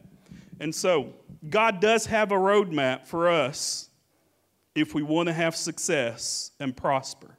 And 0.59 0.73
so, 0.73 1.13
God 1.49 1.79
does 1.79 2.05
have 2.05 2.31
a 2.31 2.35
roadmap 2.35 3.07
for 3.07 3.29
us 3.29 3.89
if 4.75 4.93
we 4.93 5.03
want 5.03 5.27
to 5.27 5.33
have 5.33 5.55
success 5.55 6.51
and 6.59 6.75
prosper. 6.75 7.37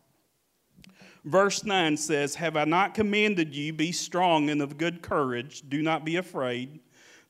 Verse 1.25 1.65
9 1.65 1.97
says, 1.97 2.35
Have 2.35 2.57
I 2.57 2.65
not 2.65 2.95
commanded 2.95 3.55
you, 3.55 3.73
be 3.73 3.93
strong 3.93 4.51
and 4.51 4.61
of 4.61 4.77
good 4.77 5.01
courage, 5.01 5.63
do 5.69 5.81
not 5.81 6.05
be 6.05 6.17
afraid, 6.17 6.81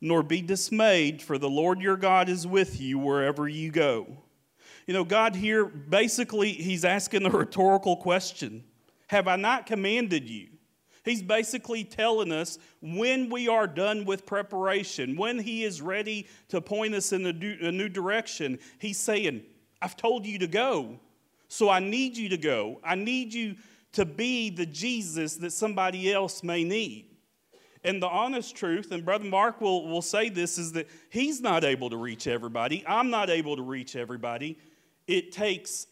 nor 0.01 0.23
be 0.23 0.43
dismayed, 0.43 1.23
for 1.23 1.39
the 1.39 1.49
Lord 1.49 1.81
your 1.81 1.97
God 1.97 2.29
is 2.29 2.47
with 2.47 2.81
you 2.81 2.99
wherever 2.99 3.49
you 3.49 3.71
go. 3.71 4.07
You 4.87 4.95
know, 4.95 5.05
God 5.05 5.37
here 5.37 5.65
basically, 5.65 6.53
He's 6.53 6.85
asking 6.85 7.25
a 7.25 7.31
rhetorical 7.31 7.97
question 7.97 8.65
Have 9.09 9.29
I 9.29 9.37
not 9.37 9.67
commanded 9.67 10.29
you? 10.29 10.49
He's 11.05 11.23
basically 11.23 11.85
telling 11.85 12.33
us 12.33 12.59
when 12.81 13.29
we 13.29 13.47
are 13.49 13.67
done 13.67 14.05
with 14.05 14.25
preparation, 14.25 15.17
when 15.17 15.39
He 15.39 15.65
is 15.65 15.83
ready 15.83 16.27
to 16.49 16.61
point 16.61 16.95
us 16.95 17.13
in 17.13 17.27
a 17.27 17.33
new 17.33 17.89
direction, 17.89 18.59
He's 18.79 18.99
saying, 18.99 19.43
I've 19.83 19.97
told 19.97 20.25
you 20.25 20.39
to 20.39 20.47
go. 20.47 20.99
So 21.49 21.69
I 21.69 21.79
need 21.79 22.17
you 22.17 22.31
to 22.31 22.39
go. 22.39 22.81
I 22.83 22.95
need 22.95 23.35
you 23.35 23.57
to 23.93 24.05
be 24.05 24.51
the 24.51 24.67
Jesus 24.67 25.37
that 25.37 25.53
somebody 25.53 26.13
else 26.13 26.43
may 26.43 26.65
need. 26.65 27.11
And 27.85 28.03
the 28.03 28.09
honest 28.09 28.57
truth, 28.57 28.91
and 28.93 29.05
Brother 29.05 29.27
Mark 29.27 29.61
will, 29.61 29.87
will 29.87 30.03
say 30.03 30.31
this, 30.31 30.57
is 30.57 30.73
that 30.73 30.89
he's 31.11 31.43
not 31.43 31.65
able 31.65 31.91
to 31.91 31.99
reach 31.99 32.27
everybody. 32.27 32.83
I'm 32.89 33.11
not 33.11 33.29
able 33.29 33.57
to 33.57 33.63
reach 33.63 33.95
everybody. 33.95 34.59
It 35.07 35.33
takes 35.33 35.87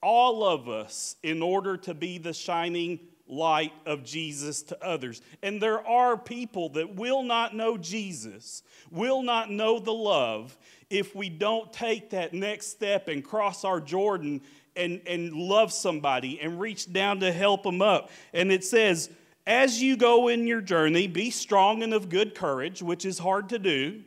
all 0.00 0.44
of 0.44 0.68
us 0.68 1.16
in 1.24 1.42
order 1.42 1.76
to 1.78 1.92
be 1.92 2.18
the 2.18 2.32
shining 2.32 3.00
light 3.26 3.72
of 3.86 4.04
Jesus 4.04 4.62
to 4.62 4.84
others. 4.84 5.22
And 5.42 5.60
there 5.60 5.86
are 5.86 6.16
people 6.16 6.70
that 6.70 6.94
will 6.94 7.22
not 7.22 7.54
know 7.54 7.76
Jesus, 7.76 8.62
will 8.90 9.22
not 9.22 9.50
know 9.50 9.78
the 9.78 9.92
love, 9.92 10.56
if 10.90 11.14
we 11.14 11.28
don't 11.28 11.72
take 11.72 12.10
that 12.10 12.34
next 12.34 12.66
step 12.68 13.08
and 13.08 13.24
cross 13.24 13.64
our 13.64 13.80
Jordan 13.80 14.42
and, 14.76 15.00
and 15.06 15.32
love 15.32 15.72
somebody 15.72 16.40
and 16.40 16.60
reach 16.60 16.92
down 16.92 17.20
to 17.20 17.32
help 17.32 17.62
them 17.62 17.80
up. 17.80 18.10
And 18.32 18.52
it 18.52 18.64
says, 18.64 19.10
as 19.46 19.82
you 19.82 19.96
go 19.96 20.28
in 20.28 20.46
your 20.46 20.60
journey, 20.60 21.06
be 21.06 21.30
strong 21.30 21.82
and 21.82 21.92
of 21.92 22.08
good 22.08 22.34
courage, 22.34 22.82
which 22.82 23.04
is 23.04 23.18
hard 23.18 23.50
to 23.50 23.58
do. 23.58 24.02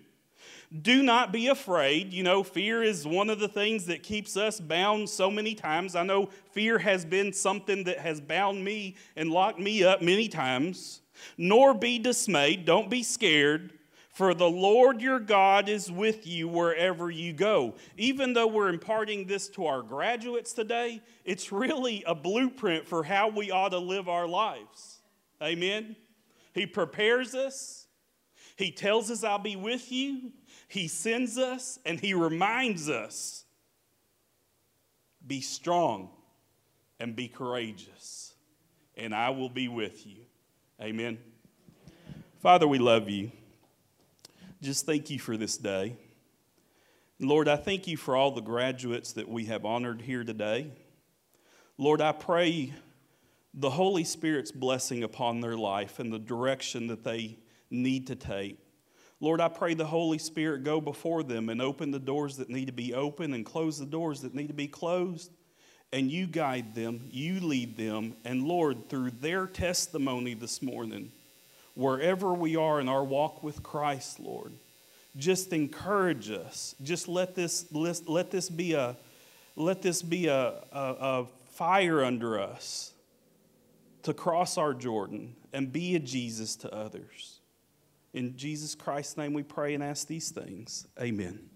Do 0.82 1.02
not 1.02 1.32
be 1.32 1.48
afraid. 1.48 2.12
You 2.12 2.24
know, 2.24 2.44
fear 2.44 2.84
is 2.84 3.08
one 3.08 3.30
of 3.30 3.40
the 3.40 3.48
things 3.48 3.86
that 3.86 4.04
keeps 4.04 4.36
us 4.36 4.60
bound 4.60 5.10
so 5.10 5.32
many 5.32 5.56
times. 5.56 5.96
I 5.96 6.04
know 6.04 6.30
fear 6.52 6.78
has 6.80 7.06
been 7.06 7.32
something 7.32 7.86
that 7.86 8.00
has 8.00 8.20
bound 8.20 8.64
me 8.64 8.96
and 9.16 9.32
locked 9.32 9.60
me 9.60 9.84
up 9.84 10.02
many 10.02 10.28
times. 10.28 11.02
Nor 11.38 11.74
be 11.74 12.00
dismayed. 12.00 12.66
Don't 12.66 12.90
be 12.90 13.02
scared. 13.02 13.72
For 14.18 14.34
the 14.34 14.50
Lord 14.50 15.00
your 15.00 15.20
God 15.20 15.70
is 15.70 15.92
with 15.92 16.26
you 16.26 16.48
wherever 16.48 17.12
you 17.12 17.34
go. 17.34 17.76
Even 17.98 18.34
though 18.34 18.48
we're 18.48 18.70
imparting 18.70 19.28
this 19.28 19.48
to 19.50 19.68
our 19.68 19.84
graduates 19.84 20.54
today, 20.54 21.02
it's 21.24 21.52
really 21.52 22.04
a 22.08 22.16
blueprint 22.16 22.88
for 22.88 23.04
how 23.04 23.30
we 23.30 23.52
ought 23.52 23.70
to 23.70 23.78
live 23.78 24.10
our 24.10 24.28
lives. 24.28 25.02
Amen. 25.42 25.96
He 26.54 26.66
prepares 26.66 27.36
us, 27.36 27.86
He 28.56 28.72
tells 28.72 29.12
us, 29.12 29.24
I'll 29.24 29.38
be 29.38 29.56
with 29.56 29.92
you. 29.92 30.32
He 30.68 30.88
sends 30.88 31.38
us, 31.38 31.80
and 31.86 32.00
He 32.00 32.14
reminds 32.14 32.90
us 32.90 33.46
be 35.26 35.42
strong 35.42 36.10
and 37.00 37.16
be 37.16 37.28
courageous, 37.28 38.34
and 38.96 39.14
I 39.14 39.30
will 39.32 39.50
be 39.50 39.68
with 39.68 40.06
you. 40.06 40.22
Amen. 40.82 41.18
Father, 42.40 42.68
we 42.68 42.78
love 42.80 43.10
you 43.10 43.32
just 44.62 44.86
thank 44.86 45.10
you 45.10 45.20
for 45.20 45.38
this 45.38 45.58
day. 45.58 45.96
Lord, 47.20 47.48
I 47.48 47.58
thank 47.58 47.88
you 47.88 47.98
for 47.98 48.16
all 48.16 48.32
the 48.32 48.42
graduates 48.42 49.14
that 49.14 49.28
we 49.28 49.46
have 49.46 49.66
honored 49.66 50.02
here 50.02 50.24
today. 50.24 50.72
Lord, 51.78 52.02
I 52.02 52.12
pray 52.12 52.74
the 53.54 53.70
Holy 53.70 54.04
Spirit's 54.04 54.52
blessing 54.52 55.04
upon 55.04 55.42
their 55.42 55.58
life 55.58 56.00
and 56.00 56.12
the 56.12 56.20
direction 56.20 56.88
that 56.88 57.04
they 57.04 57.38
need 57.70 58.08
to 58.08 58.16
take. 58.16 58.58
Lord, 59.20 59.42
I 59.42 59.48
pray 59.48 59.74
the 59.74 59.86
Holy 59.86 60.20
Spirit 60.20 60.64
go 60.64 60.80
before 60.80 61.24
them 61.24 61.50
and 61.50 61.62
open 61.62 61.92
the 61.92 62.00
doors 62.00 62.38
that 62.38 62.50
need 62.50 62.68
to 62.68 62.72
be 62.72 62.94
open 62.94 63.34
and 63.34 63.46
close 63.46 63.80
the 63.80 63.86
doors 63.86 64.22
that 64.22 64.36
need 64.36 64.48
to 64.48 64.54
be 64.54 64.68
closed. 64.68 65.32
And 65.92 66.12
you 66.12 66.28
guide 66.28 66.76
them, 66.76 67.08
you 67.10 67.40
lead 67.40 67.78
them. 67.78 68.16
And 68.26 68.44
Lord, 68.44 68.90
through 68.90 69.12
their 69.12 69.48
testimony 69.48 70.34
this 70.34 70.62
morning, 70.62 71.12
wherever 71.78 72.34
we 72.34 72.56
are 72.56 72.80
in 72.80 72.90
our 72.90 73.04
walk 73.04 73.44
with 73.44 73.62
Christ, 73.62 74.20
Lord. 74.20 74.54
Just 75.16 75.54
encourage 75.54 76.32
us. 76.32 76.76
Just 76.82 77.08
let 77.08 77.36
this, 77.36 77.66
let 77.72 78.32
this 78.32 78.50
be 78.50 78.74
a, 78.74 78.98
let 79.56 79.82
this 79.82 80.02
be 80.02 80.28
a, 80.28 80.54
a, 80.72 80.96
a 81.00 81.28
fire 81.54 82.04
under 82.04 82.40
us 82.40 82.94
to 84.04 84.14
cross 84.14 84.58
our 84.58 84.74
Jordan 84.74 85.36
and 85.54 85.72
be 85.72 85.96
a 85.96 86.00
Jesus 86.00 86.56
to 86.58 86.74
others. 86.74 87.37
In 88.18 88.36
Jesus 88.36 88.74
Christ's 88.74 89.16
name 89.16 89.32
we 89.32 89.44
pray 89.44 89.76
and 89.76 89.84
ask 89.84 90.08
these 90.08 90.32
things. 90.32 90.88
Amen. 91.00 91.52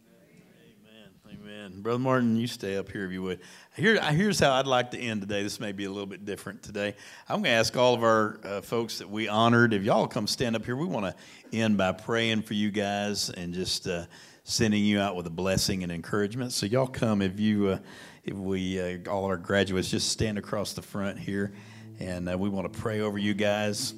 Amen. 1.27 1.81
Brother 1.81 1.97
Martin, 1.97 2.35
you 2.35 2.45
stay 2.45 2.77
up 2.77 2.91
here 2.91 3.03
if 3.03 3.11
you 3.11 3.23
would. 3.23 3.39
Here, 3.75 3.99
here's 4.11 4.39
how 4.39 4.51
I'd 4.51 4.67
like 4.67 4.91
to 4.91 4.99
end 4.99 5.21
today. 5.21 5.41
This 5.41 5.59
may 5.59 5.71
be 5.71 5.85
a 5.85 5.89
little 5.89 6.05
bit 6.05 6.23
different 6.23 6.61
today. 6.61 6.93
I'm 7.27 7.37
going 7.37 7.45
to 7.45 7.49
ask 7.49 7.75
all 7.75 7.95
of 7.95 8.03
our 8.03 8.39
uh, 8.43 8.61
folks 8.61 8.99
that 8.99 9.09
we 9.09 9.27
honored, 9.27 9.73
if 9.73 9.81
y'all 9.81 10.05
come 10.07 10.27
stand 10.27 10.55
up 10.55 10.63
here, 10.63 10.75
we 10.75 10.85
want 10.85 11.07
to 11.07 11.15
end 11.51 11.79
by 11.79 11.93
praying 11.93 12.43
for 12.43 12.53
you 12.53 12.69
guys 12.69 13.31
and 13.31 13.55
just 13.55 13.87
uh, 13.87 14.05
sending 14.43 14.85
you 14.85 14.99
out 14.99 15.15
with 15.15 15.25
a 15.25 15.31
blessing 15.31 15.81
and 15.81 15.91
encouragement. 15.91 16.51
So 16.51 16.67
y'all 16.67 16.85
come 16.85 17.23
if 17.23 17.39
you, 17.39 17.69
uh, 17.69 17.79
if 18.23 18.35
we, 18.35 18.79
uh, 18.79 19.09
all 19.09 19.25
our 19.25 19.37
graduates, 19.37 19.89
just 19.89 20.09
stand 20.09 20.37
across 20.37 20.73
the 20.73 20.83
front 20.83 21.17
here, 21.17 21.53
and 21.99 22.29
uh, 22.29 22.37
we 22.37 22.49
want 22.49 22.71
to 22.71 22.79
pray 22.79 22.99
over 22.99 23.17
you 23.17 23.33
guys 23.33 23.95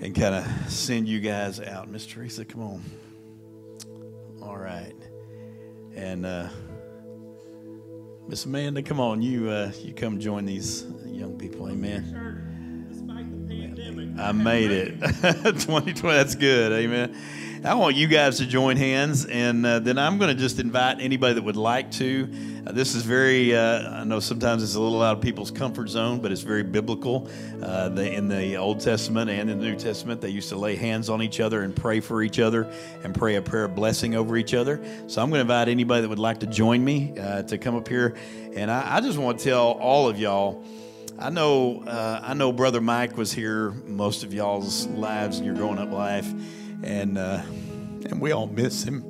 and 0.00 0.14
kind 0.14 0.34
of 0.34 0.46
send 0.70 1.08
you 1.08 1.20
guys 1.20 1.60
out. 1.60 1.88
Miss 1.88 2.06
Teresa, 2.06 2.44
come 2.44 2.62
on. 2.62 2.82
All 4.42 4.56
right. 4.56 4.94
And 5.94 6.26
uh, 6.26 6.48
Miss 8.28 8.44
Amanda, 8.46 8.82
come 8.82 9.00
on, 9.00 9.22
you 9.22 9.50
uh, 9.50 9.72
you 9.82 9.92
come 9.92 10.18
join 10.18 10.44
these 10.44 10.86
young 11.06 11.36
people. 11.38 11.68
Amen. 11.68 12.18
I 14.18 14.32
made 14.32 14.70
it. 14.70 15.00
2020. 15.00 16.00
That's 16.02 16.34
good. 16.34 16.72
Amen. 16.72 17.16
I 17.64 17.74
want 17.74 17.94
you 17.94 18.08
guys 18.08 18.38
to 18.38 18.46
join 18.46 18.76
hands, 18.76 19.24
and 19.24 19.64
uh, 19.64 19.78
then 19.78 19.96
I'm 19.96 20.18
going 20.18 20.34
to 20.34 20.40
just 20.40 20.58
invite 20.58 21.00
anybody 21.00 21.34
that 21.34 21.44
would 21.44 21.54
like 21.54 21.92
to. 21.92 22.28
Uh, 22.66 22.72
this 22.72 22.96
is 22.96 23.04
very, 23.04 23.54
uh, 23.54 24.00
I 24.00 24.02
know 24.02 24.18
sometimes 24.18 24.64
it's 24.64 24.74
a 24.74 24.80
little 24.80 25.00
out 25.00 25.18
of 25.18 25.22
people's 25.22 25.52
comfort 25.52 25.88
zone, 25.88 26.20
but 26.20 26.32
it's 26.32 26.40
very 26.40 26.64
biblical. 26.64 27.28
Uh, 27.62 27.88
in 27.94 28.26
the 28.26 28.56
Old 28.56 28.80
Testament 28.80 29.30
and 29.30 29.48
in 29.48 29.60
the 29.60 29.64
New 29.64 29.76
Testament, 29.76 30.20
they 30.20 30.30
used 30.30 30.48
to 30.48 30.56
lay 30.56 30.74
hands 30.74 31.08
on 31.08 31.22
each 31.22 31.38
other 31.38 31.62
and 31.62 31.74
pray 31.74 32.00
for 32.00 32.20
each 32.20 32.40
other 32.40 32.68
and 33.04 33.14
pray 33.14 33.36
a 33.36 33.42
prayer 33.42 33.66
of 33.66 33.76
blessing 33.76 34.16
over 34.16 34.36
each 34.36 34.54
other. 34.54 34.84
So 35.06 35.22
I'm 35.22 35.30
going 35.30 35.38
to 35.38 35.42
invite 35.42 35.68
anybody 35.68 36.02
that 36.02 36.08
would 36.08 36.18
like 36.18 36.40
to 36.40 36.48
join 36.48 36.84
me 36.84 37.16
uh, 37.16 37.44
to 37.44 37.58
come 37.58 37.76
up 37.76 37.86
here. 37.86 38.16
And 38.56 38.72
I, 38.72 38.96
I 38.96 39.00
just 39.00 39.18
want 39.18 39.38
to 39.38 39.44
tell 39.44 39.68
all 39.70 40.08
of 40.08 40.18
y'all. 40.18 40.64
I 41.16 41.30
know, 41.30 41.84
uh, 41.86 42.20
I 42.24 42.34
know. 42.34 42.52
Brother 42.52 42.80
Mike 42.80 43.16
was 43.16 43.32
here 43.32 43.70
most 43.86 44.24
of 44.24 44.34
y'all's 44.34 44.88
lives 44.88 45.38
in 45.38 45.44
your 45.44 45.54
growing 45.54 45.78
up 45.78 45.92
life, 45.92 46.26
and 46.82 47.18
uh, 47.18 47.42
and 48.06 48.20
we 48.20 48.32
all 48.32 48.46
miss 48.46 48.82
him. 48.82 49.04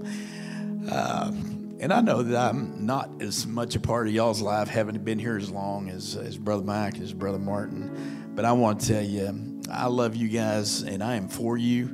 Uh, 0.90 1.32
and 1.80 1.92
I 1.92 2.00
know 2.00 2.22
that 2.22 2.36
I'm 2.36 2.86
not 2.86 3.10
as 3.20 3.44
much 3.44 3.74
a 3.74 3.80
part 3.80 4.06
of 4.06 4.12
y'all's 4.12 4.40
life, 4.40 4.68
having 4.68 4.96
been 5.02 5.18
here 5.18 5.36
as 5.36 5.50
long 5.50 5.88
as, 5.88 6.16
as 6.16 6.38
Brother 6.38 6.62
Mike, 6.62 7.00
as 7.00 7.12
Brother 7.12 7.40
Martin. 7.40 8.30
But 8.36 8.44
I 8.44 8.52
want 8.52 8.80
to 8.80 8.86
tell 8.86 9.02
you, 9.02 9.60
I 9.68 9.86
love 9.86 10.14
you 10.14 10.28
guys, 10.28 10.82
and 10.82 11.02
I 11.02 11.16
am 11.16 11.28
for 11.28 11.58
you, 11.58 11.86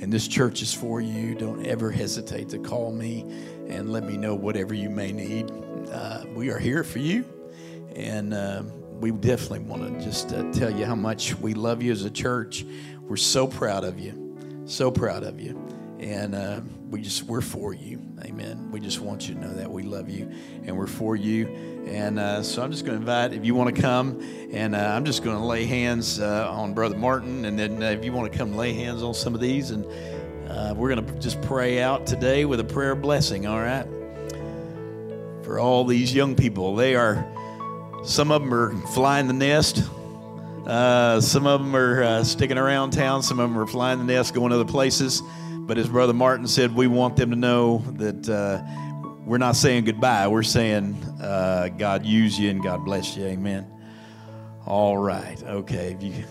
and 0.00 0.12
this 0.12 0.26
church 0.26 0.62
is 0.62 0.74
for 0.74 1.00
you. 1.00 1.36
Don't 1.36 1.64
ever 1.64 1.92
hesitate 1.92 2.48
to 2.50 2.58
call 2.58 2.92
me 2.92 3.22
and 3.68 3.92
let 3.92 4.02
me 4.02 4.16
know 4.16 4.34
whatever 4.34 4.74
you 4.74 4.90
may 4.90 5.12
need. 5.12 5.48
Uh, 5.92 6.24
we 6.34 6.50
are 6.50 6.58
here 6.58 6.82
for 6.82 6.98
you, 6.98 7.24
and 7.94 8.34
uh, 8.34 8.64
we 8.98 9.12
definitely 9.12 9.60
want 9.60 9.82
to 9.82 10.04
just 10.04 10.32
uh, 10.32 10.50
tell 10.50 10.70
you 10.70 10.84
how 10.84 10.96
much 10.96 11.36
we 11.36 11.54
love 11.54 11.82
you 11.82 11.92
as 11.92 12.04
a 12.04 12.10
church. 12.10 12.66
We're 13.02 13.16
so 13.16 13.46
proud 13.46 13.84
of 13.84 14.00
you, 14.00 14.25
so 14.66 14.90
proud 14.90 15.22
of 15.22 15.40
you. 15.40 15.56
And 15.98 16.34
uh, 16.34 16.60
we 16.90 17.00
just 17.00 17.22
we're 17.22 17.40
for 17.40 17.72
you. 17.72 18.02
Amen. 18.22 18.70
We 18.70 18.80
just 18.80 19.00
want 19.00 19.28
you 19.28 19.34
to 19.34 19.40
know 19.40 19.54
that 19.54 19.70
we 19.70 19.82
love 19.82 20.10
you 20.10 20.30
and 20.64 20.76
we're 20.76 20.86
for 20.86 21.16
you. 21.16 21.46
And 21.86 22.18
uh, 22.18 22.42
so 22.42 22.62
i'm 22.62 22.72
just 22.72 22.84
going 22.84 22.96
to 22.96 23.00
invite 23.00 23.32
if 23.32 23.44
you 23.44 23.54
want 23.54 23.74
to 23.74 23.80
come 23.80 24.20
and 24.52 24.74
uh, 24.74 24.78
i'm 24.78 25.04
just 25.04 25.22
going 25.22 25.36
to 25.36 25.44
lay 25.44 25.64
hands 25.64 26.20
uh, 26.20 26.50
on 26.50 26.74
brother 26.74 26.96
martin. 26.96 27.44
And 27.44 27.58
then 27.58 27.82
uh, 27.82 27.86
if 27.90 28.04
you 28.04 28.12
want 28.12 28.30
to 28.30 28.36
come 28.36 28.56
lay 28.56 28.72
hands 28.74 29.02
on 29.02 29.14
some 29.14 29.34
of 29.34 29.40
these 29.40 29.70
and 29.70 29.86
uh, 30.50 30.74
we're 30.76 30.94
going 30.94 31.06
to 31.06 31.18
just 31.20 31.40
pray 31.42 31.80
out 31.80 32.06
today 32.06 32.44
with 32.44 32.60
a 32.60 32.64
prayer 32.64 32.94
blessing 32.94 33.46
all 33.46 33.60
right? 33.60 33.86
For 35.44 35.58
all 35.60 35.84
these 35.84 36.12
young 36.12 36.34
people 36.34 36.74
they 36.74 36.94
are 36.94 37.26
some 38.04 38.30
of 38.30 38.42
them 38.42 38.52
are 38.52 38.76
flying 38.88 39.28
the 39.28 39.32
nest 39.32 39.82
some 41.20 41.46
of 41.46 41.60
them 41.60 41.74
are 41.74 42.24
sticking 42.24 42.58
around 42.58 42.90
town 42.90 43.22
some 43.22 43.40
of 43.40 43.48
them 43.48 43.58
are 43.58 43.66
flying 43.66 43.98
the 43.98 44.04
nest 44.04 44.34
going 44.34 44.52
other 44.52 44.64
places 44.64 45.22
but 45.66 45.78
as 45.78 45.88
Brother 45.88 46.12
Martin 46.12 46.46
said, 46.46 46.76
we 46.76 46.86
want 46.86 47.16
them 47.16 47.30
to 47.30 47.36
know 47.36 47.78
that 47.94 48.28
uh, 48.28 48.62
we're 49.24 49.38
not 49.38 49.56
saying 49.56 49.84
goodbye. 49.84 50.28
We're 50.28 50.44
saying 50.44 50.94
uh, 51.20 51.70
God 51.76 52.06
use 52.06 52.38
you 52.38 52.50
and 52.50 52.62
God 52.62 52.84
bless 52.84 53.16
you. 53.16 53.24
Amen. 53.24 53.66
All 54.64 54.96
right. 54.96 55.42
Okay. 55.42 55.96
You, 55.98 56.24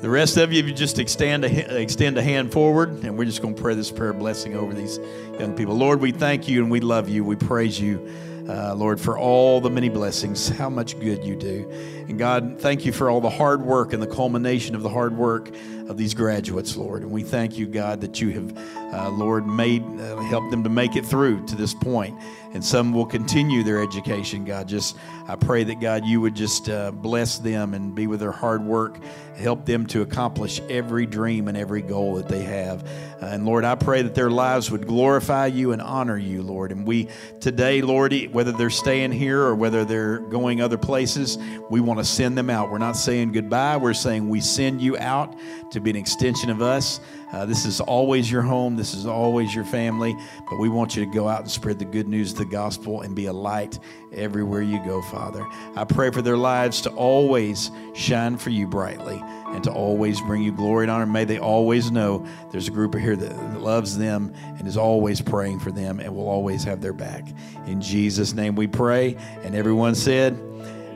the 0.00 0.10
rest 0.10 0.36
of 0.36 0.52
you, 0.52 0.58
if 0.58 0.66
you 0.66 0.74
just 0.74 0.98
extend 0.98 1.44
a, 1.44 1.80
extend 1.80 2.18
a 2.18 2.22
hand 2.22 2.52
forward, 2.52 3.04
and 3.04 3.16
we're 3.16 3.24
just 3.24 3.40
going 3.40 3.54
to 3.54 3.62
pray 3.62 3.76
this 3.76 3.92
prayer 3.92 4.12
blessing 4.12 4.56
over 4.56 4.74
these 4.74 4.98
young 5.38 5.54
people. 5.54 5.76
Lord, 5.76 6.00
we 6.00 6.10
thank 6.10 6.48
you 6.48 6.60
and 6.60 6.72
we 6.72 6.80
love 6.80 7.08
you. 7.08 7.24
We 7.24 7.36
praise 7.36 7.80
you 7.80 8.04
uh, 8.48 8.74
Lord, 8.74 9.00
for 9.00 9.18
all 9.18 9.60
the 9.60 9.70
many 9.70 9.88
blessings, 9.88 10.48
how 10.48 10.68
much 10.68 10.98
good 11.00 11.24
you 11.24 11.36
do. 11.36 11.70
And 12.08 12.18
God, 12.18 12.60
thank 12.60 12.84
you 12.84 12.92
for 12.92 13.08
all 13.08 13.20
the 13.20 13.30
hard 13.30 13.62
work 13.62 13.92
and 13.92 14.02
the 14.02 14.06
culmination 14.06 14.74
of 14.74 14.82
the 14.82 14.88
hard 14.88 15.16
work 15.16 15.50
of 15.88 15.96
these 15.96 16.14
graduates, 16.14 16.76
Lord. 16.76 17.02
And 17.02 17.10
we 17.10 17.22
thank 17.22 17.56
you, 17.56 17.66
God, 17.66 18.00
that 18.02 18.20
you 18.20 18.30
have, 18.30 18.58
uh, 18.92 19.10
Lord, 19.10 19.46
made, 19.46 19.82
uh, 19.82 20.16
helped 20.22 20.50
them 20.50 20.62
to 20.64 20.70
make 20.70 20.96
it 20.96 21.06
through 21.06 21.46
to 21.46 21.56
this 21.56 21.74
point. 21.74 22.18
And 22.54 22.64
some 22.64 22.92
will 22.92 23.04
continue 23.04 23.64
their 23.64 23.82
education, 23.82 24.44
God. 24.44 24.68
Just, 24.68 24.96
I 25.26 25.34
pray 25.34 25.64
that, 25.64 25.80
God, 25.80 26.04
you 26.04 26.20
would 26.20 26.36
just 26.36 26.68
uh, 26.68 26.92
bless 26.92 27.38
them 27.38 27.74
and 27.74 27.96
be 27.96 28.06
with 28.06 28.20
their 28.20 28.30
hard 28.30 28.62
work, 28.62 28.96
help 29.36 29.66
them 29.66 29.86
to 29.88 30.02
accomplish 30.02 30.60
every 30.70 31.04
dream 31.04 31.48
and 31.48 31.56
every 31.56 31.82
goal 31.82 32.14
that 32.14 32.28
they 32.28 32.44
have. 32.44 32.88
Uh, 33.20 33.26
and 33.26 33.44
Lord, 33.44 33.64
I 33.64 33.74
pray 33.74 34.02
that 34.02 34.14
their 34.14 34.30
lives 34.30 34.70
would 34.70 34.86
glorify 34.86 35.46
you 35.46 35.72
and 35.72 35.82
honor 35.82 36.16
you, 36.16 36.42
Lord. 36.42 36.70
And 36.70 36.86
we 36.86 37.08
today, 37.40 37.82
Lord, 37.82 38.14
whether 38.30 38.52
they're 38.52 38.70
staying 38.70 39.10
here 39.10 39.40
or 39.40 39.56
whether 39.56 39.84
they're 39.84 40.18
going 40.18 40.60
other 40.60 40.78
places, 40.78 41.38
we 41.70 41.80
want 41.80 41.98
to 41.98 42.04
send 42.04 42.38
them 42.38 42.50
out. 42.50 42.70
We're 42.70 42.78
not 42.78 42.96
saying 42.96 43.32
goodbye, 43.32 43.78
we're 43.78 43.94
saying 43.94 44.28
we 44.28 44.40
send 44.40 44.80
you 44.80 44.96
out 44.98 45.34
to 45.72 45.80
be 45.80 45.90
an 45.90 45.96
extension 45.96 46.50
of 46.50 46.62
us. 46.62 47.00
Uh, 47.34 47.44
this 47.44 47.66
is 47.66 47.80
always 47.80 48.30
your 48.30 48.42
home. 48.42 48.76
This 48.76 48.94
is 48.94 49.06
always 49.06 49.52
your 49.52 49.64
family. 49.64 50.16
But 50.48 50.60
we 50.60 50.68
want 50.68 50.94
you 50.94 51.04
to 51.04 51.10
go 51.10 51.28
out 51.28 51.40
and 51.40 51.50
spread 51.50 51.80
the 51.80 51.84
good 51.84 52.06
news 52.06 52.30
of 52.30 52.38
the 52.38 52.44
gospel 52.44 53.00
and 53.00 53.12
be 53.16 53.26
a 53.26 53.32
light 53.32 53.80
everywhere 54.12 54.62
you 54.62 54.78
go, 54.84 55.02
Father. 55.02 55.44
I 55.74 55.82
pray 55.82 56.12
for 56.12 56.22
their 56.22 56.36
lives 56.36 56.80
to 56.82 56.90
always 56.90 57.72
shine 57.92 58.36
for 58.36 58.50
you 58.50 58.68
brightly 58.68 59.20
and 59.46 59.64
to 59.64 59.72
always 59.72 60.20
bring 60.20 60.42
you 60.42 60.52
glory 60.52 60.84
and 60.84 60.92
honor. 60.92 61.06
May 61.06 61.24
they 61.24 61.38
always 61.38 61.90
know 61.90 62.24
there's 62.52 62.68
a 62.68 62.70
group 62.70 62.94
here 62.94 63.16
that 63.16 63.60
loves 63.60 63.98
them 63.98 64.32
and 64.56 64.68
is 64.68 64.76
always 64.76 65.20
praying 65.20 65.58
for 65.58 65.72
them 65.72 65.98
and 65.98 66.14
will 66.14 66.28
always 66.28 66.62
have 66.62 66.80
their 66.80 66.92
back. 66.92 67.26
In 67.66 67.80
Jesus' 67.80 68.32
name 68.32 68.54
we 68.54 68.68
pray. 68.68 69.16
And 69.42 69.56
everyone 69.56 69.96
said, 69.96 70.38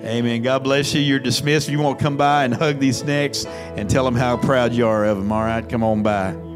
Amen. 0.05 0.43
God 0.43 0.65
bless 0.65 0.95
you. 0.95 1.01
You're 1.01 1.19
dismissed. 1.19 1.69
You 1.69 1.81
want 1.81 1.99
to 1.99 2.03
come 2.03 2.17
by 2.17 2.45
and 2.45 2.55
hug 2.55 2.79
these 2.79 3.03
necks 3.05 3.45
and 3.47 3.91
tell 3.91 4.05
them 4.05 4.15
how 4.15 4.37
proud 4.37 4.73
you 4.73 4.87
are 4.87 5.05
of 5.05 5.19
them, 5.19 5.33
all 5.33 5.43
right? 5.43 5.69
Come 5.69 5.83
on 5.83 6.03
by. 6.03 6.48